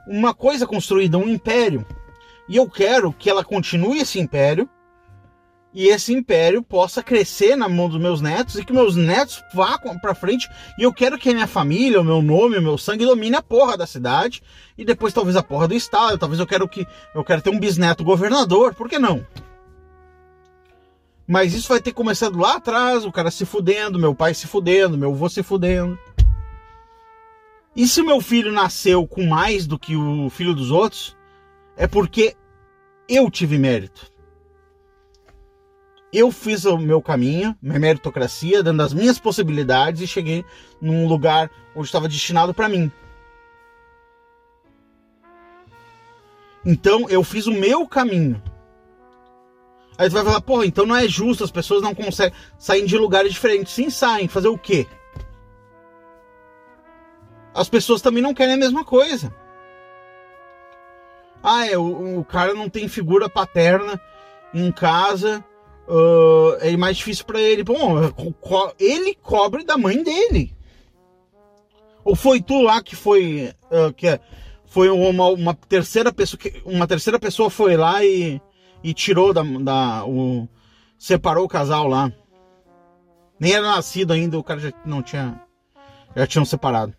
uma 0.08 0.34
coisa 0.34 0.66
construída, 0.66 1.20
um 1.20 1.30
império. 1.30 1.86
E 2.48 2.56
eu 2.56 2.68
quero 2.68 3.14
que 3.14 3.30
ela 3.30 3.44
continue 3.44 4.00
esse 4.00 4.20
império 4.20 4.68
e 5.74 5.88
esse 5.88 6.12
império 6.14 6.64
possa 6.64 7.04
crescer 7.04 7.56
na 7.56 7.70
mão 7.70 7.88
dos 7.88 8.00
meus 8.00 8.22
netos 8.22 8.56
e 8.56 8.66
que 8.66 8.74
meus 8.74 8.96
netos 8.96 9.44
vá 9.54 9.78
para 9.78 10.16
frente. 10.16 10.50
E 10.78 10.84
eu 10.84 10.92
quero 10.92 11.18
que 11.18 11.30
a 11.30 11.34
minha 11.34 11.48
família, 11.48 12.02
o 12.02 12.04
meu 12.04 12.22
nome, 12.22 12.58
o 12.58 12.62
meu 12.62 12.78
sangue 12.78 13.06
domine 13.06 13.36
a 13.36 13.42
porra 13.42 13.78
da 13.78 13.86
cidade 13.86 14.42
e 14.78 14.84
depois 14.84 15.14
talvez 15.14 15.36
a 15.36 15.44
porra 15.44 15.68
do 15.68 15.76
estado. 15.76 16.18
Talvez 16.18 16.40
eu 16.40 16.48
quero 16.48 16.68
que 16.68 16.88
eu 17.14 17.24
quero 17.24 17.42
ter 17.42 17.52
um 17.52 17.60
bisneto 17.60 18.04
governador, 18.04 18.74
por 18.74 18.90
que 18.90 18.98
não? 18.98 19.26
Mas 21.28 21.54
isso 21.54 21.70
vai 21.70 21.80
ter 21.80 21.94
começado 21.94 22.40
lá 22.40 22.56
atrás, 22.56 23.06
o 23.06 23.12
cara 23.12 23.30
se 23.30 23.46
fudendo, 23.46 24.00
meu 24.00 24.16
pai 24.16 24.34
se 24.34 24.48
fudendo, 24.48 24.98
meu 24.98 25.12
avô 25.12 25.30
se 25.30 25.44
fudendo. 25.44 26.00
E 27.76 27.88
se 27.88 28.02
o 28.02 28.06
meu 28.06 28.20
filho 28.20 28.52
nasceu 28.52 29.06
com 29.06 29.28
mais 29.28 29.68
do 29.68 29.78
que 29.78 29.96
o 29.96 30.32
filho 30.32 30.56
dos 30.56 30.72
outros, 30.72 31.16
é 31.78 31.86
porque 31.86 32.36
eu 33.08 33.30
tive 33.30 33.60
mérito 33.60 34.12
eu 36.12 36.32
fiz 36.32 36.66
o 36.66 36.78
meu 36.78 37.02
caminho, 37.02 37.56
minha 37.62 37.80
meritocracia, 37.80 38.64
dando 38.64 38.82
as 38.82 38.94
minhas 38.94 39.20
possibilidades 39.20 40.02
e 40.02 40.08
cheguei 40.08 40.44
num 40.82 41.08
lugar 41.08 41.52
onde 41.76 41.88
estava 41.88 42.08
destinado 42.08 42.54
para 42.54 42.68
mim. 42.68 42.92
Então 46.66 47.08
eu 47.10 47.24
fiz 47.24 47.46
o 47.46 47.52
meu 47.52 47.88
caminho. 47.88 48.42
Aí 49.98 50.10
tu 50.10 50.14
vai 50.14 50.24
falar, 50.24 50.42
porra, 50.42 50.66
então 50.66 50.86
não 50.86 50.96
é 50.96 51.08
justo, 51.08 51.44
as 51.44 51.52
pessoas 51.52 51.82
não 51.82 51.94
conseguem 51.94 52.34
sair 52.58 52.86
de 52.86 52.98
lugares 52.98 53.32
diferentes. 53.32 53.74
Sim, 53.74 53.90
saem, 53.90 54.28
fazer 54.28 54.48
o 54.48 54.58
quê? 54.58 54.88
As 57.54 57.70
pessoas 57.70 58.02
também 58.02 58.24
não 58.24 58.34
querem 58.34 58.56
a 58.56 58.58
mesma 58.58 58.84
coisa. 58.84 59.34
Ah, 61.44 61.68
é, 61.68 61.78
o, 61.78 62.20
o 62.20 62.26
cara 62.26 62.54
não 62.54 62.70
tem 62.70 62.88
figura 62.88 63.30
paterna 63.30 64.00
em 64.54 64.72
casa 64.72 65.44
uh, 65.90 66.58
é 66.62 66.76
mais 66.78 66.98
difícil 66.98 67.26
para 67.26 67.42
ele. 67.42 67.64
Bom, 67.64 68.12
co- 68.40 68.74
ele 68.80 69.16
cobre 69.16 69.64
da 69.64 69.78
mãe 69.78 70.02
dele. 70.04 70.56
Ou 72.04 72.16
foi 72.16 72.42
tu 72.42 72.62
lá 72.62 72.82
que 72.82 72.96
foi 72.96 73.54
uh, 73.72 73.94
que 73.94 74.08
é- 74.08 74.20
foi 74.66 74.90
uma, 74.90 75.26
uma 75.30 75.54
terceira 75.54 76.14
pessoa 76.14 76.40
que 76.40 76.62
uma 76.64 76.88
terceira 76.88 77.20
pessoa 77.20 77.50
foi 77.50 77.76
lá 77.76 78.04
e, 78.06 78.40
e 78.84 78.94
tirou 78.94 79.34
da, 79.34 79.42
da 79.44 80.06
o 80.06 80.48
separou 80.98 81.46
o 81.46 81.50
casal 81.50 81.88
lá. 81.88 82.12
Nem 83.40 83.54
era 83.54 83.64
nascido 83.68 84.12
ainda, 84.14 84.38
o 84.38 84.44
cara 84.44 84.60
já 84.60 84.72
não 84.86 85.02
tinha 85.02 85.42
já 86.16 86.28
tinham 86.28 86.46
separado. 86.46 86.94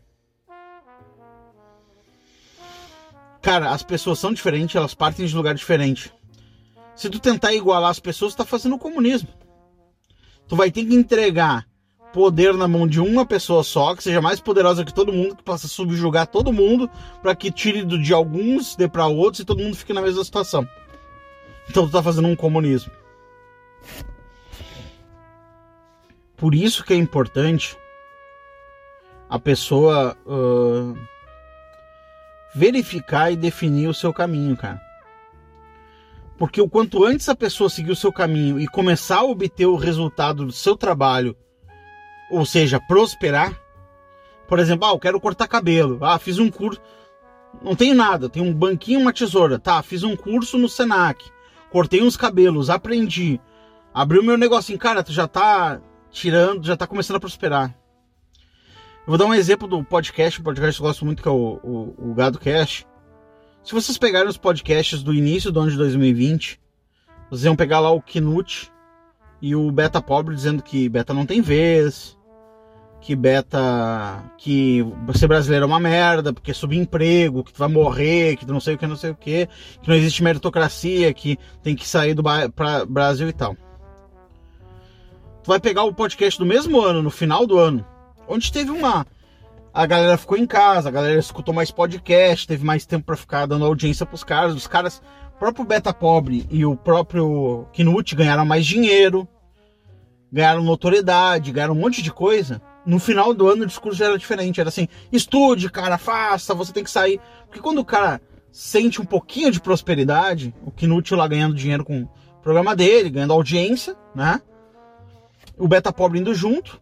Cara, 3.42 3.70
as 3.70 3.82
pessoas 3.82 4.18
são 4.18 4.32
diferentes, 4.32 4.76
elas 4.76 4.94
partem 4.94 5.24
de 5.26 5.34
lugar 5.34 5.54
diferente. 5.54 6.12
Se 7.00 7.08
tu 7.08 7.18
tentar 7.18 7.54
igualar 7.54 7.88
as 7.90 7.98
pessoas, 7.98 8.34
tu 8.34 8.36
tá 8.36 8.44
fazendo 8.44 8.74
o 8.74 8.78
comunismo. 8.78 9.30
Tu 10.46 10.54
vai 10.54 10.70
ter 10.70 10.84
que 10.84 10.94
entregar 10.94 11.66
poder 12.12 12.52
na 12.52 12.68
mão 12.68 12.86
de 12.86 13.00
uma 13.00 13.24
pessoa 13.24 13.64
só, 13.64 13.96
que 13.96 14.02
seja 14.02 14.20
mais 14.20 14.38
poderosa 14.38 14.84
que 14.84 14.92
todo 14.92 15.10
mundo, 15.10 15.34
que 15.34 15.42
possa 15.42 15.66
subjugar 15.66 16.26
todo 16.26 16.52
mundo, 16.52 16.90
para 17.22 17.34
que 17.34 17.50
tire 17.50 17.84
do- 17.84 17.98
de 17.98 18.12
alguns, 18.12 18.76
dê 18.76 18.86
para 18.86 19.06
outros 19.06 19.40
e 19.40 19.46
todo 19.46 19.62
mundo 19.62 19.74
fique 19.74 19.94
na 19.94 20.02
mesma 20.02 20.22
situação. 20.22 20.68
Então 21.70 21.86
tu 21.86 21.90
tá 21.90 22.02
fazendo 22.02 22.28
um 22.28 22.36
comunismo. 22.36 22.92
Por 26.36 26.54
isso 26.54 26.84
que 26.84 26.92
é 26.92 26.96
importante 26.96 27.78
a 29.26 29.38
pessoa 29.38 30.14
ah, 30.28 30.94
verificar 32.54 33.32
e 33.32 33.36
definir 33.36 33.88
o 33.88 33.94
seu 33.94 34.12
caminho, 34.12 34.54
cara. 34.54 34.89
Porque 36.40 36.58
o 36.58 36.70
quanto 36.70 37.04
antes 37.04 37.28
a 37.28 37.34
pessoa 37.34 37.68
seguir 37.68 37.90
o 37.90 37.96
seu 37.96 38.10
caminho 38.10 38.58
e 38.58 38.66
começar 38.66 39.18
a 39.18 39.24
obter 39.24 39.66
o 39.66 39.76
resultado 39.76 40.46
do 40.46 40.52
seu 40.52 40.74
trabalho, 40.74 41.36
ou 42.30 42.46
seja, 42.46 42.80
prosperar, 42.80 43.54
por 44.48 44.58
exemplo, 44.58 44.86
ah, 44.88 44.92
eu 44.92 44.98
quero 44.98 45.20
cortar 45.20 45.46
cabelo, 45.46 46.02
ah, 46.02 46.18
fiz 46.18 46.38
um 46.38 46.50
curso, 46.50 46.80
não 47.60 47.76
tenho 47.76 47.94
nada, 47.94 48.26
tenho 48.26 48.46
um 48.46 48.54
banquinho 48.54 49.00
e 49.00 49.02
uma 49.02 49.12
tesoura, 49.12 49.58
tá, 49.58 49.82
fiz 49.82 50.02
um 50.02 50.16
curso 50.16 50.56
no 50.56 50.66
Senac, 50.66 51.30
cortei 51.70 52.02
uns 52.02 52.16
cabelos, 52.16 52.70
aprendi, 52.70 53.38
abri 53.92 54.18
o 54.18 54.24
meu 54.24 54.38
negocinho, 54.38 54.78
cara, 54.78 55.02
tu 55.02 55.12
já 55.12 55.28
tá 55.28 55.78
tirando, 56.10 56.64
já 56.64 56.74
tá 56.74 56.86
começando 56.86 57.16
a 57.16 57.20
prosperar. 57.20 57.76
Eu 59.00 59.08
vou 59.08 59.18
dar 59.18 59.26
um 59.26 59.34
exemplo 59.34 59.68
do 59.68 59.84
podcast, 59.84 60.40
um 60.40 60.44
podcast 60.44 60.80
que 60.80 60.82
eu 60.82 60.88
gosto 60.88 61.04
muito, 61.04 61.22
que 61.22 61.28
é 61.28 61.32
o, 61.32 61.60
o, 61.62 62.12
o. 62.12 62.14
Se 63.62 63.74
vocês 63.74 63.98
pegarem 63.98 64.28
os 64.28 64.38
podcasts 64.38 65.02
do 65.02 65.12
início 65.12 65.52
do 65.52 65.60
ano 65.60 65.70
de 65.70 65.76
2020, 65.76 66.58
vocês 67.28 67.44
iam 67.44 67.54
pegar 67.54 67.80
lá 67.80 67.90
o 67.90 68.02
Knut 68.02 68.72
e 69.40 69.54
o 69.54 69.70
Beta 69.70 70.00
Pobre 70.00 70.34
dizendo 70.34 70.62
que 70.62 70.88
Beta 70.88 71.12
não 71.12 71.26
tem 71.26 71.40
vez, 71.40 72.18
que 73.00 73.14
Beta. 73.14 74.24
que 74.38 74.84
ser 75.14 75.26
brasileiro 75.26 75.64
é 75.64 75.66
uma 75.66 75.80
merda, 75.80 76.32
porque 76.32 76.50
é 76.50 76.54
subemprego, 76.54 77.44
que 77.44 77.52
tu 77.52 77.58
vai 77.58 77.68
morrer, 77.68 78.36
que 78.36 78.46
tu 78.46 78.52
não 78.52 78.60
sei 78.60 78.74
o 78.74 78.78
que, 78.78 78.86
não 78.86 78.96
sei 78.96 79.10
o 79.10 79.14
que, 79.14 79.48
que 79.82 79.88
não 79.88 79.94
existe 79.94 80.22
meritocracia, 80.22 81.12
que 81.12 81.38
tem 81.62 81.76
que 81.76 81.86
sair 81.86 82.14
do 82.14 82.22
Brasil 82.88 83.28
e 83.28 83.32
tal. 83.32 83.56
Tu 85.42 85.48
vai 85.48 85.60
pegar 85.60 85.84
o 85.84 85.94
podcast 85.94 86.38
do 86.38 86.46
mesmo 86.46 86.80
ano, 86.80 87.02
no 87.02 87.10
final 87.10 87.46
do 87.46 87.58
ano, 87.58 87.84
onde 88.28 88.52
teve 88.52 88.70
uma. 88.70 89.06
A 89.72 89.86
galera 89.86 90.18
ficou 90.18 90.36
em 90.36 90.46
casa, 90.46 90.88
a 90.88 90.92
galera 90.92 91.18
escutou 91.18 91.54
mais 91.54 91.70
podcast, 91.70 92.46
teve 92.46 92.64
mais 92.64 92.84
tempo 92.84 93.06
pra 93.06 93.16
ficar 93.16 93.46
dando 93.46 93.64
audiência 93.64 94.04
pros 94.04 94.24
caras. 94.24 94.54
Os 94.54 94.66
caras, 94.66 95.00
o 95.36 95.38
próprio 95.38 95.64
Beta 95.64 95.94
Pobre 95.94 96.44
e 96.50 96.64
o 96.64 96.76
próprio 96.76 97.68
Knut 97.72 98.16
ganharam 98.16 98.44
mais 98.44 98.66
dinheiro, 98.66 99.28
ganharam 100.32 100.64
notoriedade, 100.64 101.52
ganharam 101.52 101.74
um 101.74 101.78
monte 101.78 102.02
de 102.02 102.12
coisa. 102.12 102.60
No 102.84 102.98
final 102.98 103.32
do 103.32 103.48
ano 103.48 103.62
o 103.62 103.66
discurso 103.66 104.02
era 104.02 104.18
diferente. 104.18 104.60
Era 104.60 104.70
assim: 104.70 104.88
estude, 105.12 105.70
cara, 105.70 105.98
faça, 105.98 106.52
você 106.52 106.72
tem 106.72 106.82
que 106.82 106.90
sair. 106.90 107.20
Porque 107.46 107.60
quando 107.60 107.78
o 107.78 107.84
cara 107.84 108.20
sente 108.50 109.00
um 109.00 109.04
pouquinho 109.04 109.52
de 109.52 109.60
prosperidade, 109.60 110.52
o 110.64 110.72
Knut 110.72 111.14
lá 111.14 111.28
ganhando 111.28 111.54
dinheiro 111.54 111.84
com 111.84 112.02
o 112.02 112.08
programa 112.42 112.74
dele, 112.74 113.10
ganhando 113.10 113.32
audiência, 113.32 113.94
né? 114.16 114.42
O 115.56 115.68
Beta 115.68 115.92
Pobre 115.92 116.18
indo 116.18 116.34
junto 116.34 116.80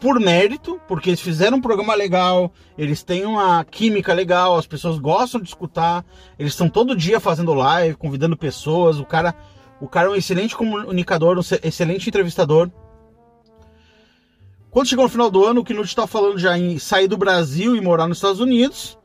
por 0.00 0.20
mérito, 0.20 0.80
porque 0.86 1.10
eles 1.10 1.20
fizeram 1.20 1.58
um 1.58 1.60
programa 1.60 1.94
legal, 1.94 2.52
eles 2.76 3.02
têm 3.02 3.26
uma 3.26 3.64
química 3.64 4.14
legal, 4.14 4.56
as 4.56 4.66
pessoas 4.66 4.98
gostam 4.98 5.40
de 5.40 5.48
escutar, 5.48 6.04
eles 6.38 6.52
estão 6.52 6.68
todo 6.68 6.94
dia 6.94 7.18
fazendo 7.18 7.52
live, 7.52 7.96
convidando 7.96 8.36
pessoas, 8.36 9.00
o 9.00 9.04
cara, 9.04 9.34
o 9.80 9.88
cara 9.88 10.08
é 10.08 10.10
um 10.12 10.14
excelente 10.14 10.56
comunicador, 10.56 11.36
um 11.36 11.42
ce- 11.42 11.60
excelente 11.64 12.08
entrevistador. 12.08 12.70
Quando 14.70 14.86
chegou 14.86 15.04
no 15.04 15.10
final 15.10 15.30
do 15.30 15.44
ano, 15.44 15.62
o 15.62 15.64
Knut 15.64 15.88
estava 15.88 16.06
falando 16.06 16.38
já 16.38 16.56
em 16.56 16.78
sair 16.78 17.08
do 17.08 17.16
Brasil 17.16 17.74
e 17.74 17.80
morar 17.80 18.06
nos 18.06 18.18
Estados 18.18 18.38
Unidos. 18.38 18.96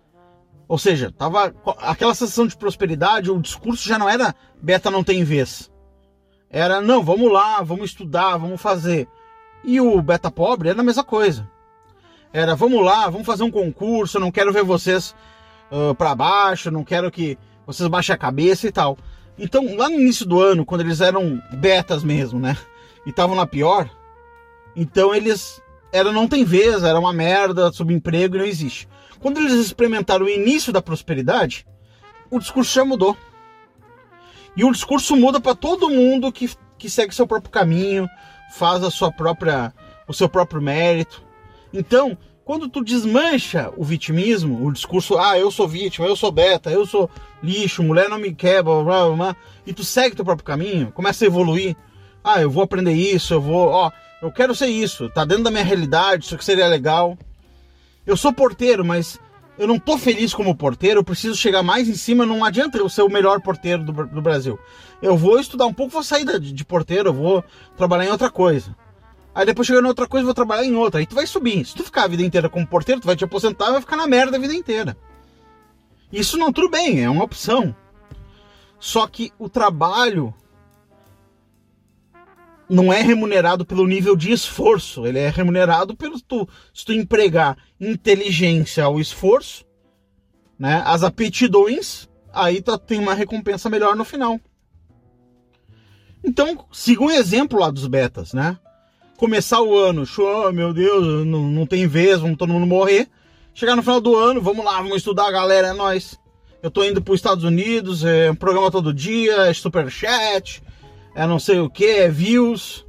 Ou 0.68 0.78
seja, 0.78 1.12
tava 1.12 1.54
aquela 1.80 2.14
sensação 2.14 2.46
de 2.46 2.56
prosperidade, 2.56 3.32
o 3.32 3.42
discurso 3.42 3.88
já 3.88 3.98
não 3.98 4.08
era 4.10 4.36
beta 4.62 4.92
não 4.92 5.04
tem 5.04 5.24
vez. 5.24 5.72
Era, 6.50 6.82
não, 6.82 7.02
vamos 7.02 7.32
lá, 7.32 7.62
vamos 7.64 7.86
estudar, 7.86 8.38
vamos 8.38 8.62
fazer. 8.62 9.08
E 9.64 9.80
o 9.80 10.02
beta 10.02 10.30
pobre 10.30 10.70
era 10.70 10.82
a 10.82 10.84
mesma 10.84 11.04
coisa. 11.04 11.50
Era, 12.32 12.56
vamos 12.56 12.84
lá, 12.84 13.10
vamos 13.10 13.26
fazer 13.26 13.44
um 13.44 13.52
concurso, 13.52 14.20
não 14.20 14.32
quero 14.32 14.52
ver 14.52 14.64
vocês 14.64 15.16
para 15.98 16.16
baixo, 16.16 16.72
não 16.72 16.84
quero 16.84 17.10
que 17.10 17.38
vocês 17.66 17.88
baixem 17.88 18.14
a 18.14 18.18
cabeça 18.18 18.68
e 18.68 18.72
tal. 18.72 18.98
Então, 19.38 19.76
lá 19.76 19.90
no 19.90 20.00
início 20.00 20.26
do 20.26 20.40
ano, 20.40 20.66
quando 20.66 20.82
eles 20.82 21.02
eram 21.02 21.42
betas 21.54 22.04
mesmo, 22.04 22.40
né? 22.40 22.58
E 23.06 23.10
estavam 23.10 23.36
na 23.36 23.46
pior, 23.46 23.90
então 24.76 25.14
eles 25.14 25.62
era 25.92 26.12
não 26.12 26.28
tem 26.28 26.44
vez, 26.44 26.84
era 26.84 27.00
uma 27.00 27.14
merda, 27.14 27.72
subemprego 27.72 28.38
não 28.38 28.46
existe. 28.46 28.88
Quando 29.20 29.38
eles 29.40 29.54
experimentaram 29.54 30.26
o 30.26 30.30
início 30.30 30.74
da 30.74 30.82
prosperidade, 30.82 31.66
o 32.30 32.40
discurso 32.40 32.74
já 32.74 32.84
mudou. 32.84 33.16
E 34.56 34.64
o 34.64 34.72
discurso 34.72 35.16
muda 35.16 35.40
para 35.40 35.56
todo 35.56 35.90
mundo 35.90 36.32
que, 36.32 36.50
que 36.78 36.90
segue 36.90 37.14
seu 37.14 37.28
próprio 37.28 37.52
caminho, 37.52 38.08
faz 38.54 38.84
a 38.84 38.92
sua 38.92 39.12
própria, 39.12 39.74
o 40.08 40.14
seu 40.14 40.30
próprio 40.30 40.62
mérito. 40.62 41.24
Então, 41.74 42.18
quando 42.46 42.70
tu 42.70 42.84
desmancha 42.84 43.74
o 43.76 43.84
vitimismo, 43.84 44.66
o 44.66 44.72
discurso, 44.72 45.18
ah, 45.18 45.38
eu 45.38 45.50
sou 45.50 45.68
vítima, 45.68 46.06
eu 46.06 46.16
sou 46.16 46.32
beta, 46.32 46.70
eu 46.70 46.86
sou 46.86 47.10
lixo, 47.42 47.82
mulher 47.82 48.10
não 48.10 48.20
me 48.20 48.34
quer, 48.34 48.62
blá, 48.62 48.84
blá, 48.84 49.06
blá, 49.06 49.16
blá, 49.16 49.36
e 49.66 49.74
tu 49.74 49.84
segue 49.84 50.16
teu 50.16 50.24
próprio 50.24 50.46
caminho, 50.46 50.92
começa 50.92 51.26
a 51.26 51.28
evoluir. 51.28 51.76
Ah, 52.24 52.42
eu 52.42 52.50
vou 52.50 52.64
aprender 52.64 52.94
isso, 52.94 53.34
eu 53.34 53.42
vou, 53.42 53.70
ó, 53.70 53.92
eu 54.22 54.32
quero 54.32 54.54
ser 54.54 54.68
isso, 54.68 55.10
tá 55.10 55.26
dentro 55.26 55.44
da 55.44 55.52
minha 55.52 55.64
realidade, 55.64 56.26
isso 56.26 56.38
que 56.38 56.46
seria 56.46 56.68
legal. 56.68 57.18
Eu 58.06 58.16
sou 58.16 58.32
porteiro, 58.32 58.86
mas 58.86 59.20
eu 59.58 59.68
não 59.68 59.78
tô 59.78 59.98
feliz 59.98 60.34
como 60.34 60.56
porteiro, 60.56 61.00
eu 61.00 61.04
preciso 61.04 61.36
chegar 61.36 61.62
mais 61.62 61.88
em 61.88 61.96
cima, 61.96 62.26
não 62.26 62.44
adianta 62.44 62.78
eu 62.78 62.90
ser 62.90 63.04
o 63.04 63.10
melhor 63.10 63.42
porteiro 63.42 63.84
do, 63.84 63.92
do 64.08 64.22
Brasil. 64.22 64.58
Eu 65.02 65.16
vou 65.16 65.40
estudar 65.40 65.66
um 65.66 65.74
pouco, 65.74 65.92
vou 65.92 66.04
sair 66.04 66.26
de, 66.26 66.52
de 66.52 66.66
porteiro, 66.66 67.10
eu 67.10 67.14
vou 67.14 67.44
trabalhar 67.78 68.06
em 68.06 68.12
outra 68.12 68.30
coisa. 68.30 68.76
Aí 69.36 69.46
depois 69.46 69.68
chegando 69.68 69.86
em 69.86 69.90
outra 69.90 70.08
coisa, 70.08 70.26
vou 70.26 70.34
trabalhar 70.34 70.64
em 70.64 70.76
outra. 70.76 71.00
Aí 71.00 71.06
tu 71.06 71.16
vai 71.16 71.26
subir. 71.26 71.66
Se 71.66 71.74
tu 71.74 71.84
ficar 71.84 72.04
a 72.04 72.08
vida 72.08 72.24
inteira 72.24 72.50
como 72.50 72.68
porteiro, 72.68 73.02
tu 73.02 73.08
vai 73.08 73.16
te 73.16 73.24
aposentar 73.24 73.70
e 73.70 73.72
vai 73.72 73.82
ficar 73.82 73.96
na 73.96 74.08
merda 74.08 74.38
a 74.38 74.40
vida 74.40 74.54
inteira. 74.54 74.96
Isso 76.12 76.38
não 76.38 76.54
tudo 76.54 76.70
bem, 76.70 77.04
é 77.04 77.10
uma 77.10 77.24
opção. 77.24 77.76
Só 78.80 79.08
que 79.08 79.32
o 79.40 79.50
trabalho 79.50 80.34
não 82.74 82.92
é 82.92 83.02
remunerado 83.02 83.66
pelo 83.66 83.86
nível 83.86 84.16
de 84.16 84.32
esforço, 84.32 85.06
ele 85.06 85.20
é 85.20 85.30
remunerado 85.30 85.96
pelo 85.96 86.20
tu, 86.20 86.48
se 86.74 86.84
tu 86.84 86.92
empregar 86.92 87.56
inteligência 87.80 88.84
ao 88.84 89.00
esforço, 89.00 89.64
né, 90.58 90.82
as 90.86 91.04
aptidões, 91.04 92.10
aí 92.34 92.62
tu 92.62 92.76
tem 92.80 93.00
uma 93.00 93.14
recompensa 93.14 93.70
melhor 93.70 93.96
no 93.96 94.04
final. 94.04 94.40
Então, 96.24 96.66
siga 96.72 97.04
um 97.04 97.12
exemplo 97.12 97.60
lá 97.60 97.70
dos 97.70 97.86
betas, 97.86 98.34
né? 98.34 98.58
Começar 99.18 99.62
o 99.62 99.78
ano, 99.78 100.06
show, 100.06 100.52
meu 100.52 100.74
Deus, 100.74 101.26
não, 101.28 101.44
não 101.44 101.68
tem 101.68 101.86
vez, 101.86 102.22
vamos 102.22 102.38
todo 102.38 102.54
mundo 102.54 102.66
morrer. 102.66 103.08
Chegar 103.54 103.76
no 103.76 103.84
final 103.84 104.02
do 104.02 104.16
ano, 104.16 104.42
vamos 104.42 104.66
lá, 104.66 104.78
vamos 104.78 104.98
estudar, 104.98 105.30
galera, 105.32 105.68
é 105.68 105.74
nóis. 105.74 106.18
Eu 106.62 106.72
tô 106.72 106.84
indo 106.84 107.02
para 107.02 107.14
os 107.14 107.20
Estados 107.20 107.44
Unidos, 107.44 108.06
é 108.06 108.32
um 108.32 108.36
programa 108.36 108.72
todo 108.72 108.94
dia, 108.94 109.48
é 109.48 109.54
superchat, 109.54 110.64
é 111.16 111.28
não 111.28 111.40
sei 111.40 111.60
o 111.60 111.70
que, 111.70 111.86
é 111.86 112.10
views. 112.10 112.86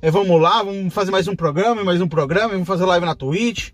É 0.00 0.10
vamos 0.10 0.40
lá, 0.40 0.62
vamos 0.62 0.92
fazer 0.92 1.10
mais 1.12 1.28
um 1.28 1.36
programa, 1.36 1.84
mais 1.84 2.00
um 2.00 2.08
programa, 2.08 2.48
vamos 2.48 2.66
fazer 2.66 2.84
live 2.84 3.06
na 3.06 3.14
Twitch. 3.14 3.70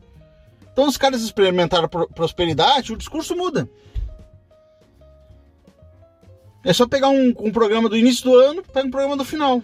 Então 0.72 0.86
os 0.86 0.96
caras 0.96 1.22
experimentaram 1.22 1.88
pro- 1.88 2.08
prosperidade, 2.08 2.92
o 2.92 2.96
discurso 2.96 3.34
muda. 3.34 3.68
É 6.64 6.72
só 6.72 6.86
pegar 6.86 7.08
um, 7.08 7.34
um 7.38 7.50
programa 7.50 7.88
do 7.88 7.96
início 7.96 8.24
do 8.24 8.34
ano, 8.36 8.62
pega 8.62 8.86
um 8.86 8.90
programa 8.90 9.16
do 9.16 9.24
final. 9.24 9.62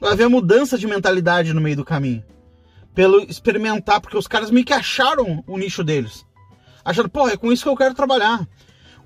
Vai 0.00 0.12
haver 0.12 0.28
mudança 0.28 0.76
de 0.76 0.86
mentalidade 0.86 1.52
no 1.54 1.60
meio 1.60 1.76
do 1.76 1.84
caminho. 1.84 2.24
Pelo 2.94 3.20
experimentar, 3.20 4.00
porque 4.00 4.16
os 4.16 4.26
caras 4.26 4.50
meio 4.50 4.66
que 4.66 4.72
acharam 4.72 5.44
o 5.46 5.56
nicho 5.56 5.84
deles. 5.84 6.24
Acharam, 6.84 7.08
pô, 7.08 7.28
é 7.28 7.36
com 7.36 7.52
isso 7.52 7.62
que 7.62 7.68
eu 7.68 7.76
quero 7.76 7.94
trabalhar. 7.94 8.46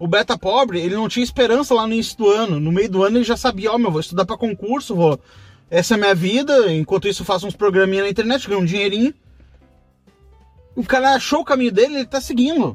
O 0.00 0.08
beta 0.08 0.38
pobre, 0.38 0.80
ele 0.80 0.94
não 0.94 1.10
tinha 1.10 1.22
esperança 1.22 1.74
lá 1.74 1.86
no 1.86 1.92
início 1.92 2.16
do 2.16 2.26
ano. 2.26 2.58
No 2.58 2.72
meio 2.72 2.90
do 2.90 3.04
ano 3.04 3.18
ele 3.18 3.24
já 3.24 3.36
sabia, 3.36 3.70
ó, 3.70 3.76
meu, 3.76 3.90
vou 3.90 4.00
estudar 4.00 4.24
para 4.24 4.38
concurso, 4.38 4.96
vou. 4.96 5.20
Essa 5.70 5.92
é 5.92 5.96
a 5.96 5.98
minha 5.98 6.14
vida, 6.14 6.72
enquanto 6.72 7.06
isso 7.06 7.22
faço 7.22 7.46
uns 7.46 7.54
programinhas 7.54 8.04
na 8.04 8.10
internet, 8.10 8.48
ganho 8.48 8.62
um 8.62 8.64
dinheirinho. 8.64 9.12
O 10.74 10.82
cara 10.82 11.10
achou 11.10 11.40
o 11.40 11.44
caminho 11.44 11.70
dele, 11.70 11.96
ele 11.96 12.06
tá 12.06 12.18
seguindo. 12.18 12.74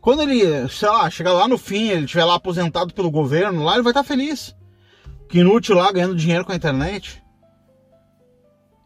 Quando 0.00 0.22
ele, 0.22 0.68
sei 0.68 0.88
lá, 0.88 1.08
chegar 1.08 1.32
lá 1.34 1.46
no 1.46 1.56
fim, 1.56 1.88
ele 1.90 2.04
estiver 2.04 2.24
lá 2.24 2.34
aposentado 2.34 2.92
pelo 2.92 3.10
governo, 3.10 3.62
lá 3.62 3.74
ele 3.74 3.82
vai 3.82 3.92
estar 3.92 4.02
feliz. 4.02 4.56
Que 5.28 5.38
inútil 5.38 5.76
lá 5.76 5.92
ganhando 5.92 6.16
dinheiro 6.16 6.44
com 6.44 6.50
a 6.50 6.56
internet. 6.56 7.22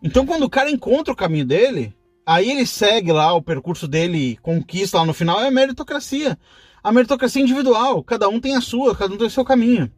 Então 0.02 0.26
quando 0.26 0.42
o 0.42 0.50
cara 0.50 0.70
encontra 0.70 1.14
o 1.14 1.16
caminho 1.16 1.46
dele, 1.46 1.96
aí 2.26 2.50
ele 2.50 2.66
segue 2.66 3.10
lá 3.10 3.32
o 3.32 3.40
percurso 3.40 3.88
dele, 3.88 4.38
conquista 4.42 4.98
lá 4.98 5.06
no 5.06 5.14
final, 5.14 5.40
é 5.40 5.50
meritocracia. 5.50 6.38
A 6.84 6.92
meritocracia 6.92 7.42
individual, 7.42 8.04
cada 8.04 8.28
um 8.28 8.38
tem 8.38 8.54
a 8.54 8.60
sua, 8.60 8.94
cada 8.94 9.14
um 9.14 9.16
tem 9.16 9.26
o 9.26 9.30
seu 9.30 9.44
caminho. 9.44 9.90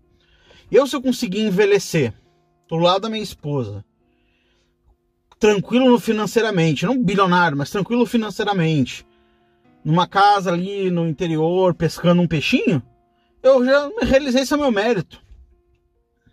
Eu, 0.71 0.87
se 0.87 0.95
eu 0.95 1.03
conseguir 1.03 1.41
envelhecer 1.41 2.15
do 2.69 2.77
lado 2.77 3.03
da 3.03 3.11
minha 3.11 3.23
esposa, 3.23 3.85
tranquilo 5.39 5.99
financeiramente, 5.99 6.87
não 6.87 7.03
bilionário, 7.03 7.59
mas 7.59 7.71
tranquilo 7.71 8.07
financeiramente, 8.07 9.05
numa 9.85 10.07
casa 10.07 10.53
ali 10.53 10.89
no 10.89 11.09
interior, 11.09 11.75
pescando 11.75 12.23
um 12.23 12.29
peixinho, 12.29 12.81
eu 13.43 13.65
já 13.65 13.91
realizei 14.03 14.43
é 14.43 14.57
meu 14.57 14.71
mérito. 14.71 15.21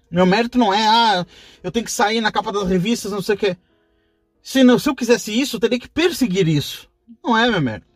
Meu 0.10 0.26
mérito 0.26 0.60
não 0.60 0.72
é, 0.72 0.88
ah, 0.88 1.26
eu 1.64 1.72
tenho 1.72 1.86
que 1.86 1.92
sair 1.92 2.22
na 2.22 2.32
capa 2.32 2.52
das 2.52 2.68
revistas, 2.68 3.12
não 3.12 3.22
sei 3.22 3.36
o 3.36 3.38
quê. 3.38 3.58
Se, 4.42 4.64
não, 4.64 4.78
se 4.78 4.88
eu 4.88 4.96
quisesse 4.96 5.40
isso, 5.40 5.56
eu 5.56 5.60
teria 5.60 5.80
que 5.80 5.90
perseguir 5.90 6.48
isso. 6.48 6.88
Não 7.24 7.36
é 7.36 7.50
meu 7.50 7.62
mérito. 7.62 7.88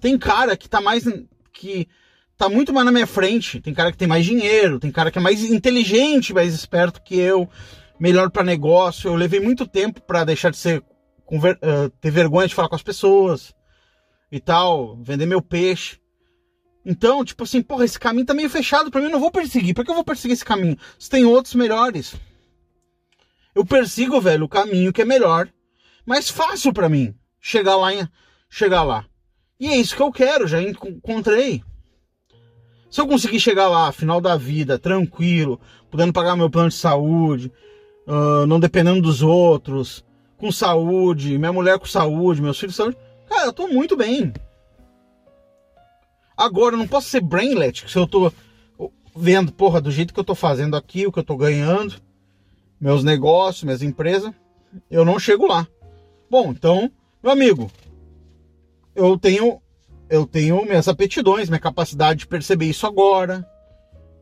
Tem 0.00 0.18
cara 0.18 0.56
que 0.56 0.68
tá 0.68 0.80
mais. 0.80 1.04
Que 1.60 1.86
tá 2.38 2.48
muito 2.48 2.72
mais 2.72 2.86
na 2.86 2.92
minha 2.92 3.06
frente. 3.06 3.60
Tem 3.60 3.74
cara 3.74 3.92
que 3.92 3.98
tem 3.98 4.08
mais 4.08 4.24
dinheiro, 4.24 4.80
tem 4.80 4.90
cara 4.90 5.10
que 5.10 5.18
é 5.18 5.20
mais 5.20 5.44
inteligente, 5.44 6.32
mais 6.32 6.54
esperto 6.54 7.02
que 7.02 7.14
eu, 7.14 7.46
melhor 7.98 8.30
para 8.30 8.42
negócio. 8.42 9.08
Eu 9.08 9.14
levei 9.14 9.40
muito 9.40 9.66
tempo 9.66 10.00
para 10.00 10.24
deixar 10.24 10.50
de 10.50 10.56
ser. 10.56 10.82
Uh, 11.30 11.88
ter 12.00 12.10
vergonha 12.10 12.48
de 12.48 12.54
falar 12.56 12.68
com 12.68 12.74
as 12.74 12.82
pessoas 12.82 13.54
e 14.32 14.40
tal, 14.40 14.96
vender 15.00 15.26
meu 15.26 15.40
peixe. 15.40 16.00
Então, 16.84 17.24
tipo 17.24 17.44
assim, 17.44 17.62
porra, 17.62 17.84
esse 17.84 18.00
caminho 18.00 18.26
tá 18.26 18.34
meio 18.34 18.50
fechado 18.50 18.90
para 18.90 19.00
mim, 19.00 19.06
eu 19.06 19.12
não 19.12 19.20
vou 19.20 19.30
perseguir. 19.30 19.72
Por 19.74 19.84
que 19.84 19.90
eu 19.90 19.94
vou 19.94 20.02
perseguir 20.02 20.32
esse 20.32 20.44
caminho? 20.44 20.76
Se 20.98 21.08
tem 21.08 21.24
outros 21.24 21.54
melhores. 21.54 22.16
Eu 23.54 23.64
persigo, 23.64 24.20
velho, 24.20 24.46
o 24.46 24.48
caminho 24.48 24.92
que 24.92 25.02
é 25.02 25.04
melhor, 25.04 25.48
mais 26.04 26.28
fácil 26.28 26.72
para 26.72 26.88
mim 26.88 27.14
chegar 27.40 27.76
lá, 27.76 27.90
chegar 28.48 28.82
lá. 28.82 29.06
E 29.60 29.68
é 29.68 29.76
isso 29.76 29.94
que 29.94 30.02
eu 30.02 30.10
quero, 30.10 30.48
já 30.48 30.60
encontrei. 30.62 31.62
Se 32.90 33.00
eu 33.00 33.06
conseguir 33.06 33.38
chegar 33.38 33.68
lá, 33.68 33.92
final 33.92 34.18
da 34.18 34.34
vida, 34.34 34.78
tranquilo, 34.78 35.60
podendo 35.90 36.14
pagar 36.14 36.34
meu 36.34 36.48
plano 36.48 36.70
de 36.70 36.76
saúde, 36.76 37.52
uh, 38.06 38.46
não 38.46 38.58
dependendo 38.58 39.02
dos 39.02 39.22
outros, 39.22 40.02
com 40.38 40.50
saúde, 40.50 41.38
minha 41.38 41.52
mulher 41.52 41.78
com 41.78 41.84
saúde, 41.84 42.40
meus 42.40 42.58
filhos 42.58 42.74
com 42.74 42.84
saúde, 42.84 42.98
cara, 43.28 43.46
eu 43.46 43.52
tô 43.52 43.68
muito 43.68 43.94
bem. 43.96 44.32
Agora, 46.34 46.74
eu 46.74 46.78
não 46.78 46.88
posso 46.88 47.10
ser 47.10 47.20
brainlet 47.20 47.84
se 47.86 47.98
eu 47.98 48.06
tô 48.06 48.32
vendo, 49.14 49.52
porra, 49.52 49.78
do 49.78 49.90
jeito 49.90 50.14
que 50.14 50.20
eu 50.20 50.24
tô 50.24 50.34
fazendo 50.34 50.74
aqui, 50.74 51.06
o 51.06 51.12
que 51.12 51.18
eu 51.18 51.24
tô 51.24 51.36
ganhando, 51.36 51.96
meus 52.80 53.04
negócios, 53.04 53.62
minhas 53.62 53.82
empresas, 53.82 54.32
eu 54.90 55.04
não 55.04 55.18
chego 55.18 55.46
lá. 55.46 55.66
Bom, 56.30 56.50
então, 56.50 56.90
meu 57.22 57.30
amigo, 57.30 57.70
eu 58.94 59.18
tenho 59.18 59.60
eu 60.08 60.26
tenho 60.26 60.64
minhas 60.64 60.88
aptidões, 60.88 61.48
minha 61.48 61.60
capacidade 61.60 62.20
de 62.20 62.26
perceber 62.26 62.66
isso 62.66 62.86
agora, 62.86 63.48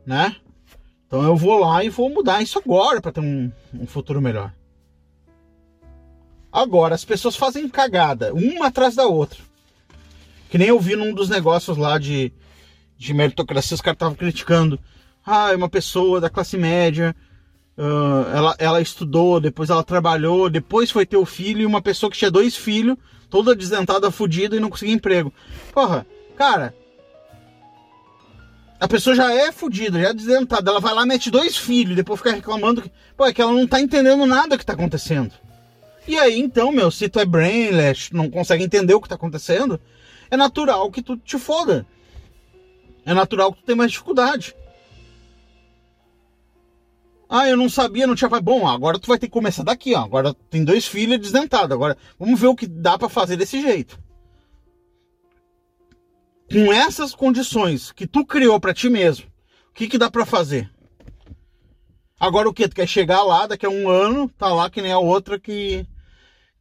né? 0.05 0.35
Então 1.07 1.23
eu 1.23 1.35
vou 1.35 1.59
lá 1.59 1.83
e 1.83 1.89
vou 1.89 2.09
mudar 2.09 2.43
isso 2.43 2.59
agora 2.59 3.01
para 3.01 3.11
ter 3.11 3.21
um, 3.21 3.51
um 3.73 3.87
futuro 3.87 4.21
melhor. 4.21 4.53
Agora, 6.51 6.95
as 6.95 7.05
pessoas 7.05 7.35
fazem 7.35 7.67
cagada, 7.67 8.33
uma 8.33 8.67
atrás 8.67 8.95
da 8.95 9.05
outra. 9.05 9.39
Que 10.49 10.57
nem 10.57 10.67
eu 10.67 10.79
vi 10.79 10.95
num 10.95 11.13
dos 11.13 11.29
negócios 11.29 11.77
lá 11.77 11.97
de, 11.97 12.31
de 12.97 13.13
meritocracia, 13.13 13.75
os 13.75 13.81
caras 13.81 13.95
estavam 13.95 14.15
criticando. 14.15 14.79
Ah, 15.25 15.51
é 15.51 15.55
uma 15.55 15.69
pessoa 15.69 16.19
da 16.19 16.29
classe 16.29 16.57
média, 16.57 17.15
uh, 17.77 18.35
ela, 18.35 18.55
ela 18.57 18.81
estudou, 18.81 19.39
depois 19.39 19.69
ela 19.69 19.83
trabalhou, 19.83 20.49
depois 20.49 20.89
foi 20.89 21.05
ter 21.05 21.17
o 21.17 21.25
filho, 21.25 21.61
e 21.61 21.65
uma 21.65 21.81
pessoa 21.81 22.11
que 22.11 22.17
tinha 22.17 22.31
dois 22.31 22.55
filhos, 22.55 22.97
toda 23.29 23.55
desdentada, 23.55 24.11
fodida 24.11 24.55
e 24.55 24.59
não 24.59 24.69
conseguia 24.69 24.95
emprego. 24.95 25.33
Porra, 25.71 26.05
cara, 26.35 26.73
a 28.79 28.87
pessoa 28.87 29.15
já 29.15 29.33
é 29.33 29.51
fodida, 29.51 29.99
já 29.99 30.09
é 30.09 30.13
desdentada, 30.13 30.71
ela 30.71 30.79
vai 30.79 30.93
lá, 30.93 31.05
mete 31.05 31.29
dois 31.29 31.57
filhos, 31.57 31.95
depois 31.95 32.19
fica 32.19 32.31
reclamando 32.31 32.81
que, 32.81 32.91
pô, 33.17 33.25
é 33.25 33.33
que 33.33 33.41
ela 33.41 33.51
não 33.51 33.67
tá 33.67 33.81
entendendo 33.81 34.25
nada 34.25 34.57
que 34.57 34.65
tá 34.65 34.73
acontecendo. 34.73 35.33
E 36.07 36.17
aí, 36.17 36.39
então, 36.39 36.71
meu, 36.71 36.89
se 36.89 37.09
tu 37.09 37.19
é 37.19 37.25
brainless, 37.25 38.13
não 38.13 38.29
consegue 38.29 38.63
entender 38.63 38.93
o 38.93 39.01
que 39.01 39.09
tá 39.09 39.15
acontecendo, 39.15 39.79
é 40.31 40.37
natural 40.37 40.89
que 40.89 41.01
tu 41.01 41.17
te 41.17 41.37
foda. 41.37 41.85
É 43.05 43.13
natural 43.13 43.51
que 43.51 43.59
tu 43.61 43.65
tenha 43.65 43.75
mais 43.75 43.91
dificuldade. 43.91 44.55
Ah, 47.29 47.47
eu 47.47 47.55
não 47.55 47.69
sabia, 47.69 48.07
não 48.07 48.15
tinha. 48.15 48.27
Bom, 48.41 48.67
agora 48.67 48.97
tu 48.97 49.07
vai 49.07 49.19
ter 49.19 49.27
que 49.27 49.33
começar 49.33 49.61
daqui, 49.61 49.93
ó. 49.93 50.03
Agora 50.03 50.33
tem 50.49 50.65
dois 50.65 50.87
filhos 50.87 51.19
desdentados. 51.19 51.71
Agora 51.71 51.95
vamos 52.17 52.39
ver 52.39 52.47
o 52.47 52.55
que 52.55 52.65
dá 52.65 52.97
para 52.97 53.07
fazer 53.07 53.37
desse 53.37 53.61
jeito. 53.61 53.99
Com 56.51 56.73
essas 56.73 57.13
condições 57.13 57.91
que 57.91 58.07
tu 58.07 58.25
criou 58.25 58.59
para 58.59 58.73
ti 58.73 58.89
mesmo, 58.89 59.27
o 59.69 59.73
que, 59.73 59.87
que 59.87 59.99
dá 59.99 60.09
para 60.09 60.25
fazer? 60.25 60.71
Agora 62.19 62.49
o 62.49 62.53
que? 62.53 62.67
Tu 62.67 62.75
quer 62.75 62.87
chegar 62.87 63.21
lá 63.21 63.45
daqui 63.45 63.67
a 63.67 63.69
um 63.69 63.87
ano, 63.87 64.27
tá 64.29 64.51
lá 64.51 64.67
que 64.67 64.81
nem 64.81 64.91
a 64.91 64.97
outra 64.97 65.39
que, 65.39 65.85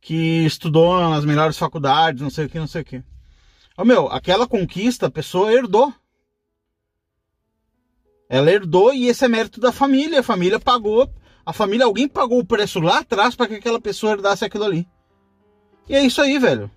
que 0.02 0.44
estudou 0.44 1.00
nas 1.08 1.24
melhores 1.24 1.56
faculdades, 1.56 2.20
não 2.20 2.28
sei 2.28 2.44
o 2.44 2.48
que, 2.50 2.58
não 2.58 2.66
sei 2.66 2.82
o 2.82 2.84
que. 2.84 3.02
Ô, 3.76 3.84
meu, 3.84 4.06
aquela 4.08 4.46
conquista 4.46 5.06
a 5.06 5.10
pessoa 5.10 5.50
herdou. 5.50 5.92
Ela 8.28 8.50
herdou 8.50 8.92
e 8.92 9.06
esse 9.06 9.24
é 9.24 9.28
mérito 9.28 9.60
da 9.60 9.72
família. 9.72 10.20
A 10.20 10.22
família 10.22 10.60
pagou. 10.60 11.10
A 11.46 11.52
família, 11.52 11.86
alguém 11.86 12.06
pagou 12.06 12.38
o 12.38 12.44
preço 12.44 12.78
lá 12.78 12.98
atrás 12.98 13.34
para 13.34 13.48
que 13.48 13.54
aquela 13.54 13.80
pessoa 13.80 14.12
herdasse 14.12 14.44
aquilo 14.44 14.64
ali. 14.64 14.86
E 15.88 15.94
é 15.94 16.02
isso 16.04 16.20
aí, 16.20 16.38
velho. 16.38 16.70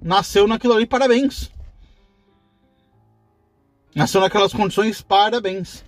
Nasceu 0.00 0.48
naquilo 0.48 0.72
ali, 0.72 0.86
parabéns. 0.86 1.50
Nasceu 3.94 4.20
naquelas 4.20 4.52
condições, 4.52 5.02
parabéns. 5.02 5.84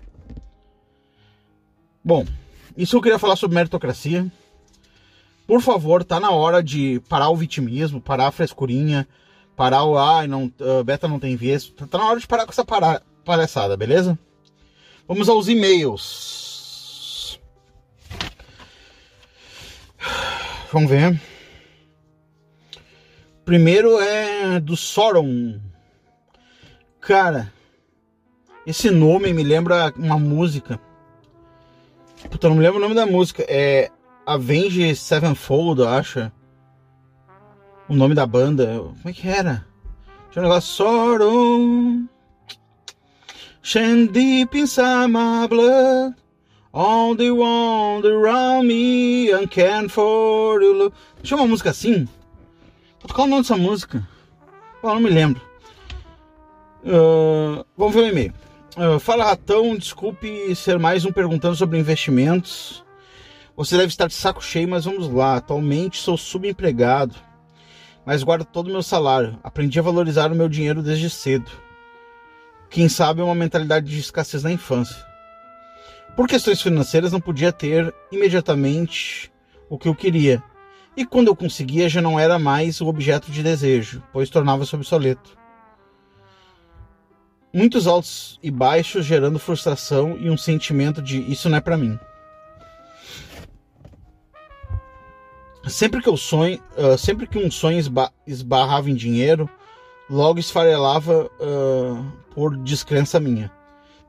Bom, 2.04 2.26
isso 2.76 2.96
eu 2.96 3.02
queria 3.02 3.18
falar 3.18 3.36
sobre 3.36 3.54
meritocracia. 3.54 4.30
Por 5.46 5.62
favor, 5.62 6.04
tá 6.04 6.20
na 6.20 6.30
hora 6.30 6.62
de 6.62 7.00
parar 7.08 7.30
o 7.30 7.36
vitimismo, 7.36 8.00
parar 8.00 8.26
a 8.26 8.32
frescurinha, 8.32 9.08
parar 9.56 9.84
o 9.84 9.96
ai, 9.96 10.26
não, 10.26 10.52
uh, 10.60 10.84
beta 10.84 11.08
não 11.08 11.18
tem 11.18 11.36
viés. 11.36 11.68
Tá 11.90 11.98
na 11.98 12.10
hora 12.10 12.20
de 12.20 12.26
parar 12.26 12.44
com 12.44 12.52
essa 12.52 12.64
para, 12.64 13.00
palhaçada, 13.24 13.76
beleza? 13.76 14.18
Vamos 15.08 15.28
aos 15.28 15.48
e-mails. 15.48 17.40
Vamos 20.72 20.90
ver. 20.90 21.20
Primeiro 23.44 24.00
é 24.00 24.58
do 24.58 24.76
Soron. 24.76 25.60
Cara, 27.00 27.52
esse 28.66 28.90
nome 28.90 29.32
me 29.32 29.44
lembra 29.44 29.92
uma 29.96 30.18
música. 30.18 30.80
Puta, 32.28 32.48
não 32.48 32.56
me 32.56 32.62
lembro 32.62 32.78
o 32.78 32.82
nome 32.82 32.96
da 32.96 33.06
música. 33.06 33.44
É 33.48 33.90
Avenge 34.26 34.96
Sevenfold, 34.96 35.82
eu 35.82 35.88
acho 35.88 36.32
o 37.88 37.94
nome 37.94 38.14
da 38.14 38.26
banda. 38.26 38.66
Como 38.66 39.08
é 39.08 39.12
que 39.12 39.28
era? 39.28 39.64
Tinha 40.30 40.42
um 40.42 40.48
negócio 40.48 40.74
Sorrow. 40.74 42.15
Shine 43.66 44.06
deep 44.12 44.54
inside 44.54 45.10
my 45.10 45.48
blood. 45.48 46.14
All 46.72 47.16
the 47.16 47.32
wonder 47.32 48.14
around 48.16 48.68
me 48.68 49.32
and 49.32 49.50
can 49.50 49.88
for 49.88 50.62
you 50.62 50.72
look. 50.72 50.94
Tinha 51.20 51.36
uma 51.36 51.48
música 51.48 51.70
assim? 51.70 52.06
Qual 53.12 53.26
o 53.26 53.28
nome 53.28 53.42
dessa 53.42 53.56
música? 53.56 54.06
Eu 54.80 54.90
não 54.90 55.00
me 55.00 55.10
lembro. 55.10 55.42
Uh, 56.84 57.66
vamos 57.76 57.92
ver 57.92 58.02
o 58.02 58.06
e-mail. 58.06 58.32
Uh, 58.76 59.00
fala 59.00 59.24
ratão, 59.24 59.76
desculpe 59.76 60.54
ser 60.54 60.78
mais 60.78 61.04
um 61.04 61.10
perguntando 61.10 61.56
sobre 61.56 61.76
investimentos. 61.76 62.84
Você 63.56 63.76
deve 63.76 63.88
estar 63.88 64.06
de 64.06 64.14
saco 64.14 64.44
cheio, 64.44 64.68
mas 64.68 64.84
vamos 64.84 65.12
lá. 65.12 65.38
Atualmente 65.38 65.98
sou 65.98 66.16
subempregado 66.16 67.16
mas 68.04 68.22
guardo 68.22 68.44
todo 68.44 68.68
o 68.68 68.70
meu 68.70 68.84
salário. 68.84 69.36
Aprendi 69.42 69.80
a 69.80 69.82
valorizar 69.82 70.30
o 70.30 70.36
meu 70.36 70.48
dinheiro 70.48 70.80
desde 70.80 71.10
cedo. 71.10 71.50
Quem 72.68 72.88
sabe 72.88 73.22
uma 73.22 73.34
mentalidade 73.34 73.86
de 73.86 73.98
escassez 73.98 74.42
na 74.42 74.52
infância. 74.52 75.04
Por 76.14 76.26
questões 76.26 76.60
financeiras 76.62 77.12
não 77.12 77.20
podia 77.20 77.52
ter 77.52 77.94
imediatamente 78.10 79.30
o 79.68 79.78
que 79.78 79.88
eu 79.88 79.94
queria. 79.94 80.42
E 80.96 81.04
quando 81.04 81.28
eu 81.28 81.36
conseguia 81.36 81.88
já 81.88 82.00
não 82.00 82.18
era 82.18 82.38
mais 82.38 82.80
o 82.80 82.86
objeto 82.86 83.30
de 83.30 83.42
desejo, 83.42 84.02
pois 84.12 84.30
tornava-se 84.30 84.74
obsoleto. 84.74 85.36
Muitos 87.52 87.86
altos 87.86 88.38
e 88.42 88.50
baixos 88.50 89.04
gerando 89.04 89.38
frustração 89.38 90.16
e 90.18 90.28
um 90.30 90.36
sentimento 90.36 91.02
de 91.02 91.20
isso 91.30 91.48
não 91.48 91.58
é 91.58 91.60
para 91.60 91.76
mim. 91.76 91.98
Sempre 95.66 96.00
que 96.00 96.08
eu 96.08 96.16
sonho, 96.16 96.62
sempre 96.98 97.26
que 97.26 97.38
um 97.38 97.50
sonho 97.50 97.78
esba 97.78 98.12
esbarrava 98.26 98.90
em 98.90 98.94
dinheiro, 98.94 99.50
logo 100.08 100.38
esfarelava 100.38 101.30
uh, 101.40 102.12
por 102.34 102.56
descrença 102.56 103.18
minha. 103.20 103.50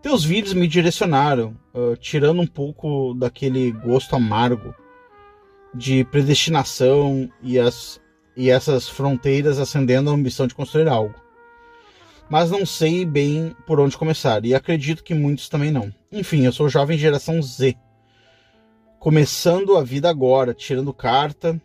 Teus 0.02 0.24
vídeos 0.24 0.54
me 0.54 0.68
direcionaram, 0.68 1.58
uh, 1.74 1.96
tirando 1.98 2.42
um 2.42 2.48
pouco 2.48 3.14
daquele 3.14 3.72
gosto 3.72 4.16
amargo 4.16 4.74
de 5.74 6.04
predestinação 6.06 7.30
e, 7.42 7.60
as, 7.60 8.00
e 8.36 8.50
essas 8.50 8.88
fronteiras 8.88 9.60
acendendo 9.60 10.10
a 10.10 10.14
ambição 10.14 10.48
de 10.48 10.56
construir 10.56 10.88
algo. 10.88 11.16
Mas 12.30 12.52
não 12.52 12.66
sei 12.66 13.06
bem 13.06 13.56
por 13.66 13.80
onde 13.80 13.98
começar, 13.98 14.46
e 14.46 14.54
acredito 14.54 15.04
que 15.04 15.14
muitos 15.14 15.50
também 15.50 15.72
não. 15.72 15.94
Enfim, 16.12 16.46
eu 16.46 16.52
sou 16.52 16.68
jovem 16.68 16.98
geração 16.98 17.42
Z 17.42 17.76
começando 19.00 19.78
a 19.78 19.84
vida 19.84 20.10
agora, 20.10 20.54
tirando 20.54 20.94
carta. 20.94 21.62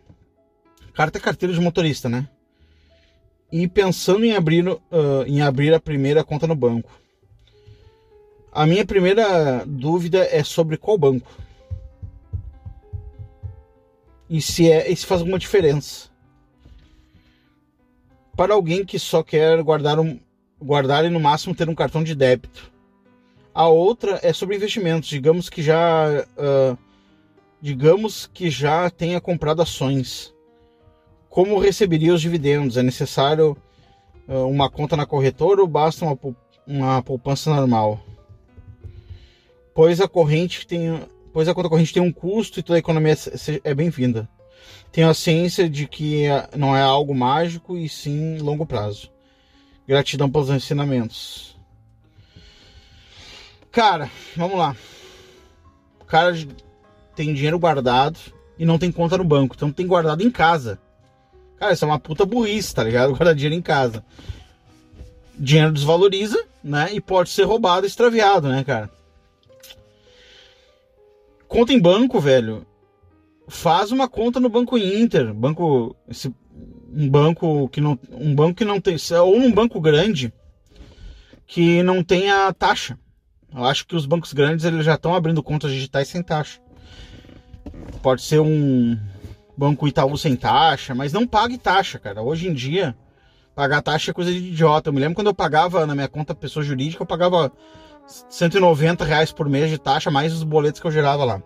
Carta 0.93 1.17
é 1.17 1.21
carteira 1.21 1.53
de 1.53 1.59
motorista, 1.59 2.07
né? 2.07 2.29
E 3.53 3.67
pensando 3.67 4.25
em 4.25 4.35
abrir, 4.35 4.67
uh, 4.67 4.79
em 5.27 5.43
abrir 5.43 5.75
a 5.75 5.79
primeira 5.79 6.23
conta 6.23 6.47
no 6.47 6.55
banco. 6.55 6.89
A 8.51 8.65
minha 8.65 8.83
primeira 8.83 9.63
dúvida 9.63 10.27
é 10.31 10.43
sobre 10.43 10.75
qual 10.75 10.97
banco. 10.97 11.29
E 14.27 14.41
se, 14.41 14.71
é, 14.71 14.91
e 14.91 14.95
se 14.95 15.05
faz 15.05 15.21
alguma 15.21 15.37
diferença. 15.37 16.09
Para 18.35 18.55
alguém 18.55 18.83
que 18.83 18.97
só 18.97 19.21
quer 19.21 19.61
guardar, 19.61 19.99
um, 19.99 20.19
guardar 20.59 21.05
e 21.05 21.09
no 21.09 21.19
máximo 21.19 21.53
ter 21.53 21.69
um 21.69 21.75
cartão 21.75 22.03
de 22.03 22.15
débito. 22.15 22.71
A 23.53 23.67
outra 23.67 24.19
é 24.23 24.33
sobre 24.33 24.55
investimentos. 24.55 25.07
Digamos 25.07 25.47
que 25.47 25.61
já. 25.61 26.25
Uh, 26.35 26.75
digamos 27.61 28.25
que 28.33 28.49
já 28.49 28.89
tenha 28.89 29.21
comprado 29.21 29.61
ações. 29.61 30.32
Como 31.33 31.57
receberia 31.57 32.13
os 32.13 32.21
dividendos? 32.21 32.77
É 32.77 32.83
necessário 32.83 33.57
uh, 34.27 34.47
uma 34.47 34.69
conta 34.69 34.95
na 34.95 35.03
corretora 35.03 35.61
ou 35.61 35.67
basta 35.67 36.05
uma, 36.05 36.15
uma 36.67 37.01
poupança 37.01 37.49
normal? 37.49 37.99
Pois 39.73 39.99
a 39.99 40.07
corrente 40.07 40.67
tem, 40.67 41.01
pois 41.33 41.47
a 41.47 41.55
conta 41.55 41.69
corrente 41.69 41.91
tem 41.91 42.03
um 42.03 42.11
custo 42.11 42.59
e 42.59 42.63
toda 42.63 42.77
a 42.77 42.79
economia 42.79 43.15
é 43.63 43.73
bem-vinda. 43.73 44.29
Tenho 44.91 45.09
a 45.09 45.13
ciência 45.15 45.67
de 45.67 45.87
que 45.87 46.25
não 46.55 46.77
é 46.77 46.83
algo 46.83 47.15
mágico 47.15 47.75
e 47.75 47.89
sim 47.89 48.37
longo 48.37 48.63
prazo. 48.63 49.09
Gratidão 49.87 50.29
pelos 50.29 50.51
ensinamentos. 50.51 51.57
Cara, 53.71 54.07
vamos 54.37 54.59
lá. 54.59 54.75
O 55.99 56.05
cara 56.05 56.31
tem 57.15 57.33
dinheiro 57.33 57.57
guardado 57.57 58.19
e 58.55 58.65
não 58.67 58.77
tem 58.77 58.91
conta 58.91 59.17
no 59.17 59.23
banco. 59.23 59.55
Então 59.55 59.71
tem 59.71 59.87
guardado 59.87 60.21
em 60.21 60.29
casa. 60.29 60.79
Cara, 61.63 61.73
isso 61.73 61.85
é 61.85 61.87
uma 61.87 61.99
puta 61.99 62.25
burrice, 62.25 62.75
tá 62.75 62.83
ligado? 62.83 63.11
Guardar 63.11 63.33
dinheiro 63.33 63.55
em 63.55 63.61
casa. 63.61 64.03
Dinheiro 65.39 65.71
desvaloriza, 65.71 66.43
né? 66.61 66.89
E 66.91 66.99
pode 66.99 67.29
ser 67.29 67.43
roubado, 67.43 67.87
extraviado, 67.87 68.49
né, 68.49 68.65
cara? 68.65 68.89
Conta 71.47 71.71
em 71.71 71.79
banco, 71.79 72.19
velho. 72.19 72.67
Faz 73.47 73.93
uma 73.93 74.09
conta 74.09 74.41
no 74.41 74.49
Banco 74.49 74.77
Inter, 74.77 75.33
banco 75.33 75.95
esse, 76.09 76.35
um 76.93 77.09
banco 77.09 77.69
que 77.69 77.79
não 77.79 77.97
um 78.11 78.35
banco 78.35 78.55
que 78.55 78.65
não 78.65 78.81
tem 78.81 78.97
ou 79.21 79.37
um 79.37 79.49
banco 79.49 79.79
grande 79.79 80.33
que 81.47 81.81
não 81.81 82.03
tenha 82.03 82.51
taxa. 82.51 82.99
Eu 83.55 83.63
acho 83.63 83.87
que 83.87 83.95
os 83.95 84.05
bancos 84.05 84.33
grandes 84.33 84.65
eles 84.65 84.83
já 84.83 84.95
estão 84.95 85.15
abrindo 85.15 85.41
contas 85.41 85.71
digitais 85.71 86.09
sem 86.09 86.21
taxa. 86.21 86.59
Pode 88.01 88.21
ser 88.21 88.41
um 88.41 88.97
Banco 89.55 89.87
Itaú 89.87 90.17
sem 90.17 90.35
taxa, 90.35 90.95
mas 90.95 91.13
não 91.13 91.27
pague 91.27 91.57
taxa, 91.57 91.99
cara. 91.99 92.21
Hoje 92.21 92.47
em 92.47 92.53
dia, 92.53 92.95
pagar 93.55 93.81
taxa 93.81 94.11
é 94.11 94.13
coisa 94.13 94.31
de 94.31 94.37
idiota. 94.37 94.89
Eu 94.89 94.93
me 94.93 94.99
lembro 94.99 95.15
quando 95.15 95.27
eu 95.27 95.33
pagava 95.33 95.85
na 95.85 95.93
minha 95.93 96.07
conta 96.07 96.33
pessoa 96.33 96.63
jurídica, 96.63 97.03
eu 97.03 97.07
pagava 97.07 97.51
190 98.29 99.03
reais 99.05 99.31
por 99.31 99.47
mês 99.47 99.69
de 99.69 99.77
taxa, 99.77 100.09
mais 100.09 100.33
os 100.33 100.43
boletos 100.43 100.81
que 100.81 100.87
eu 100.87 100.91
gerava 100.91 101.23
lá. 101.23 101.41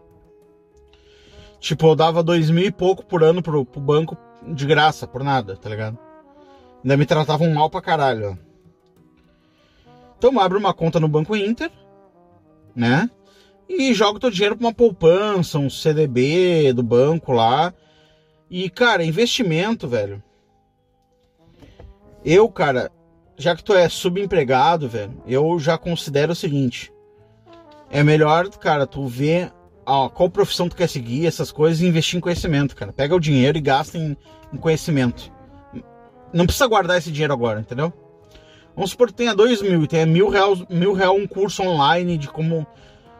Tipo, 1.59 1.87
eu 1.87 1.95
dava 1.95 2.23
dois 2.23 2.49
mil 2.49 2.65
e 2.65 2.71
pouco 2.71 3.05
por 3.05 3.23
ano 3.23 3.41
pro, 3.41 3.65
pro 3.65 3.81
banco 3.81 4.17
de 4.47 4.65
graça, 4.65 5.07
por 5.07 5.23
nada, 5.23 5.57
tá 5.57 5.69
ligado? 5.69 5.97
Ainda 6.83 6.95
me 6.95 7.05
tratavam 7.05 7.51
mal 7.53 7.69
pra 7.69 7.81
caralho. 7.81 8.31
Ó. 8.31 8.47
Então 10.17 10.39
abre 10.39 10.57
uma 10.57 10.73
conta 10.73 10.99
no 10.99 11.07
Banco 11.07 11.35
Inter, 11.35 11.71
né? 12.75 13.09
e 13.69 13.93
joga 13.93 14.19
teu 14.19 14.31
dinheiro 14.31 14.55
para 14.55 14.65
uma 14.65 14.73
poupança, 14.73 15.59
um 15.59 15.69
CDB 15.69 16.71
do 16.73 16.81
banco 16.81 17.33
lá. 17.33 17.73
E, 18.49 18.69
cara, 18.69 19.03
investimento, 19.03 19.87
velho. 19.87 20.23
Eu, 22.23 22.49
cara, 22.49 22.91
já 23.37 23.55
que 23.55 23.63
tu 23.63 23.73
é 23.73 23.87
subempregado, 23.89 24.87
velho, 24.87 25.21
eu 25.25 25.59
já 25.59 25.77
considero 25.77 26.31
o 26.31 26.35
seguinte: 26.35 26.91
é 27.89 28.03
melhor, 28.03 28.49
cara, 28.49 28.87
tu 28.87 29.05
ver 29.07 29.51
ó, 29.87 30.09
qual 30.09 30.29
profissão 30.29 30.67
tu 30.67 30.75
quer 30.75 30.89
seguir, 30.89 31.25
essas 31.25 31.51
coisas, 31.51 31.81
e 31.81 31.87
investir 31.87 32.17
em 32.17 32.21
conhecimento, 32.21 32.75
cara. 32.75 32.91
Pega 32.91 33.15
o 33.15 33.19
dinheiro 33.19 33.57
e 33.57 33.61
gasta 33.61 33.97
em, 33.97 34.17
em 34.53 34.57
conhecimento. 34.57 35.31
Não 36.33 36.45
precisa 36.45 36.67
guardar 36.67 36.97
esse 36.97 37.09
dinheiro 37.09 37.33
agora, 37.33 37.61
entendeu? 37.61 37.93
Vamos 38.75 38.91
supor 38.91 39.07
que 39.07 39.13
tenha 39.13 39.33
dois 39.33 39.61
mil 39.61 39.83
e 39.83 39.87
tenha 39.87 40.05
mil 40.05 40.27
real, 40.27 40.55
mil 40.69 40.93
real 40.93 41.15
um 41.15 41.25
curso 41.25 41.63
online 41.63 42.17
de 42.17 42.27
como 42.27 42.67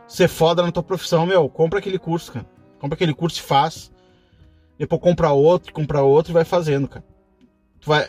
ser 0.08 0.28
foda 0.28 0.62
na 0.62 0.72
tua 0.72 0.84
profissão, 0.84 1.26
meu, 1.26 1.50
compra 1.50 1.80
aquele 1.80 1.98
curso, 1.98 2.34
cara. 2.34 2.46
Compra 2.80 2.96
aquele 2.96 3.14
curso 3.14 3.40
e 3.40 3.44
faz. 3.44 3.92
Depois 4.78 5.02
compra 5.02 5.32
outro, 5.32 5.74
compra 5.74 6.02
outro 6.02 6.32
e 6.32 6.34
vai 6.34 6.46
fazendo, 6.46 6.88
cara. 6.88 7.06
Tu 7.80 7.88
vai, 7.88 8.08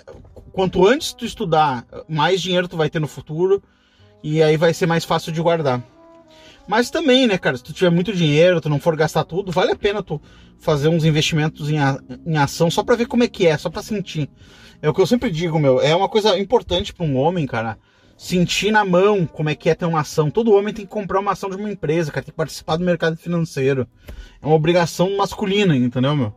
quanto 0.53 0.87
antes 0.87 1.13
tu 1.13 1.25
estudar, 1.25 1.87
mais 2.09 2.41
dinheiro 2.41 2.69
tu 2.69 2.77
vai 2.77 2.91
ter 2.91 2.99
no 2.99 3.09
futuro 3.09 3.63
e 4.23 4.43
aí 4.43 4.57
vai 4.57 4.75
ser 4.75 4.87
mais 4.87 5.05
fácil 5.05 5.33
de 5.33 5.41
guardar. 5.41 5.83
Mas 6.67 6.91
também, 6.91 7.27
né, 7.27 7.39
cara, 7.39 7.57
se 7.57 7.63
tu 7.65 7.73
tiver 7.73 7.91
muito 7.91 8.13
dinheiro, 8.13 8.61
tu 8.61 8.69
não 8.69 8.79
for 8.79 8.95
gastar 8.95 9.25
tudo, 9.25 9.51
vale 9.51 9.73
a 9.73 9.77
pena 9.77 10.03
tu 10.03 10.21
fazer 10.59 10.89
uns 10.89 11.05
investimentos 11.05 11.71
em, 11.71 11.79
a, 11.79 11.99
em 12.27 12.37
ação 12.37 12.71
só 12.71 12.83
para 12.83 12.97
ver 12.97 13.07
como 13.07 13.25
é 13.25 13.29
que 13.29 13.47
é, 13.47 13.57
só 13.57 13.71
para 13.71 13.83
sentir. 13.83 14.29
É 14.83 14.89
o 14.89 14.93
que 14.93 15.01
eu 15.01 15.07
sempre 15.07 15.31
digo, 15.31 15.59
meu, 15.59 15.81
é 15.81 15.97
uma 15.97 16.09
coisa 16.09 16.39
importante 16.39 16.93
para 16.93 17.07
um 17.07 17.17
homem, 17.17 17.47
cara, 17.47 17.79
sentir 18.19 18.71
na 18.71 18.85
mão 18.85 19.25
como 19.25 19.49
é 19.49 19.55
que 19.55 19.71
é 19.71 19.75
ter 19.75 19.87
uma 19.87 20.01
ação. 20.01 20.31
Todo 20.31 20.53
homem 20.53 20.75
tem 20.75 20.85
que 20.85 20.91
comprar 20.91 21.21
uma 21.21 21.33
ação 21.33 21.49
de 21.49 21.57
uma 21.57 21.71
empresa, 21.71 22.11
cara, 22.11 22.25
tem 22.25 22.33
que 22.33 22.37
participar 22.37 22.77
do 22.77 22.85
mercado 22.85 23.17
financeiro. 23.17 23.89
É 24.43 24.47
uma 24.47 24.55
obrigação 24.55 25.17
masculina, 25.17 25.75
entendeu, 25.75 26.15
meu? 26.15 26.35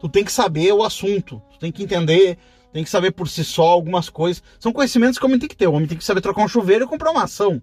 Tu 0.00 0.08
tem 0.08 0.24
que 0.24 0.32
saber 0.32 0.72
o 0.72 0.82
assunto, 0.82 1.40
tu 1.52 1.58
tem 1.58 1.72
que 1.72 1.82
entender, 1.82 2.38
tem 2.72 2.82
que 2.82 2.90
saber 2.90 3.12
por 3.12 3.28
si 3.28 3.44
só 3.44 3.64
algumas 3.64 4.10
coisas. 4.10 4.42
São 4.58 4.72
conhecimentos 4.72 5.18
que 5.18 5.24
o 5.24 5.28
homem 5.28 5.38
tem 5.38 5.48
que 5.48 5.56
ter. 5.56 5.68
O 5.68 5.72
homem 5.72 5.86
tem 5.86 5.96
que 5.96 6.04
saber 6.04 6.20
trocar 6.20 6.42
um 6.42 6.48
chuveiro 6.48 6.84
e 6.84 6.88
comprar 6.88 7.10
uma 7.10 7.24
ação. 7.24 7.62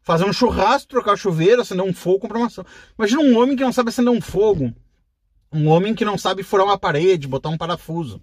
Fazer 0.00 0.24
um 0.24 0.32
churrasco, 0.32 0.88
trocar 0.88 1.16
chuveiro, 1.16 1.60
acender 1.60 1.84
um 1.84 1.92
fogo, 1.92 2.20
comprar 2.20 2.38
uma 2.38 2.46
ação. 2.46 2.64
Imagina 2.96 3.20
um 3.20 3.36
homem 3.38 3.56
que 3.56 3.64
não 3.64 3.72
sabe 3.72 3.88
acender 3.88 4.12
um 4.12 4.20
fogo. 4.20 4.72
Um 5.52 5.68
homem 5.68 5.94
que 5.94 6.04
não 6.04 6.16
sabe 6.16 6.42
furar 6.42 6.66
uma 6.66 6.78
parede, 6.78 7.26
botar 7.26 7.48
um 7.48 7.58
parafuso. 7.58 8.22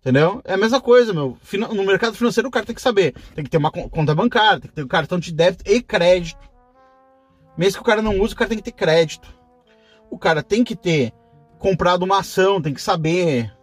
Entendeu? 0.00 0.40
É 0.44 0.54
a 0.54 0.56
mesma 0.56 0.80
coisa, 0.80 1.12
meu. 1.12 1.36
No 1.52 1.84
mercado 1.84 2.16
financeiro 2.16 2.48
o 2.48 2.50
cara 2.50 2.64
tem 2.64 2.74
que 2.74 2.80
saber. 2.80 3.14
Tem 3.34 3.44
que 3.44 3.50
ter 3.50 3.58
uma 3.58 3.70
conta 3.70 4.14
bancária, 4.14 4.60
tem 4.60 4.70
que 4.70 4.74
ter 4.76 4.84
um 4.84 4.88
cartão 4.88 5.18
de 5.18 5.32
débito 5.32 5.70
e 5.70 5.82
crédito. 5.82 6.40
Mesmo 7.58 7.74
que 7.74 7.82
o 7.82 7.84
cara 7.84 8.00
não 8.00 8.18
use, 8.18 8.32
o 8.32 8.36
cara 8.36 8.48
tem 8.48 8.56
que 8.56 8.64
ter 8.64 8.72
crédito. 8.72 9.28
O 10.10 10.18
cara 10.18 10.42
tem 10.42 10.64
que 10.64 10.74
ter 10.74 11.12
comprado 11.60 12.02
uma 12.02 12.18
ação, 12.18 12.60
tem 12.60 12.74
que 12.74 12.82
saber. 12.82 13.54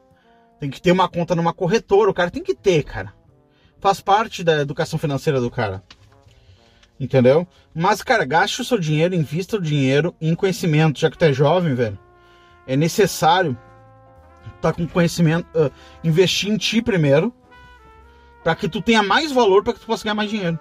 Tem 0.60 0.70
que 0.70 0.82
ter 0.82 0.92
uma 0.92 1.10
conta 1.10 1.36
numa 1.36 1.54
corretora. 1.54 2.10
O 2.10 2.14
cara 2.14 2.32
tem 2.32 2.42
que 2.42 2.56
ter, 2.56 2.84
cara. 2.84 3.14
Faz 3.80 4.00
parte 4.00 4.44
da 4.44 4.62
educação 4.62 4.98
financeira 4.98 5.42
do 5.42 5.52
cara. 5.52 5.84
Entendeu? 7.00 7.46
Mas, 7.76 8.02
cara, 8.02 8.26
gaste 8.26 8.62
o 8.62 8.66
seu 8.66 8.80
dinheiro, 8.80 9.14
invista 9.14 9.58
o 9.58 9.62
dinheiro 9.62 10.16
em 10.22 10.34
conhecimento. 10.34 11.00
Já 11.00 11.12
que 11.12 11.18
tu 11.18 11.26
é 11.26 11.34
jovem, 11.34 11.76
velho, 11.76 12.00
é 12.66 12.76
necessário 12.76 13.58
tá 14.62 14.74
com 14.74 14.88
conhecimento, 14.88 15.46
uh, 15.56 15.72
investir 16.04 16.50
em 16.50 16.58
ti 16.58 16.82
primeiro, 16.82 17.34
para 18.44 18.56
que 18.56 18.70
tu 18.70 18.82
tenha 18.82 19.04
mais 19.04 19.32
valor, 19.32 19.64
para 19.64 19.74
que 19.74 19.80
tu 19.80 19.86
possa 19.86 20.04
ganhar 20.04 20.16
mais 20.16 20.30
dinheiro. 20.30 20.60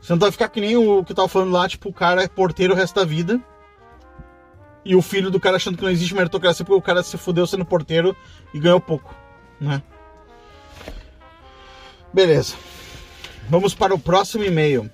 Você 0.00 0.12
não 0.12 0.18
vai 0.18 0.30
ficar 0.30 0.48
que 0.48 0.60
nem 0.60 0.76
o 0.76 1.04
que 1.04 1.12
eu 1.12 1.16
tava 1.16 1.28
falando 1.28 1.52
lá, 1.52 1.68
tipo, 1.68 1.88
o 1.88 1.92
cara 1.92 2.22
é 2.22 2.28
porteiro 2.28 2.72
o 2.72 2.76
resto 2.76 2.94
da 2.94 3.04
vida. 3.04 3.40
E 4.84 4.94
o 4.94 5.02
filho 5.02 5.30
do 5.30 5.40
cara 5.40 5.56
achando 5.56 5.76
que 5.76 5.82
não 5.82 5.90
existe 5.90 6.14
meritocracia 6.14 6.64
porque 6.64 6.78
o 6.78 6.82
cara 6.82 7.02
se 7.02 7.16
fudeu 7.16 7.46
sendo 7.46 7.64
porteiro 7.64 8.16
e 8.54 8.58
ganhou 8.58 8.80
pouco, 8.80 9.14
né? 9.60 9.82
Beleza. 12.12 12.56
Vamos 13.48 13.74
para 13.74 13.94
o 13.94 13.98
próximo 13.98 14.44
e-mail. 14.44 14.90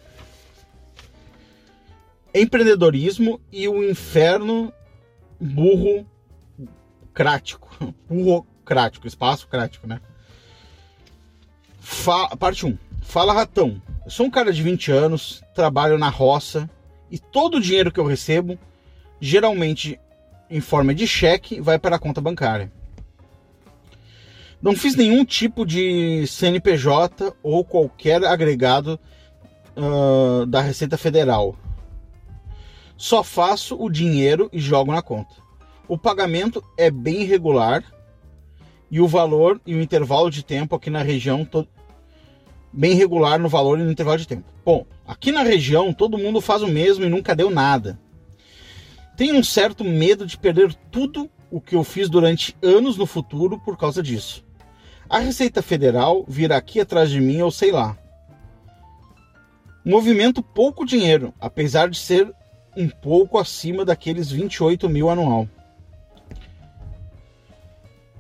Empreendedorismo 2.35 3.41
e 3.53 3.69
o 3.69 3.89
inferno 3.89 4.73
burro 5.41 6.07
crático. 7.13 7.71
Burrocrático, 8.09 9.07
espaço 9.07 9.47
crático, 9.47 9.87
né? 9.87 10.01
Fa 11.81 12.37
parte 12.37 12.67
1. 12.67 12.77
Fala 13.03 13.33
ratão. 13.33 13.81
eu 14.05 14.11
sou 14.11 14.27
um 14.27 14.31
cara 14.31 14.53
de 14.53 14.63
20 14.63 14.91
anos, 14.91 15.43
trabalho 15.55 15.99
na 15.99 16.09
roça 16.09 16.69
e 17.11 17.19
todo 17.19 17.59
o 17.59 17.61
dinheiro 17.61 17.93
que 17.93 18.01
eu 18.01 18.07
recebo, 18.07 18.59
geralmente 19.25 19.99
em 20.51 20.61
forma 20.61 20.95
de 20.95 21.07
cheque, 21.07 21.59
vai 21.59 21.79
para 21.79 21.97
a 21.97 21.99
conta 21.99 22.21
bancária. 22.21 22.71
Não 24.61 24.77
fiz 24.77 24.95
nenhum 24.95 25.25
tipo 25.25 25.65
de 25.65 26.27
CNPJ 26.27 27.35
ou 27.43 27.65
qualquer 27.65 28.23
agregado 28.23 29.01
uh, 29.77 30.45
da 30.45 30.61
Receita 30.61 30.99
Federal. 30.99 31.57
Só 32.99 33.25
faço 33.25 33.83
o 33.83 33.89
dinheiro 33.89 34.51
e 34.53 34.61
jogo 34.61 34.93
na 34.93 35.01
conta. 35.01 35.35
O 35.89 35.97
pagamento 35.97 36.63
é 36.77 36.91
bem 36.91 37.23
irregular 37.23 37.83
e 38.91 39.01
o 39.01 39.09
valor 39.09 39.59
e 39.67 39.75
o 39.75 39.81
intervalo 39.81 40.31
de 40.31 40.45
tempo 40.45 40.77
aqui 40.77 40.91
na 40.91 41.03
região 41.03 41.47
to... 41.47 41.67
bem 42.71 42.95
regular 42.95 43.39
no 43.39 43.49
valor 43.49 43.79
e 43.79 43.83
no 43.83 43.91
intervalo 43.91 44.19
de 44.19 44.29
tempo. 44.29 44.45
Bom, 44.65 44.87
aqui 45.07 45.33
na 45.33 45.43
região 45.43 45.95
todo 45.95 46.19
mundo 46.19 46.43
faz 46.43 46.61
o 46.63 46.69
mesmo 46.69 47.05
e 47.05 47.09
nunca 47.09 47.35
deu 47.35 47.49
nada. 47.49 47.99
Tenho 49.17 49.37
um 49.37 49.45
certo 49.45 49.85
medo 49.85 50.27
de 50.27 50.37
perder 50.37 50.75
tudo 50.91 51.31
o 51.51 51.61
que 51.61 51.77
eu 51.77 51.85
fiz 51.85 52.09
durante 52.09 52.57
anos 52.61 52.97
no 52.97 53.07
futuro 53.07 53.61
por 53.61 53.77
causa 53.77 54.03
disso. 54.03 54.45
A 55.09 55.19
Receita 55.19 55.63
Federal 55.63 56.25
virá 56.27 56.57
aqui 56.57 56.81
atrás 56.81 57.11
de 57.11 57.21
mim, 57.21 57.41
ou 57.41 57.51
sei 57.51 57.71
lá. 57.71 57.97
Movimento 59.85 60.43
pouco 60.43 60.85
dinheiro, 60.85 61.33
apesar 61.41 61.89
de 61.89 61.99
ser 61.99 62.35
um 62.77 62.89
pouco 62.89 63.39
acima 63.39 63.85
daqueles 63.85 64.31
28 64.31 64.89
mil 64.89 65.09
anual. 65.09 65.49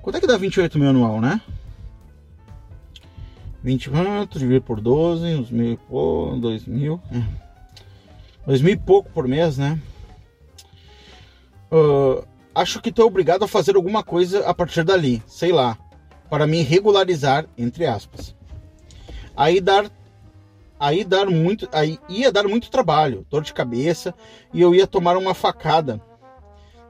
Quanto 0.01 0.16
é 0.16 0.20
que 0.20 0.26
dá 0.26 0.36
28 0.36 0.78
mil 0.78 0.90
anual, 0.90 1.20
né? 1.20 1.40
24 3.64 4.38
dividido 4.38 4.64
por 4.64 4.80
12, 4.80 5.26
uns 5.36 5.51
mil 5.51 5.72
e 5.72 5.76
pouco, 5.76 6.36
2 6.36 6.66
mil. 6.66 7.01
É. 7.11 7.22
2 8.47 8.61
mil 8.61 8.74
e 8.74 8.76
pouco 8.76 9.11
por 9.11 9.26
mês, 9.26 9.57
né? 9.57 9.80
Uh, 11.75 12.25
acho 12.55 12.81
que 12.81 12.91
estou 12.91 13.05
obrigado 13.05 13.45
a 13.45 13.49
fazer 13.49 13.75
alguma 13.75 14.05
coisa 14.05 14.47
a 14.47 14.55
partir 14.55 14.85
dali, 14.85 15.20
sei 15.27 15.51
lá, 15.51 15.77
para 16.31 16.47
me 16.47 16.62
regularizar, 16.62 17.47
entre 17.59 17.85
aspas. 17.85 18.33
Aí 19.37 19.61
dar 19.61 19.91
aí 20.79 21.03
dar 21.03 21.27
muito, 21.27 21.68
aí 21.72 21.99
ia 22.09 22.31
dar 22.31 22.45
muito 22.45 22.70
trabalho, 22.70 23.27
dor 23.29 23.43
de 23.43 23.53
cabeça 23.53 24.14
e 24.53 24.61
eu 24.61 24.72
ia 24.72 24.87
tomar 24.87 25.16
uma 25.16 25.35
facada, 25.35 26.01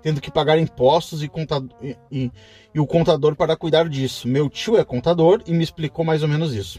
tendo 0.03 0.20
que 0.20 0.30
pagar 0.30 0.59
impostos 0.59 1.22
e, 1.22 1.30
e, 1.80 1.97
e, 2.12 2.32
e 2.74 2.78
o 2.80 2.87
contador 2.87 3.35
para 3.35 3.57
cuidar 3.57 3.89
disso. 3.89 4.28
Meu 4.28 4.51
tio 4.51 4.76
é 4.76 4.85
contador 4.85 5.43
e 5.47 5.55
me 5.55 5.64
explicou 5.64 6.05
mais 6.05 6.22
ou 6.22 6.28
menos 6.28 6.53
isso. 6.53 6.78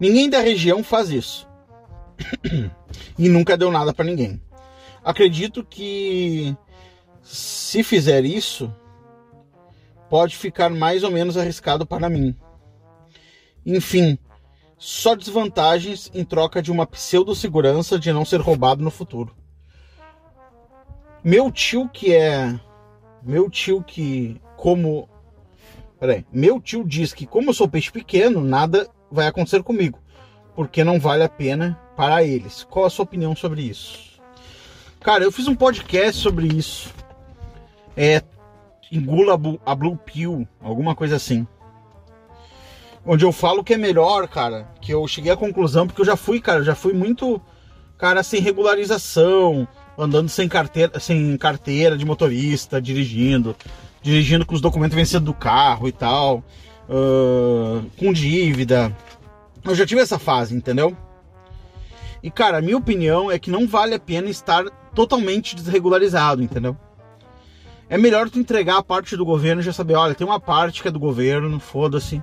Ninguém 0.00 0.30
da 0.30 0.40
região 0.40 0.82
faz 0.82 1.10
isso 1.10 1.46
e 3.18 3.28
nunca 3.28 3.54
deu 3.54 3.70
nada 3.70 3.92
para 3.92 4.06
ninguém. 4.06 4.40
Acredito 5.04 5.64
que 5.64 6.56
se 7.22 7.82
fizer 7.82 8.24
isso, 8.24 8.74
pode 10.08 10.36
ficar 10.36 10.70
mais 10.70 11.04
ou 11.04 11.10
menos 11.10 11.36
arriscado 11.36 11.86
para 11.86 12.08
mim. 12.08 12.34
Enfim, 13.64 14.18
só 14.78 15.14
desvantagens 15.14 16.10
em 16.14 16.24
troca 16.24 16.62
de 16.62 16.70
uma 16.70 16.86
pseudo-segurança 16.86 17.98
de 17.98 18.12
não 18.12 18.24
ser 18.24 18.40
roubado 18.40 18.82
no 18.82 18.90
futuro. 18.90 19.34
Meu 21.22 21.50
tio 21.50 21.88
que 21.88 22.14
é. 22.14 22.58
Meu 23.22 23.50
tio 23.50 23.82
que, 23.82 24.40
como. 24.56 25.08
Peraí. 25.98 26.24
Meu 26.32 26.60
tio 26.60 26.84
diz 26.84 27.12
que, 27.12 27.26
como 27.26 27.50
eu 27.50 27.54
sou 27.54 27.68
peixe 27.68 27.90
pequeno, 27.90 28.40
nada 28.40 28.88
vai 29.10 29.26
acontecer 29.26 29.62
comigo. 29.62 29.98
Porque 30.54 30.84
não 30.84 30.98
vale 30.98 31.24
a 31.24 31.28
pena 31.28 31.78
para 31.96 32.22
eles. 32.22 32.64
Qual 32.64 32.84
a 32.84 32.90
sua 32.90 33.02
opinião 33.02 33.34
sobre 33.34 33.62
isso? 33.62 34.07
Cara, 35.00 35.24
eu 35.24 35.32
fiz 35.32 35.46
um 35.48 35.54
podcast 35.54 36.20
sobre 36.20 36.46
isso. 36.46 36.92
É. 37.96 38.22
Engula 38.90 39.38
a 39.66 39.74
Blue 39.74 39.96
Pill, 39.98 40.48
alguma 40.62 40.94
coisa 40.94 41.16
assim 41.16 41.46
onde 43.08 43.24
eu 43.24 43.32
falo 43.32 43.64
que 43.64 43.72
é 43.72 43.78
melhor, 43.78 44.28
cara, 44.28 44.68
que 44.82 44.92
eu 44.92 45.08
cheguei 45.08 45.32
à 45.32 45.36
conclusão, 45.36 45.86
porque 45.86 46.02
eu 46.02 46.06
já 46.06 46.14
fui, 46.14 46.40
cara, 46.40 46.62
já 46.62 46.74
fui 46.74 46.92
muito, 46.92 47.40
cara, 47.96 48.22
sem 48.22 48.38
regularização, 48.38 49.66
andando 49.96 50.28
sem 50.28 50.46
carteira, 50.46 51.00
sem 51.00 51.34
carteira 51.38 51.96
de 51.96 52.04
motorista, 52.04 52.82
dirigindo, 52.82 53.56
dirigindo 54.02 54.44
com 54.44 54.54
os 54.54 54.60
documentos 54.60 54.94
vencidos 54.94 55.24
do 55.24 55.32
carro 55.32 55.88
e 55.88 55.92
tal, 55.92 56.44
uh, 56.86 57.82
com 57.98 58.12
dívida. 58.12 58.94
Eu 59.64 59.74
já 59.74 59.86
tive 59.86 60.02
essa 60.02 60.18
fase, 60.18 60.54
entendeu? 60.54 60.94
E, 62.22 62.30
cara, 62.30 62.58
a 62.58 62.62
minha 62.62 62.76
opinião 62.76 63.30
é 63.30 63.38
que 63.38 63.50
não 63.50 63.66
vale 63.66 63.94
a 63.94 63.98
pena 63.98 64.28
estar 64.28 64.64
totalmente 64.94 65.54
desregularizado, 65.54 66.42
entendeu? 66.42 66.76
É 67.88 67.96
melhor 67.96 68.28
tu 68.28 68.38
entregar 68.38 68.78
a 68.78 68.82
parte 68.82 69.16
do 69.16 69.24
governo 69.24 69.62
e 69.62 69.64
já 69.64 69.72
saber, 69.72 69.94
olha, 69.94 70.14
tem 70.14 70.26
uma 70.26 70.40
parte 70.40 70.82
que 70.82 70.88
é 70.88 70.90
do 70.90 70.98
governo, 70.98 71.58
foda-se 71.58 72.22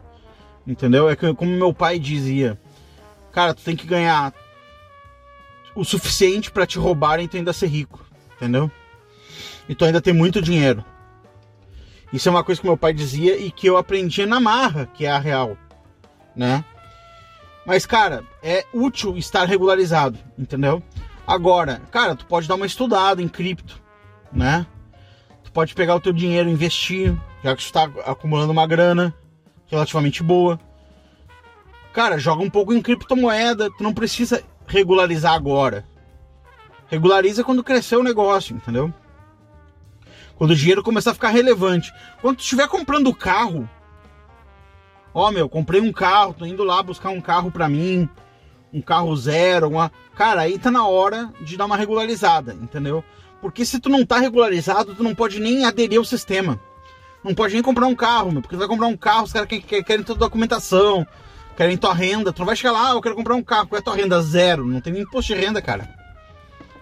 Entendeu? 0.68 1.08
É 1.08 1.16
como 1.16 1.52
meu 1.52 1.74
pai 1.74 2.00
dizia: 2.00 2.60
Cara, 3.32 3.54
tu 3.54 3.62
tem 3.62 3.76
que 3.76 3.86
ganhar 3.86 4.34
o 5.76 5.84
suficiente 5.84 6.50
para 6.50 6.66
te 6.66 6.80
roubarem 6.80 7.26
e 7.26 7.28
tu 7.28 7.38
ainda 7.38 7.54
ser 7.54 7.68
rico. 7.68 8.04
Entendeu? 8.36 8.72
E 9.70 9.76
tu 9.76 9.86
ainda 9.86 10.02
tem 10.02 10.14
muito 10.14 10.42
dinheiro. 10.42 10.84
Isso 12.12 12.30
é 12.30 12.32
uma 12.32 12.44
coisa 12.44 12.60
que 12.60 12.68
meu 12.68 12.78
pai 12.78 12.94
dizia 12.94 13.38
e 13.38 13.52
que 13.52 13.68
eu 13.68 13.78
aprendi 13.78 14.26
na 14.26 14.40
marra, 14.40 14.88
que 14.94 15.06
é 15.06 15.12
a 15.12 15.20
real, 15.20 15.58
né? 16.36 16.64
Mas, 17.66 17.86
cara, 17.86 18.24
é 18.44 18.64
útil 18.74 19.18
estar 19.18 19.46
regularizado, 19.46 20.18
entendeu? 20.38 20.84
Agora, 21.28 21.82
cara, 21.92 22.16
tu 22.16 22.26
pode 22.26 22.48
dar 22.48 22.56
uma 22.56 22.68
estudada 22.68 23.22
em 23.22 23.28
cripto, 23.28 23.82
né? 24.32 24.66
Tu 25.44 25.52
pode 25.52 25.74
pegar 25.74 25.96
o 25.96 26.00
teu 26.00 26.14
dinheiro 26.14 26.50
investir, 26.50 27.16
já 27.44 27.56
que 27.56 27.62
tu 27.62 27.66
está 27.66 27.84
acumulando 28.06 28.52
uma 28.52 28.68
grana, 28.68 29.14
relativamente 29.68 30.22
boa. 30.22 30.60
Cara, 31.94 32.20
joga 32.20 32.44
um 32.44 32.50
pouco 32.50 32.74
em 32.74 32.82
criptomoeda, 32.82 33.72
tu 33.72 33.84
não 33.84 33.94
precisa 33.94 34.44
regularizar 34.68 35.34
agora. 35.34 35.86
Regulariza 36.88 37.44
quando 37.44 37.64
crescer 37.64 37.96
o 37.96 38.04
negócio, 38.04 38.56
entendeu? 38.56 38.94
Quando 40.36 40.52
o 40.52 40.56
dinheiro 40.56 40.84
começar 40.84 41.12
a 41.12 41.16
ficar 41.16 41.30
relevante. 41.30 41.92
Quando 42.22 42.38
tu 42.38 42.42
estiver 42.42 42.68
comprando 42.68 43.16
carro, 43.16 43.68
ó 45.14 45.32
meu, 45.32 45.50
comprei 45.50 45.82
um 45.82 45.92
carro, 45.92 46.34
tô 46.34 46.46
indo 46.46 46.64
lá 46.64 46.84
buscar 46.84 47.10
um 47.10 47.22
carro 47.22 47.50
para 47.50 47.70
mim, 47.70 48.08
um 48.74 48.82
carro 48.82 49.16
zero, 49.16 49.70
uma... 49.70 49.92
cara, 50.16 50.42
aí 50.42 50.60
tá 50.60 50.70
na 50.70 50.88
hora 50.88 51.32
de 51.42 51.56
dar 51.58 51.66
uma 51.66 51.78
regularizada, 51.78 52.54
entendeu? 52.54 53.04
Porque 53.42 53.66
se 53.66 53.80
tu 53.80 53.90
não 53.90 54.06
tá 54.06 54.20
regularizado, 54.20 54.96
tu 54.96 55.04
não 55.04 55.14
pode 55.14 55.40
nem 55.40 55.66
aderir 55.66 56.00
ao 56.00 56.06
sistema. 56.06 56.60
Não 57.24 57.34
pode 57.34 57.54
nem 57.54 57.64
comprar 57.64 57.88
um 57.88 57.96
carro, 57.96 58.32
meu, 58.32 58.42
porque 58.42 58.56
tu 58.56 58.60
vai 58.60 58.68
comprar 58.68 58.88
um 58.88 58.98
carro, 58.98 59.24
os 59.24 59.34
caras 59.34 59.48
querem, 59.48 59.84
querem 59.84 60.04
toda 60.04 60.20
documentação, 60.20 61.06
querem 61.58 61.78
tua 61.78 61.94
renda. 61.94 62.32
Tu 62.32 62.40
não 62.40 62.46
vai 62.46 62.56
chegar 62.56 62.72
lá, 62.72 62.92
ah, 62.92 62.94
eu 62.94 63.02
quero 63.02 63.16
comprar 63.16 63.36
um 63.36 63.44
carro, 63.44 63.68
qual 63.68 63.78
é 63.78 63.82
a 63.82 63.84
tua 63.84 63.96
renda? 63.96 64.22
Zero. 64.22 64.66
Não 64.66 64.82
tem 64.82 64.94
nem 64.94 65.02
imposto 65.04 65.34
de 65.34 65.40
renda, 65.40 65.62
cara. 65.62 65.90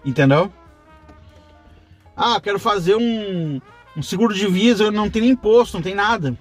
Entendeu? 0.03 0.51
Ah, 2.15 2.39
quero 2.41 2.59
fazer 2.59 2.95
um, 2.95 3.61
um 3.95 4.03
seguro 4.03 4.33
de 4.33 4.45
visa, 4.47 4.91
não 4.91 5.09
tem 5.09 5.21
nem 5.21 5.31
imposto, 5.31 5.77
não 5.77 5.83
tem 5.83 5.95
nada. 5.95 6.37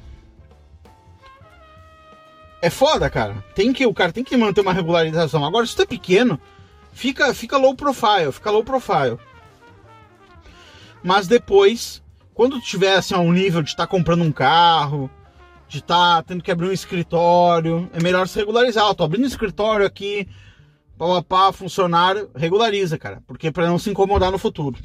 É 2.63 2.71
foda, 2.71 3.11
cara. 3.11 3.45
Tem 3.55 3.73
que, 3.73 3.85
o 3.85 3.93
cara 3.93 4.13
tem 4.13 4.25
que 4.25 4.37
manter 4.37 4.63
uma 4.63 4.73
regularização. 4.73 5.45
Agora, 5.45 5.67
se 5.67 5.77
tu 5.77 5.83
é 5.83 5.87
pequeno, 5.87 6.41
fica, 6.93 7.35
fica 7.35 7.59
low 7.59 7.75
profile, 7.75 8.33
fica 8.33 8.51
low 8.51 8.65
profile. 8.65 9.19
Mas 11.03 11.27
depois 11.27 12.03
quando 12.35 12.59
tu 12.59 12.67
tiver 12.67 12.97
assim, 12.97 13.15
a 13.15 13.19
um 13.19 13.33
nível 13.33 13.63
de 13.63 13.71
estar 13.71 13.87
tá 13.87 13.91
comprando 13.91 14.23
um 14.23 14.33
carro, 14.33 15.11
de 15.69 15.79
estar 15.79 16.17
tá 16.17 16.23
tendo 16.23 16.43
que 16.43 16.51
abrir 16.51 16.69
um 16.69 16.73
escritório, 16.73 17.91
é 17.93 18.03
melhor 18.03 18.27
se 18.27 18.39
regularizar. 18.39 18.87
Eu 18.87 18.95
tô 18.95 19.05
abrindo 19.05 19.25
um 19.25 19.29
escritório 19.29 19.87
aqui, 19.87 20.29
pá, 20.99 21.23
pá, 21.23 21.53
funcionário, 21.53 22.31
regulariza, 22.35 22.99
cara, 22.99 23.23
porque 23.27 23.51
para 23.51 23.67
não 23.67 23.79
se 23.79 23.91
incomodar 23.91 24.31
no 24.31 24.39
futuro. 24.39 24.77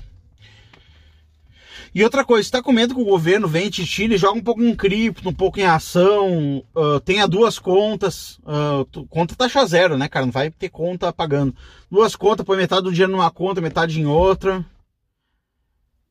E 1.93 2.03
outra 2.03 2.23
coisa, 2.23 2.43
se 2.43 2.51
tá 2.51 2.61
com 2.61 2.71
medo 2.71 2.93
que 2.93 3.01
o 3.01 3.05
governo 3.05 3.47
vem 3.47 3.69
te 3.69 3.85
tire, 3.85 4.17
joga 4.17 4.37
um 4.37 4.43
pouco 4.43 4.61
em 4.61 4.75
cripto, 4.75 5.29
um 5.29 5.33
pouco 5.33 5.59
em 5.59 5.65
ação, 5.65 6.63
uh, 6.75 6.99
tenha 6.99 7.27
duas 7.27 7.57
contas, 7.59 8.39
uh, 8.43 9.05
conta 9.07 9.35
taxa 9.35 9.65
zero, 9.65 9.97
né, 9.97 10.07
cara? 10.07 10.25
Não 10.25 10.31
vai 10.31 10.49
ter 10.49 10.69
conta 10.69 11.13
pagando. 11.13 11.55
Duas 11.89 12.15
contas, 12.15 12.45
põe 12.45 12.57
metade 12.57 12.83
do 12.83 12.91
dinheiro 12.91 13.11
numa 13.11 13.31
conta, 13.31 13.61
metade 13.61 13.99
em 13.99 14.05
outra. 14.05 14.65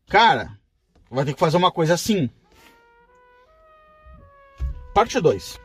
Cara, 0.09 0.57
vai 1.11 1.25
ter 1.25 1.35
que 1.35 1.41
fazer 1.41 1.57
uma 1.57 1.71
coisa 1.71 1.95
assim. 1.95 2.31
Parte 4.95 5.21
2. 5.21 5.61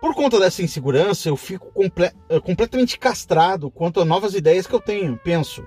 Por 0.00 0.14
conta 0.14 0.40
dessa 0.40 0.62
insegurança, 0.62 1.28
eu 1.28 1.36
fico 1.36 1.70
comple 1.72 2.10
eh, 2.28 2.40
completamente 2.40 2.98
castrado 2.98 3.70
quanto 3.70 4.00
a 4.00 4.04
novas 4.04 4.34
ideias 4.34 4.66
que 4.66 4.74
eu 4.74 4.80
tenho. 4.80 5.16
Penso, 5.18 5.66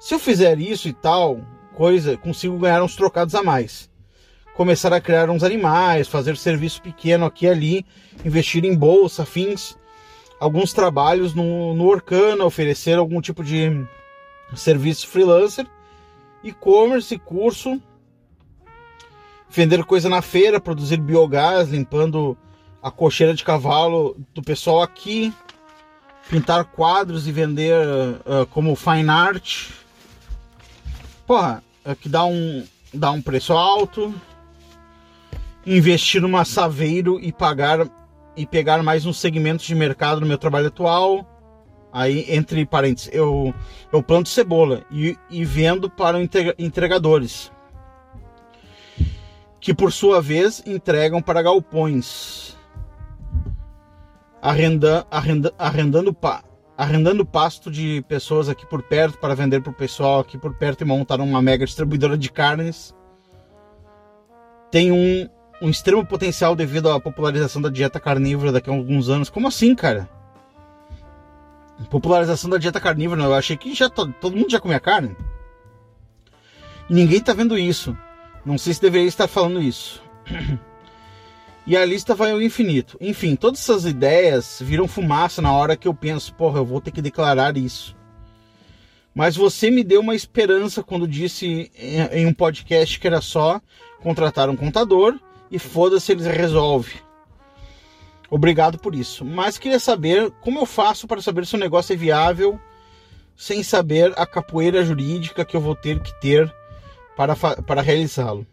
se 0.00 0.14
eu 0.14 0.18
fizer 0.18 0.58
isso 0.58 0.88
e 0.88 0.92
tal 0.92 1.40
coisa, 1.78 2.16
consigo 2.16 2.58
ganhar 2.58 2.82
uns 2.82 2.96
trocados 2.96 3.36
a 3.36 3.42
mais. 3.42 3.88
Começar 4.56 4.92
a 4.92 5.00
criar 5.00 5.30
uns 5.30 5.44
animais, 5.44 6.08
fazer 6.08 6.36
serviço 6.36 6.82
pequeno 6.82 7.24
aqui 7.24 7.46
e 7.46 7.48
ali, 7.48 7.86
investir 8.24 8.64
em 8.64 8.74
bolsa, 8.74 9.24
fins. 9.24 9.78
alguns 10.40 10.72
trabalhos 10.72 11.34
no, 11.34 11.74
no 11.74 11.86
Orkana, 11.86 12.44
oferecer 12.44 12.98
algum 12.98 13.20
tipo 13.20 13.44
de 13.44 13.86
serviço 14.56 15.06
freelancer, 15.06 15.68
e-commerce, 16.42 17.16
curso, 17.16 17.80
vender 19.48 19.84
coisa 19.84 20.08
na 20.08 20.20
feira, 20.20 20.60
produzir 20.60 20.96
biogás, 20.96 21.68
limpando 21.68 22.36
a 22.82 22.90
cocheira 22.90 23.34
de 23.34 23.44
cavalo 23.44 24.16
do 24.34 24.42
pessoal 24.42 24.82
aqui, 24.82 25.32
pintar 26.28 26.64
quadros 26.64 27.28
e 27.28 27.32
vender 27.32 27.72
uh, 28.26 28.44
como 28.50 28.74
fine 28.74 29.08
art. 29.08 29.70
Porra, 31.24 31.62
é 31.88 31.94
que 31.94 32.08
dá 32.08 32.24
um, 32.24 32.64
dá 32.92 33.10
um 33.10 33.22
preço 33.22 33.54
alto. 33.54 34.14
Investir 35.66 36.20
numa 36.20 36.44
saveiro 36.44 37.18
e 37.20 37.32
pagar 37.32 37.88
e 38.36 38.46
pegar 38.46 38.82
mais 38.82 39.06
uns 39.06 39.18
segmentos 39.18 39.66
de 39.66 39.74
mercado 39.74 40.20
no 40.20 40.26
meu 40.26 40.38
trabalho 40.38 40.68
atual. 40.68 41.26
Aí, 41.90 42.26
entre 42.28 42.66
parênteses, 42.66 43.10
eu, 43.12 43.54
eu 43.90 44.02
planto 44.02 44.28
cebola 44.28 44.84
e, 44.90 45.16
e 45.30 45.44
vendo 45.44 45.88
para 45.88 46.18
entregadores, 46.58 47.50
que 49.58 49.72
por 49.72 49.90
sua 49.90 50.20
vez 50.20 50.62
entregam 50.66 51.22
para 51.22 51.40
galpões 51.40 52.54
arrenda, 54.42 55.06
arrenda, 55.10 55.52
arrendando, 55.58 56.12
pa, 56.12 56.42
arrendando 56.78 57.26
pasto 57.26 57.72
de 57.72 58.04
pessoas 58.06 58.48
aqui 58.48 58.64
por 58.64 58.84
perto 58.84 59.18
para 59.18 59.34
vender 59.34 59.60
para 59.60 59.72
o 59.72 59.74
pessoal 59.74 60.20
aqui 60.20 60.38
por 60.38 60.54
perto 60.54 60.82
e 60.82 60.84
montar 60.84 61.20
uma 61.20 61.42
mega 61.42 61.66
distribuidora 61.66 62.16
de 62.16 62.30
carnes. 62.30 62.94
Tem 64.70 64.92
um, 64.92 65.28
um 65.60 65.68
extremo 65.68 66.06
potencial 66.06 66.54
devido 66.54 66.88
à 66.88 67.00
popularização 67.00 67.60
da 67.60 67.68
dieta 67.68 67.98
carnívora 67.98 68.52
daqui 68.52 68.70
a 68.70 68.72
alguns 68.72 69.08
anos. 69.08 69.28
Como 69.28 69.48
assim, 69.48 69.74
cara? 69.74 70.08
Popularização 71.90 72.48
da 72.48 72.58
dieta 72.58 72.80
carnívora, 72.80 73.24
eu 73.24 73.34
achei 73.34 73.56
que 73.56 73.74
já 73.74 73.90
todo, 73.90 74.12
todo 74.12 74.36
mundo 74.36 74.50
já 74.50 74.60
comia 74.60 74.78
carne. 74.78 75.16
Ninguém 76.88 77.20
tá 77.20 77.32
vendo 77.32 77.58
isso. 77.58 77.96
Não 78.46 78.56
sei 78.56 78.72
se 78.72 78.80
deveria 78.80 79.08
estar 79.08 79.26
falando 79.26 79.60
isso. 79.60 80.00
E 81.68 81.76
a 81.76 81.84
lista 81.84 82.14
vai 82.14 82.30
ao 82.30 82.40
infinito. 82.40 82.96
Enfim, 82.98 83.36
todas 83.36 83.60
essas 83.60 83.84
ideias 83.84 84.58
viram 84.64 84.88
fumaça 84.88 85.42
na 85.42 85.52
hora 85.52 85.76
que 85.76 85.86
eu 85.86 85.92
penso, 85.92 86.32
porra, 86.32 86.60
eu 86.60 86.64
vou 86.64 86.80
ter 86.80 86.90
que 86.90 87.02
declarar 87.02 87.58
isso. 87.58 87.94
Mas 89.14 89.36
você 89.36 89.70
me 89.70 89.84
deu 89.84 90.00
uma 90.00 90.14
esperança 90.14 90.82
quando 90.82 91.06
disse 91.06 91.70
em 92.10 92.24
um 92.24 92.32
podcast 92.32 92.98
que 92.98 93.06
era 93.06 93.20
só 93.20 93.60
contratar 94.00 94.48
um 94.48 94.56
contador 94.56 95.20
e 95.50 95.58
foda-se 95.58 96.10
eles 96.10 96.26
resolve. 96.26 97.02
Obrigado 98.30 98.78
por 98.78 98.94
isso. 98.94 99.22
Mas 99.22 99.58
queria 99.58 99.78
saber 99.78 100.30
como 100.40 100.60
eu 100.60 100.64
faço 100.64 101.06
para 101.06 101.20
saber 101.20 101.44
se 101.44 101.54
o 101.54 101.58
negócio 101.58 101.92
é 101.92 101.96
viável 101.96 102.58
sem 103.36 103.62
saber 103.62 104.14
a 104.16 104.24
capoeira 104.24 104.82
jurídica 104.82 105.44
que 105.44 105.54
eu 105.54 105.60
vou 105.60 105.74
ter 105.74 106.00
que 106.00 106.18
ter 106.18 106.50
para, 107.14 107.36
para 107.36 107.82
realizá-lo. 107.82 108.46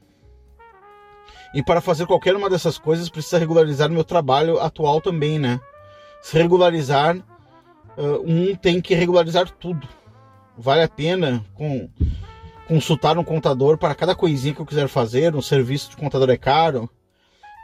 E 1.55 1.63
para 1.63 1.79
fazer 1.79 2.05
qualquer 2.05 2.35
uma 2.35 2.49
dessas 2.49 2.77
coisas, 2.77 3.07
precisa 3.07 3.39
regularizar 3.39 3.89
meu 3.89 4.03
trabalho 4.03 4.59
atual 4.59 4.99
também, 4.99 5.39
né? 5.39 5.57
Se 6.21 6.37
regularizar, 6.37 7.15
uh, 7.15 8.21
um 8.25 8.53
tem 8.53 8.81
que 8.81 8.93
regularizar 8.93 9.49
tudo. 9.49 9.87
Vale 10.57 10.83
a 10.83 10.89
pena 10.89 11.45
com, 11.53 11.89
consultar 12.67 13.17
um 13.17 13.23
contador 13.23 13.77
para 13.77 13.95
cada 13.95 14.13
coisinha 14.13 14.53
que 14.53 14.59
eu 14.59 14.65
quiser 14.65 14.89
fazer. 14.89 15.33
Um 15.33 15.41
serviço 15.41 15.91
de 15.91 15.95
contador 15.95 16.29
é 16.29 16.35
caro. 16.35 16.89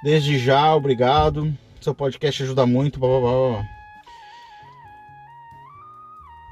Desde 0.02 0.40
já, 0.40 0.74
obrigado. 0.74 1.54
Seu 1.82 1.94
podcast 1.94 2.44
ajuda 2.44 2.66
muito. 2.66 2.98
Blá, 2.98 3.10
blá, 3.10 3.20
blá. 3.20 3.66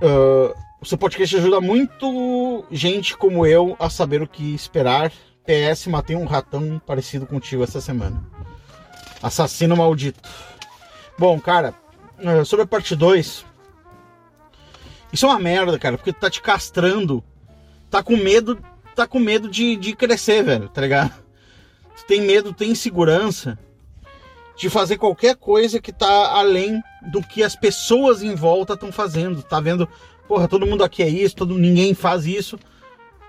Uh, 0.01 0.53
o 0.81 0.85
seu 0.85 0.97
podcast 0.97 1.37
ajuda 1.37 1.61
muito 1.61 2.65
gente 2.69 3.15
como 3.15 3.45
eu 3.45 3.77
a 3.79 3.89
saber 3.89 4.21
o 4.21 4.27
que 4.27 4.53
esperar 4.53 5.09
PS, 5.49 5.87
matei 5.87 6.15
um 6.15 6.25
ratão 6.25 6.79
parecido 6.85 7.25
contigo 7.25 7.63
essa 7.63 7.81
semana. 7.81 8.23
Assassino 9.21 9.75
maldito. 9.75 10.29
Bom, 11.17 11.39
cara, 11.39 11.73
eh, 12.19 12.43
sobre 12.43 12.65
a 12.65 12.67
parte 12.67 12.95
2. 12.95 13.43
Isso 15.11 15.25
é 15.25 15.29
uma 15.29 15.39
merda, 15.39 15.79
cara, 15.79 15.97
porque 15.97 16.13
tu 16.13 16.19
tá 16.19 16.29
te 16.29 16.39
castrando. 16.39 17.23
Tá 17.89 18.03
com 18.03 18.15
medo. 18.15 18.59
Tá 18.95 19.07
com 19.07 19.17
medo 19.17 19.49
de, 19.49 19.75
de 19.75 19.95
crescer, 19.95 20.43
velho, 20.43 20.69
tá 20.69 20.81
ligado? 20.81 21.13
Tu 21.97 22.05
tem 22.05 22.21
medo, 22.21 22.53
tem 22.53 22.69
insegurança 22.69 23.57
de 24.55 24.69
fazer 24.69 24.97
qualquer 24.97 25.35
coisa 25.35 25.81
que 25.81 25.91
tá 25.91 26.31
além 26.33 26.79
do 27.11 27.23
que 27.23 27.41
as 27.41 27.55
pessoas 27.55 28.21
em 28.21 28.35
volta 28.35 28.73
estão 28.73 28.91
fazendo. 28.91 29.41
Tá 29.41 29.59
vendo, 29.59 29.89
porra, 30.27 30.47
todo 30.47 30.67
mundo 30.67 30.83
aqui 30.83 31.01
é 31.01 31.09
isso, 31.09 31.35
todo, 31.35 31.57
ninguém 31.57 31.95
faz 31.95 32.27
isso 32.27 32.59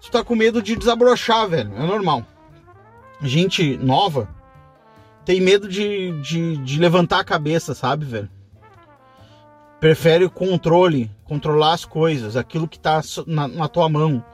tu 0.01 0.11
tá 0.11 0.25
com 0.25 0.35
medo 0.35 0.63
de 0.63 0.77
desabrochar, 0.77 1.49
velho. 1.49 1.73
É 1.77 1.87
normal. 1.87 2.25
Gente 3.23 3.77
nova 3.77 4.29
tem 5.25 5.41
medo 5.41 5.69
de, 5.69 6.11
de, 6.23 6.57
de 6.57 6.79
levantar 6.79 7.21
a 7.21 7.25
cabeça, 7.25 7.75
sabe, 7.75 8.05
velho? 8.05 8.29
Prefere 9.79 10.25
o 10.25 10.31
controle, 10.31 11.11
controlar 11.25 11.75
as 11.75 11.85
coisas, 11.85 12.37
aquilo 12.37 12.67
que 12.67 12.79
tá 12.79 13.01
na, 13.27 13.47
na 13.47 13.69
tua 13.69 13.89
mão. 13.89 14.25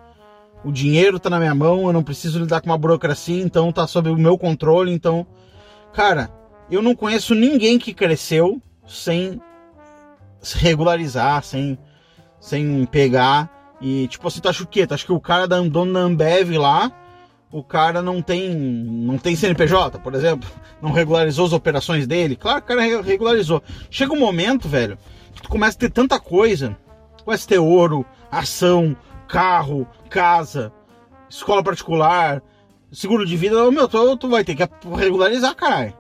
O 0.64 0.72
dinheiro 0.72 1.20
tá 1.20 1.28
na 1.28 1.38
minha 1.38 1.54
mão, 1.54 1.86
eu 1.86 1.92
não 1.92 2.02
preciso 2.02 2.38
lidar 2.38 2.60
com 2.60 2.70
uma 2.70 2.78
burocracia, 2.78 3.42
então 3.42 3.70
tá 3.70 3.86
sob 3.86 4.08
o 4.08 4.16
meu 4.16 4.38
controle, 4.38 4.90
então. 4.90 5.26
Cara, 5.92 6.30
eu 6.70 6.82
não 6.82 6.94
conheço 6.94 7.34
ninguém 7.34 7.78
que 7.78 7.94
cresceu 7.94 8.60
sem 8.86 9.40
se 10.40 10.58
regularizar, 10.58 11.42
sem, 11.42 11.78
sem 12.40 12.86
pegar 12.86 13.50
e 13.80 14.08
tipo 14.08 14.26
assim, 14.26 14.40
tu 14.40 14.48
acha 14.48 14.62
o 14.62 14.66
quê? 14.66 14.86
Tu 14.86 14.94
acha 14.94 15.04
que 15.04 15.12
o 15.12 15.20
cara 15.20 15.46
da 15.46 15.60
dono 15.60 15.92
da 15.92 16.00
Ambev 16.00 16.56
lá, 16.56 16.90
o 17.50 17.62
cara 17.62 18.02
não 18.02 18.22
tem 18.22 18.54
não 18.54 19.18
tem 19.18 19.36
CNPJ, 19.36 19.98
por 19.98 20.14
exemplo, 20.14 20.48
não 20.80 20.92
regularizou 20.92 21.46
as 21.46 21.52
operações 21.52 22.06
dele? 22.06 22.36
Claro 22.36 22.62
que 22.62 22.72
o 22.72 22.76
cara 22.76 23.02
regularizou. 23.02 23.62
Chega 23.90 24.12
um 24.12 24.18
momento, 24.18 24.68
velho, 24.68 24.98
que 25.34 25.42
tu 25.42 25.48
começa 25.48 25.76
a 25.76 25.80
ter 25.80 25.90
tanta 25.90 26.18
coisa, 26.18 26.76
começa 27.24 27.44
a 27.44 27.48
ter 27.48 27.58
ouro, 27.58 28.04
ação, 28.30 28.96
carro, 29.28 29.86
casa, 30.08 30.72
escola 31.28 31.62
particular, 31.62 32.42
seguro 32.90 33.26
de 33.26 33.36
vida, 33.36 33.70
meu, 33.70 33.88
tu, 33.88 34.16
tu 34.16 34.28
vai 34.28 34.44
ter 34.44 34.54
que 34.54 34.68
regularizar, 34.96 35.54
caralho. 35.54 35.94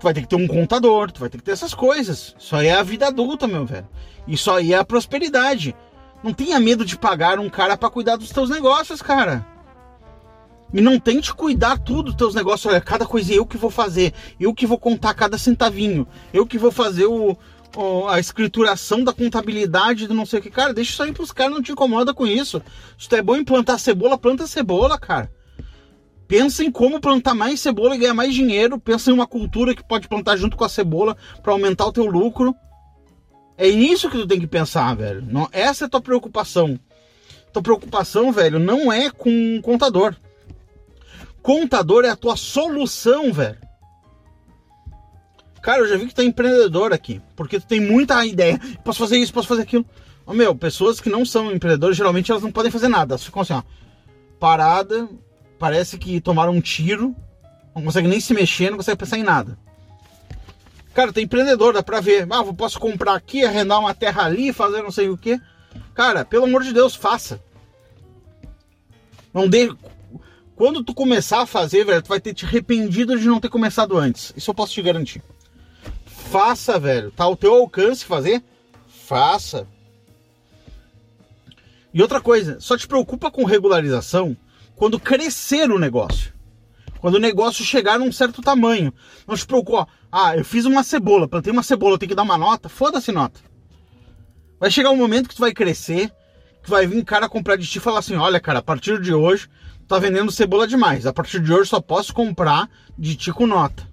Tu 0.00 0.04
vai 0.04 0.14
ter 0.14 0.22
que 0.22 0.28
ter 0.28 0.36
um 0.36 0.48
contador, 0.48 1.12
tu 1.12 1.20
vai 1.20 1.28
ter 1.28 1.36
que 1.36 1.44
ter 1.44 1.50
essas 1.50 1.74
coisas. 1.74 2.34
Isso 2.38 2.56
aí 2.56 2.68
é 2.68 2.74
a 2.74 2.82
vida 2.82 3.06
adulta, 3.06 3.46
meu 3.46 3.66
velho. 3.66 3.86
Isso 4.26 4.50
aí 4.50 4.72
é 4.72 4.78
a 4.78 4.84
prosperidade. 4.84 5.76
Não 6.24 6.32
tenha 6.32 6.58
medo 6.58 6.86
de 6.86 6.96
pagar 6.96 7.38
um 7.38 7.50
cara 7.50 7.76
para 7.76 7.90
cuidar 7.90 8.16
dos 8.16 8.30
teus 8.30 8.48
negócios, 8.48 9.02
cara. 9.02 9.46
E 10.72 10.80
não 10.80 10.98
tente 10.98 11.34
cuidar 11.34 11.78
tudo 11.78 12.04
dos 12.04 12.14
teus 12.14 12.34
negócios. 12.34 12.64
Olha, 12.64 12.80
cada 12.80 13.04
coisa 13.04 13.34
eu 13.34 13.44
que 13.44 13.58
vou 13.58 13.70
fazer. 13.70 14.14
Eu 14.40 14.54
que 14.54 14.66
vou 14.66 14.78
contar 14.78 15.12
cada 15.12 15.36
centavinho. 15.36 16.08
Eu 16.32 16.46
que 16.46 16.56
vou 16.56 16.70
fazer 16.70 17.04
o, 17.04 17.36
o 17.76 18.06
a 18.08 18.18
escrituração 18.18 19.04
da 19.04 19.12
contabilidade 19.12 20.06
do 20.06 20.14
não 20.14 20.24
sei 20.24 20.38
o 20.38 20.42
que. 20.42 20.50
Cara, 20.50 20.72
deixa 20.72 20.92
isso 20.92 21.02
aí 21.02 21.12
pros 21.12 21.30
caras, 21.30 21.52
não 21.52 21.62
te 21.62 21.72
incomoda 21.72 22.14
com 22.14 22.26
isso. 22.26 22.62
Se 22.96 23.06
tu 23.06 23.16
é 23.16 23.20
bom 23.20 23.36
em 23.36 23.44
plantar 23.44 23.76
cebola, 23.76 24.16
planta 24.16 24.46
cebola, 24.46 24.98
cara. 24.98 25.30
Pensa 26.30 26.62
em 26.62 26.70
como 26.70 27.00
plantar 27.00 27.34
mais 27.34 27.58
cebola 27.58 27.96
e 27.96 27.98
ganhar 27.98 28.14
mais 28.14 28.32
dinheiro. 28.32 28.78
Pensa 28.78 29.10
em 29.10 29.12
uma 29.12 29.26
cultura 29.26 29.74
que 29.74 29.82
pode 29.82 30.06
plantar 30.06 30.36
junto 30.36 30.56
com 30.56 30.62
a 30.62 30.68
cebola 30.68 31.16
para 31.42 31.52
aumentar 31.52 31.84
o 31.86 31.92
teu 31.92 32.06
lucro. 32.06 32.54
É 33.58 33.68
nisso 33.68 34.08
que 34.08 34.16
tu 34.16 34.28
tem 34.28 34.38
que 34.38 34.46
pensar, 34.46 34.94
velho. 34.94 35.26
Não, 35.26 35.48
essa 35.50 35.84
é 35.84 35.86
a 35.86 35.88
tua 35.88 36.00
preocupação. 36.00 36.78
Tua 37.52 37.60
preocupação, 37.60 38.30
velho, 38.30 38.60
não 38.60 38.92
é 38.92 39.10
com 39.10 39.60
contador. 39.60 40.14
Contador 41.42 42.04
é 42.04 42.10
a 42.10 42.16
tua 42.16 42.36
solução, 42.36 43.32
velho. 43.32 43.58
Cara, 45.60 45.80
eu 45.80 45.88
já 45.88 45.96
vi 45.96 46.06
que 46.06 46.14
tu 46.14 46.20
é 46.20 46.24
empreendedor 46.26 46.92
aqui, 46.92 47.20
porque 47.34 47.58
tu 47.58 47.66
tem 47.66 47.80
muita 47.80 48.24
ideia. 48.24 48.60
Posso 48.84 49.00
fazer 49.00 49.18
isso, 49.18 49.34
posso 49.34 49.48
fazer 49.48 49.62
aquilo. 49.62 49.84
Meu, 50.28 50.54
pessoas 50.54 51.00
que 51.00 51.10
não 51.10 51.24
são 51.26 51.50
empreendedores, 51.50 51.96
geralmente 51.96 52.30
elas 52.30 52.44
não 52.44 52.52
podem 52.52 52.70
fazer 52.70 52.86
nada. 52.86 53.14
Elas 53.14 53.24
ficam 53.24 53.42
assim, 53.42 53.52
ó, 53.52 53.64
parada, 54.38 55.08
parece 55.60 55.98
que 55.98 56.22
tomaram 56.22 56.54
um 56.54 56.60
tiro, 56.60 57.14
não 57.76 57.84
consegue 57.84 58.08
nem 58.08 58.18
se 58.18 58.32
mexer, 58.32 58.70
não 58.70 58.78
consegue 58.78 58.98
pensar 58.98 59.18
em 59.18 59.22
nada. 59.22 59.58
Cara, 60.94 61.12
tem 61.12 61.24
empreendedor, 61.24 61.74
dá 61.74 61.82
pra 61.82 62.00
ver. 62.00 62.26
Ah, 62.30 62.42
posso 62.54 62.80
comprar 62.80 63.14
aqui, 63.14 63.44
arrendar 63.44 63.78
uma 63.78 63.94
terra 63.94 64.24
ali, 64.24 64.54
fazer 64.54 64.82
não 64.82 64.90
sei 64.90 65.10
o 65.10 65.18
que. 65.18 65.38
Cara, 65.94 66.24
pelo 66.24 66.46
amor 66.46 66.64
de 66.64 66.72
Deus, 66.72 66.96
faça. 66.96 67.40
Não 69.32 69.46
dê. 69.46 69.72
Quando 70.56 70.82
tu 70.82 70.94
começar 70.94 71.42
a 71.42 71.46
fazer, 71.46 71.84
velho, 71.84 72.02
tu 72.02 72.08
vai 72.08 72.20
ter 72.20 72.34
te 72.34 72.46
arrependido 72.46 73.18
de 73.18 73.26
não 73.26 73.38
ter 73.38 73.50
começado 73.50 73.96
antes. 73.96 74.32
Isso 74.36 74.50
eu 74.50 74.54
posso 74.54 74.72
te 74.72 74.82
garantir. 74.82 75.22
Faça, 76.06 76.78
velho. 76.78 77.10
Tá 77.10 77.24
ao 77.24 77.36
teu 77.36 77.54
alcance 77.54 78.04
fazer? 78.04 78.42
Faça. 78.88 79.68
E 81.92 82.00
outra 82.00 82.20
coisa, 82.20 82.58
só 82.60 82.76
te 82.76 82.88
preocupa 82.88 83.30
com 83.30 83.44
regularização 83.44 84.36
quando 84.80 84.98
crescer 84.98 85.70
o 85.70 85.78
negócio. 85.78 86.32
Quando 87.00 87.16
o 87.16 87.20
negócio 87.20 87.62
chegar 87.62 87.98
num 87.98 88.10
certo 88.10 88.40
tamanho. 88.40 88.94
Não 89.28 89.36
te 89.36 89.44
preocupa, 89.44 89.86
ah, 90.10 90.34
eu 90.34 90.42
fiz 90.42 90.64
uma 90.64 90.82
cebola, 90.82 91.28
plantei 91.28 91.52
uma 91.52 91.62
cebola, 91.62 91.96
eu 91.96 91.98
tenho 91.98 92.08
que 92.08 92.14
dar 92.14 92.22
uma 92.22 92.38
nota, 92.38 92.66
foda-se 92.66 93.12
nota. 93.12 93.38
Vai 94.58 94.70
chegar 94.70 94.88
um 94.90 94.96
momento 94.96 95.28
que 95.28 95.34
tu 95.34 95.42
vai 95.42 95.52
crescer, 95.52 96.10
que 96.62 96.70
vai 96.70 96.86
vir 96.86 97.04
cara 97.04 97.28
comprar 97.28 97.56
de 97.56 97.66
ti 97.66 97.76
e 97.76 97.80
falar 97.80 97.98
assim, 97.98 98.16
olha 98.16 98.40
cara, 98.40 98.60
a 98.60 98.62
partir 98.62 98.98
de 99.02 99.12
hoje 99.12 99.50
tá 99.86 99.98
vendendo 99.98 100.32
cebola 100.32 100.66
demais. 100.66 101.04
A 101.04 101.12
partir 101.12 101.40
de 101.40 101.52
hoje 101.52 101.68
só 101.68 101.78
posso 101.82 102.14
comprar 102.14 102.66
de 102.98 103.16
ti 103.16 103.30
com 103.34 103.46
nota. 103.46 103.86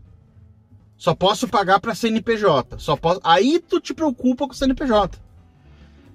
Só 0.97 1.13
posso 1.13 1.49
pagar 1.49 1.81
para 1.81 1.93
CNPJ. 1.95 2.79
Só 2.79 2.95
posso. 2.95 3.19
Aí 3.25 3.59
tu 3.59 3.81
te 3.81 3.93
preocupa 3.93 4.47
com 4.47 4.53
o 4.53 4.55
CNPJ. 4.55 5.19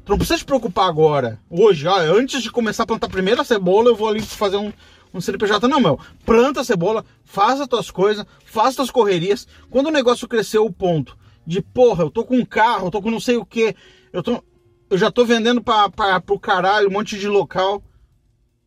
Tu 0.05 0.11
não 0.11 0.19
precisa 0.19 0.39
te 0.39 0.45
preocupar 0.45 0.89
agora. 0.89 1.41
Hoje, 1.49 1.87
ó, 1.87 1.97
antes 1.97 2.43
de 2.43 2.51
começar 2.51 2.83
a 2.83 2.87
plantar 2.87 3.07
a 3.07 3.11
primeira 3.11 3.45
cebola, 3.45 3.89
eu 3.89 3.97
vou 3.97 4.09
ali 4.09 4.21
fazer 4.21 4.57
um, 4.57 4.73
um 5.15 5.21
CNPJ. 5.21 5.69
Não, 5.69 5.81
meu. 5.81 5.99
Planta 6.25 6.61
a 6.61 6.65
cebola, 6.65 7.05
faz 7.25 7.61
as 7.61 7.69
tuas 7.69 7.91
coisas, 7.91 8.27
faz 8.45 8.71
as 8.71 8.77
tuas 8.77 8.91
correrias. 8.91 9.47
Quando 9.71 9.87
o 9.87 9.93
negócio 9.93 10.27
cresceu 10.27 10.65
o 10.65 10.73
ponto 10.73 11.17
de, 11.47 11.63
porra, 11.63 12.05
eu 12.05 12.11
tô 12.11 12.25
com 12.25 12.37
um 12.37 12.45
carro, 12.45 12.87
eu 12.87 12.91
tô 12.91 13.01
com 13.01 13.11
não 13.11 13.21
sei 13.21 13.37
o 13.37 13.45
que, 13.45 13.75
eu 14.13 14.23
tô. 14.23 14.43
Eu 14.91 14.99
já 14.99 15.11
tô 15.11 15.25
vendendo 15.25 15.63
pra, 15.63 15.89
pra, 15.89 16.21
pro 16.21 16.39
caralho 16.39 16.89
um 16.89 16.93
monte 16.93 17.19
de 17.19 17.29
local. 17.29 17.83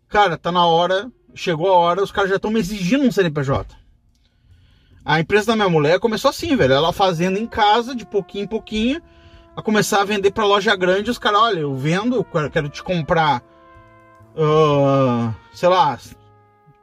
Cara, 0.07 0.38
tá 0.38 0.51
na 0.51 0.65
hora, 0.65 1.11
chegou 1.36 1.67
a 1.67 1.75
hora, 1.75 2.01
os 2.01 2.11
caras 2.11 2.29
já 2.29 2.38
estão 2.38 2.49
me 2.49 2.59
exigindo 2.59 3.03
um 3.03 3.11
CNPJ. 3.11 3.75
A 5.03 5.19
empresa 5.19 5.47
da 5.47 5.55
minha 5.55 5.69
mulher 5.69 5.99
começou 5.99 6.29
assim, 6.29 6.55
velho. 6.55 6.73
Ela 6.73 6.91
fazendo 6.91 7.38
em 7.38 7.45
casa, 7.45 7.93
de 7.93 8.05
pouquinho 8.05 8.45
em 8.45 8.47
pouquinho, 8.47 9.01
a 9.56 9.62
começar 9.62 10.01
a 10.01 10.06
vender 10.06 10.32
para 10.32 10.45
loja 10.45 10.76
grande. 10.76 11.10
Os 11.10 11.18
caras, 11.18 11.39
olha, 11.39 11.60
eu 11.60 11.76
vendo, 11.76 12.26
quero 12.51 12.70
te 12.70 12.84
comprar, 12.84 13.41
uh, 14.36 15.34
sei 15.53 15.70
lá, 15.70 15.97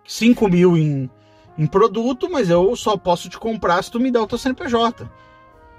5 0.07 0.49
mil 0.49 0.77
em, 0.77 1.11
em 1.59 1.66
produto, 1.66 2.29
mas 2.31 2.49
eu 2.49 2.75
só 2.75 2.97
posso 2.97 3.29
te 3.29 3.39
comprar 3.39 3.83
se 3.83 3.91
tu 3.91 4.01
me 4.01 4.11
der 4.11 4.20
o 4.20 4.27
teu 4.27 4.39
CNPJ. 4.39 5.09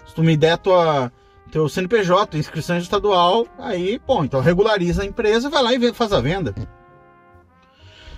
Se 0.06 0.14
tu 0.14 0.24
me 0.24 0.38
der 0.38 0.58
tua, 0.58 1.12
teu 1.52 1.68
CNPJ, 1.68 2.38
inscrição 2.38 2.78
estadual, 2.78 3.48
aí, 3.58 4.00
bom, 4.06 4.24
então 4.24 4.42
regulariza 4.42 5.04
a 5.04 5.06
empresa, 5.06 5.50
vai 5.50 5.64
lá 5.64 5.74
e 5.74 5.94
faz 5.94 6.14
a 6.14 6.22
venda. 6.22 6.54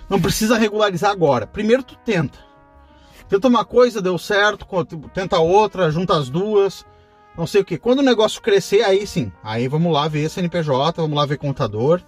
Não 0.08 0.20
precisa 0.20 0.56
regularizar 0.56 1.10
agora. 1.10 1.46
Primeiro 1.46 1.82
tu 1.82 1.96
tenta. 2.04 2.38
Tenta 3.28 3.48
uma 3.48 3.64
coisa, 3.64 4.00
deu 4.00 4.16
certo, 4.18 4.66
tenta 5.12 5.38
outra, 5.38 5.90
junta 5.90 6.16
as 6.16 6.28
duas, 6.28 6.86
não 7.36 7.46
sei 7.46 7.60
o 7.60 7.64
que. 7.64 7.78
Quando 7.78 8.00
o 8.00 8.02
negócio 8.02 8.40
crescer, 8.40 8.82
aí 8.82 9.06
sim. 9.06 9.32
Aí 9.42 9.68
vamos 9.68 9.92
lá 9.92 10.08
ver 10.08 10.28
CNPJ, 10.28 11.00
vamos 11.00 11.16
lá 11.16 11.26
ver 11.26 11.38
contador. 11.38 12.00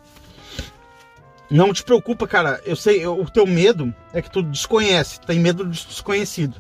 Não 1.51 1.72
te 1.72 1.83
preocupa, 1.83 2.26
cara. 2.26 2.61
Eu 2.64 2.76
sei, 2.76 3.07
o 3.07 3.24
teu 3.31 3.47
medo 3.47 3.95
é 4.12 4.20
que 4.20 4.31
tu 4.31 4.43
desconhece, 4.43 5.20
tem 5.20 5.39
medo 5.39 5.64
do 5.64 5.70
desconhecido. 5.70 6.57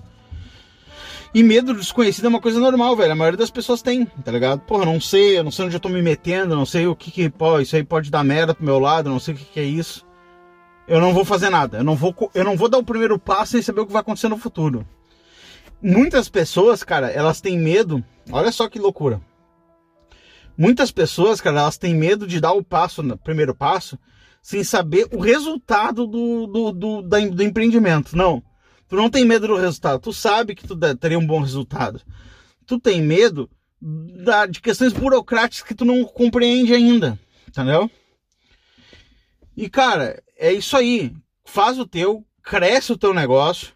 E 1.34 1.42
medo 1.42 1.74
do 1.74 1.80
desconhecido 1.80 2.24
é 2.24 2.28
uma 2.28 2.40
coisa 2.40 2.58
normal, 2.58 2.96
velho. 2.96 3.12
A 3.12 3.16
maioria 3.16 3.36
das 3.36 3.50
pessoas 3.50 3.82
tem, 3.82 4.06
tá 4.06 4.32
ligado? 4.32 4.60
Porra, 4.60 4.86
não 4.86 4.98
sei, 4.98 5.38
eu 5.38 5.44
não 5.44 5.50
sei 5.50 5.66
onde 5.66 5.76
eu 5.76 5.80
tô 5.80 5.90
me 5.90 6.00
metendo, 6.00 6.56
não 6.56 6.64
sei 6.64 6.86
o 6.86 6.96
que 6.96 7.10
que, 7.10 7.28
pô, 7.28 7.60
isso 7.60 7.76
aí 7.76 7.84
pode 7.84 8.10
dar 8.10 8.24
merda 8.24 8.54
pro 8.54 8.64
meu 8.64 8.78
lado, 8.78 9.10
não 9.10 9.20
sei 9.20 9.34
o 9.34 9.36
que 9.36 9.44
que 9.44 9.60
é 9.60 9.64
isso 9.64 10.08
eu 10.88 11.00
não 11.00 11.12
vou 11.12 11.24
fazer 11.24 11.50
nada. 11.50 11.78
Eu 11.78 11.84
não 11.84 11.94
vou, 11.94 12.14
eu 12.34 12.42
não 12.42 12.56
vou 12.56 12.68
dar 12.68 12.78
o 12.78 12.84
primeiro 12.84 13.18
passo 13.18 13.52
sem 13.52 13.62
saber 13.62 13.82
o 13.82 13.86
que 13.86 13.92
vai 13.92 14.00
acontecer 14.00 14.28
no 14.28 14.38
futuro. 14.38 14.86
Muitas 15.80 16.28
pessoas, 16.28 16.82
cara, 16.82 17.10
elas 17.10 17.40
têm 17.40 17.58
medo. 17.58 18.02
Olha 18.30 18.52
só 18.52 18.68
que 18.68 18.78
loucura. 18.78 19.20
Muitas 20.56 20.90
pessoas, 20.90 21.40
cara, 21.40 21.60
elas 21.60 21.78
têm 21.78 21.94
medo 21.94 22.26
de 22.26 22.40
dar 22.40 22.52
o 22.52 22.64
passo, 22.64 23.00
o 23.00 23.18
primeiro 23.18 23.54
passo, 23.54 23.98
sem 24.42 24.64
saber 24.64 25.06
o 25.12 25.20
resultado 25.20 26.06
do, 26.06 26.46
do, 26.46 26.72
do, 26.72 27.02
do 27.02 27.42
empreendimento. 27.42 28.16
Não. 28.16 28.42
Tu 28.88 28.96
não 28.96 29.10
tem 29.10 29.24
medo 29.24 29.46
do 29.46 29.56
resultado. 29.56 30.00
Tu 30.00 30.12
sabe 30.12 30.54
que 30.54 30.66
tu 30.66 30.76
teria 30.96 31.18
um 31.18 31.26
bom 31.26 31.40
resultado. 31.40 32.00
Tu 32.66 32.78
tem 32.80 33.00
medo 33.00 33.48
da, 33.80 34.46
de 34.46 34.60
questões 34.60 34.92
burocráticas 34.92 35.66
que 35.66 35.74
tu 35.74 35.84
não 35.84 36.04
compreende 36.04 36.74
ainda. 36.74 37.18
Entendeu? 37.46 37.90
E, 39.56 39.68
cara, 39.68 40.22
é 40.36 40.52
isso 40.52 40.76
aí. 40.76 41.12
Faz 41.44 41.78
o 41.78 41.86
teu, 41.86 42.24
cresce 42.42 42.92
o 42.92 42.98
teu 42.98 43.14
negócio. 43.14 43.72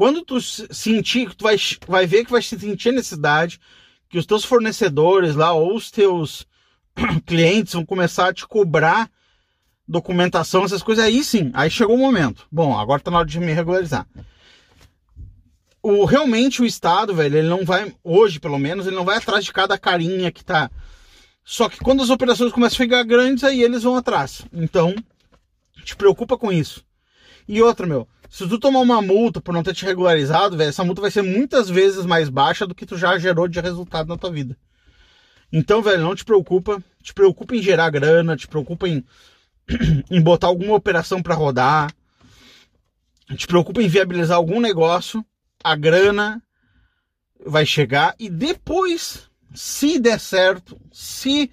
Quando 0.00 0.22
tu 0.22 0.40
sentir, 0.40 1.34
tu 1.34 1.42
vai, 1.42 1.56
vai 1.86 2.06
ver 2.06 2.24
que 2.24 2.30
vai 2.30 2.40
sentir 2.40 2.88
a 2.88 2.92
necessidade, 2.92 3.60
que 4.08 4.16
os 4.16 4.24
teus 4.24 4.46
fornecedores 4.46 5.34
lá 5.34 5.52
ou 5.52 5.76
os 5.76 5.90
teus 5.90 6.46
clientes 7.26 7.74
vão 7.74 7.84
começar 7.84 8.30
a 8.30 8.32
te 8.32 8.46
cobrar 8.46 9.10
documentação, 9.86 10.64
essas 10.64 10.82
coisas, 10.82 11.04
aí 11.04 11.22
sim, 11.22 11.50
aí 11.52 11.70
chegou 11.70 11.96
o 11.96 11.98
momento. 11.98 12.46
Bom, 12.50 12.78
agora 12.78 13.02
tá 13.02 13.10
na 13.10 13.18
hora 13.18 13.28
de 13.28 13.38
me 13.38 13.52
regularizar. 13.52 14.06
O, 15.82 16.06
realmente 16.06 16.62
o 16.62 16.64
Estado, 16.64 17.14
velho, 17.14 17.36
ele 17.36 17.48
não 17.50 17.62
vai, 17.62 17.94
hoje 18.02 18.40
pelo 18.40 18.58
menos, 18.58 18.86
ele 18.86 18.96
não 18.96 19.04
vai 19.04 19.18
atrás 19.18 19.44
de 19.44 19.52
cada 19.52 19.76
carinha 19.76 20.32
que 20.32 20.42
tá. 20.42 20.70
Só 21.44 21.68
que 21.68 21.78
quando 21.78 22.02
as 22.02 22.08
operações 22.08 22.52
começam 22.52 22.76
a 22.76 22.88
ficar 22.88 23.02
grandes, 23.02 23.44
aí 23.44 23.62
eles 23.62 23.82
vão 23.82 23.96
atrás. 23.96 24.46
Então, 24.50 24.94
te 25.84 25.94
preocupa 25.94 26.38
com 26.38 26.50
isso. 26.50 26.82
E 27.46 27.60
outra, 27.60 27.86
meu, 27.86 28.08
se 28.30 28.48
tu 28.48 28.60
tomar 28.60 28.78
uma 28.78 29.02
multa 29.02 29.40
por 29.40 29.52
não 29.52 29.62
ter 29.62 29.74
te 29.74 29.84
regularizado, 29.84 30.56
velho, 30.56 30.68
essa 30.68 30.84
multa 30.84 31.00
vai 31.00 31.10
ser 31.10 31.20
muitas 31.20 31.68
vezes 31.68 32.06
mais 32.06 32.28
baixa 32.28 32.64
do 32.64 32.76
que 32.76 32.86
tu 32.86 32.96
já 32.96 33.18
gerou 33.18 33.48
de 33.48 33.60
resultado 33.60 34.06
na 34.06 34.16
tua 34.16 34.30
vida. 34.30 34.56
Então, 35.52 35.82
velho, 35.82 36.02
não 36.02 36.14
te 36.14 36.24
preocupa. 36.24 36.80
Te 37.02 37.12
preocupa 37.12 37.56
em 37.56 37.62
gerar 37.62 37.90
grana, 37.90 38.36
te 38.36 38.46
preocupa 38.46 38.88
em, 38.88 39.04
em 40.08 40.20
botar 40.20 40.46
alguma 40.46 40.76
operação 40.76 41.20
para 41.20 41.34
rodar. 41.34 41.92
Te 43.36 43.48
preocupa 43.48 43.82
em 43.82 43.88
viabilizar 43.88 44.36
algum 44.36 44.60
negócio. 44.60 45.26
A 45.64 45.74
grana 45.74 46.40
vai 47.44 47.66
chegar 47.66 48.14
e 48.16 48.30
depois, 48.30 49.28
se 49.52 49.98
der 49.98 50.20
certo, 50.20 50.80
se 50.92 51.50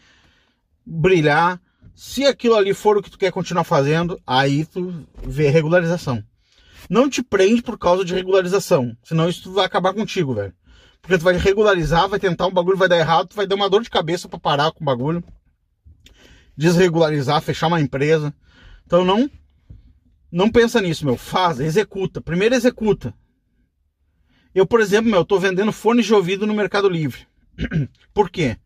brilhar, 0.86 1.60
se 1.96 2.24
aquilo 2.24 2.54
ali 2.54 2.74
for 2.76 2.98
o 2.98 3.02
que 3.02 3.10
tu 3.10 3.18
quer 3.18 3.32
continuar 3.32 3.64
fazendo, 3.64 4.22
aí 4.28 4.64
tu 4.64 5.08
vê 5.24 5.50
regularização. 5.50 6.24
Não 6.90 7.10
te 7.10 7.22
prende 7.22 7.62
por 7.62 7.78
causa 7.78 8.04
de 8.06 8.14
regularização, 8.14 8.96
senão 9.04 9.30
isso 9.30 9.52
vai 9.52 9.66
acabar 9.66 9.94
contigo, 9.94 10.34
velho. 10.34 10.54
Porque 11.02 11.18
tu 11.18 11.24
vai 11.24 11.38
regularizar, 11.38 12.08
vai 12.08 12.20
tentar 12.20 12.48
um 12.48 12.52
bagulho, 12.52 12.78
vai 12.78 12.90
dar 12.90 12.98
errado, 12.98 13.30
tu 13.30 13.36
vai 13.36 13.48
dar 13.48 13.56
uma 13.56 13.70
dor 13.70 13.82
de 13.82 13.90
cabeça 13.90 14.28
para 14.28 14.40
parar 14.40 14.72
com 14.72 14.84
o 14.84 14.86
bagulho. 14.86 15.24
Desregularizar, 16.56 17.42
fechar 17.42 17.68
uma 17.68 17.82
empresa. 17.82 18.34
Então 18.86 19.06
não 19.06 19.30
não 20.32 20.52
pensa 20.52 20.82
nisso, 20.82 21.06
meu. 21.06 21.18
Faz, 21.18 21.60
executa. 21.60 22.20
Primeiro 22.20 22.56
executa. 22.56 23.14
Eu, 24.54 24.66
por 24.66 24.82
exemplo, 24.82 25.10
meu, 25.10 25.24
tô 25.24 25.40
vendendo 25.40 25.72
fones 25.72 26.06
de 26.06 26.14
ouvido 26.14 26.48
no 26.48 26.54
Mercado 26.54 26.90
Livre. 26.90 27.28
por 28.14 28.30
quê? 28.30 28.58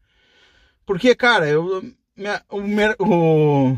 Porque, 0.85 1.13
cara, 1.13 1.47
eu 1.47 1.83
minha, 2.15 2.43
o, 2.49 2.61
o, 2.99 3.77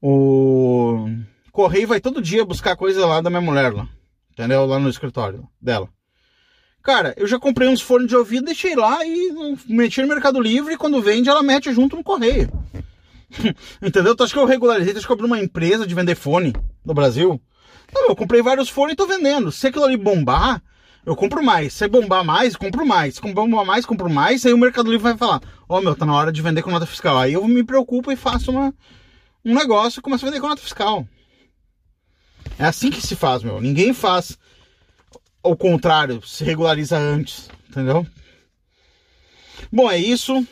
o 0.00 1.08
correio 1.54 1.86
vai 1.86 2.00
todo 2.00 2.20
dia 2.20 2.44
buscar 2.44 2.74
coisa 2.74 3.06
lá 3.06 3.20
da 3.20 3.30
minha 3.30 3.40
mulher 3.40 3.72
lá. 3.72 3.88
Entendeu? 4.32 4.66
Lá 4.66 4.80
no 4.80 4.90
escritório 4.90 5.48
dela. 5.62 5.88
Cara, 6.82 7.14
eu 7.16 7.26
já 7.28 7.38
comprei 7.38 7.68
uns 7.68 7.80
fones 7.80 8.08
de 8.08 8.16
ouvido, 8.16 8.44
deixei 8.44 8.74
lá 8.74 9.06
e 9.06 9.56
meti 9.68 10.02
no 10.02 10.08
Mercado 10.08 10.40
Livre 10.40 10.74
e 10.74 10.76
quando 10.76 11.00
vende 11.00 11.30
ela 11.30 11.42
mete 11.42 11.72
junto 11.72 11.96
no 11.96 12.02
correio. 12.02 12.50
Entendeu? 13.80 14.16
Tu 14.16 14.24
acha 14.24 14.32
que 14.32 14.38
eu 14.38 14.44
regularizei, 14.44 14.92
tu 14.92 14.98
acha 14.98 15.06
que 15.06 15.12
eu 15.12 15.14
abri 15.14 15.26
uma 15.26 15.40
empresa 15.40 15.86
de 15.86 15.94
vender 15.94 16.16
fone 16.16 16.52
no 16.84 16.92
Brasil? 16.92 17.40
Não, 17.94 18.08
eu 18.08 18.16
comprei 18.16 18.42
vários 18.42 18.68
fones 18.68 18.94
e 18.94 18.96
tô 18.96 19.06
vendendo. 19.06 19.52
Se 19.52 19.68
aquilo 19.68 19.84
ali 19.84 19.96
bombar, 19.96 20.60
eu 21.06 21.14
compro 21.14 21.42
mais. 21.42 21.72
Se 21.72 21.86
bombar 21.86 22.24
mais, 22.24 22.56
compro 22.56 22.84
mais. 22.84 23.14
Se 23.14 23.20
bombar 23.20 23.64
mais, 23.64 23.86
compro 23.86 24.10
mais. 24.10 24.44
Aí 24.44 24.52
o 24.52 24.58
Mercado 24.58 24.90
Livre 24.90 25.04
vai 25.04 25.16
falar: 25.16 25.40
Ó, 25.68 25.78
oh, 25.78 25.80
meu, 25.80 25.94
tá 25.94 26.04
na 26.04 26.14
hora 26.14 26.32
de 26.32 26.42
vender 26.42 26.62
com 26.62 26.70
nota 26.70 26.84
fiscal. 26.84 27.16
Aí 27.16 27.34
eu 27.34 27.46
me 27.46 27.62
preocupo 27.62 28.10
e 28.10 28.16
faço 28.16 28.50
uma, 28.50 28.74
um 29.44 29.54
negócio 29.54 30.00
e 30.00 30.02
começo 30.02 30.26
a 30.26 30.28
vender 30.28 30.40
com 30.40 30.48
nota 30.48 30.60
fiscal. 30.60 31.06
É 32.58 32.64
assim 32.64 32.90
que 32.90 33.00
se 33.00 33.16
faz, 33.16 33.42
meu. 33.42 33.60
Ninguém 33.60 33.92
faz 33.92 34.38
ao 35.44 35.54
contrário, 35.54 36.26
se 36.26 36.42
regulariza 36.42 36.96
antes, 36.96 37.50
entendeu? 37.68 38.06
Bom, 39.70 39.90
é 39.90 39.98
isso. 39.98 40.46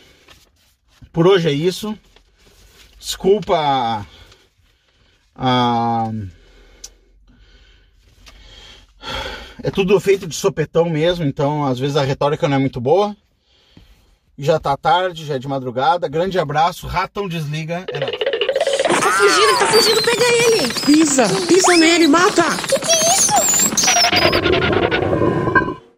Por 1.10 1.26
hoje 1.26 1.48
é 1.48 1.52
isso. 1.52 1.98
Desculpa 2.98 3.56
a, 3.56 4.06
a 5.34 6.12
é 9.62 9.70
tudo 9.70 9.98
feito 9.98 10.26
de 10.26 10.34
sopetão 10.34 10.90
mesmo, 10.90 11.24
então 11.24 11.64
às 11.64 11.78
vezes 11.78 11.96
a 11.96 12.04
retórica 12.04 12.46
não 12.46 12.56
é 12.56 12.60
muito 12.60 12.80
boa. 12.80 13.16
Já 14.36 14.58
tá 14.58 14.76
tarde, 14.76 15.24
já 15.24 15.34
é 15.34 15.38
de 15.38 15.48
madrugada. 15.48 16.08
Grande 16.08 16.38
abraço, 16.38 16.86
ratão 16.86 17.28
desliga. 17.28 17.86
É 17.88 18.00
nóis. 18.00 18.21
Tá 19.00 19.12
fugindo, 19.12 19.58
tá 19.58 19.66
fugindo, 19.68 20.02
pega 20.02 20.24
ele! 20.24 20.72
Pisa, 20.86 21.24
pisa 21.46 21.76
nele, 21.76 22.08
mata! 22.08 22.44
Que 22.68 22.78
que 22.78 22.90
é 22.90 23.14
isso? 23.14 24.91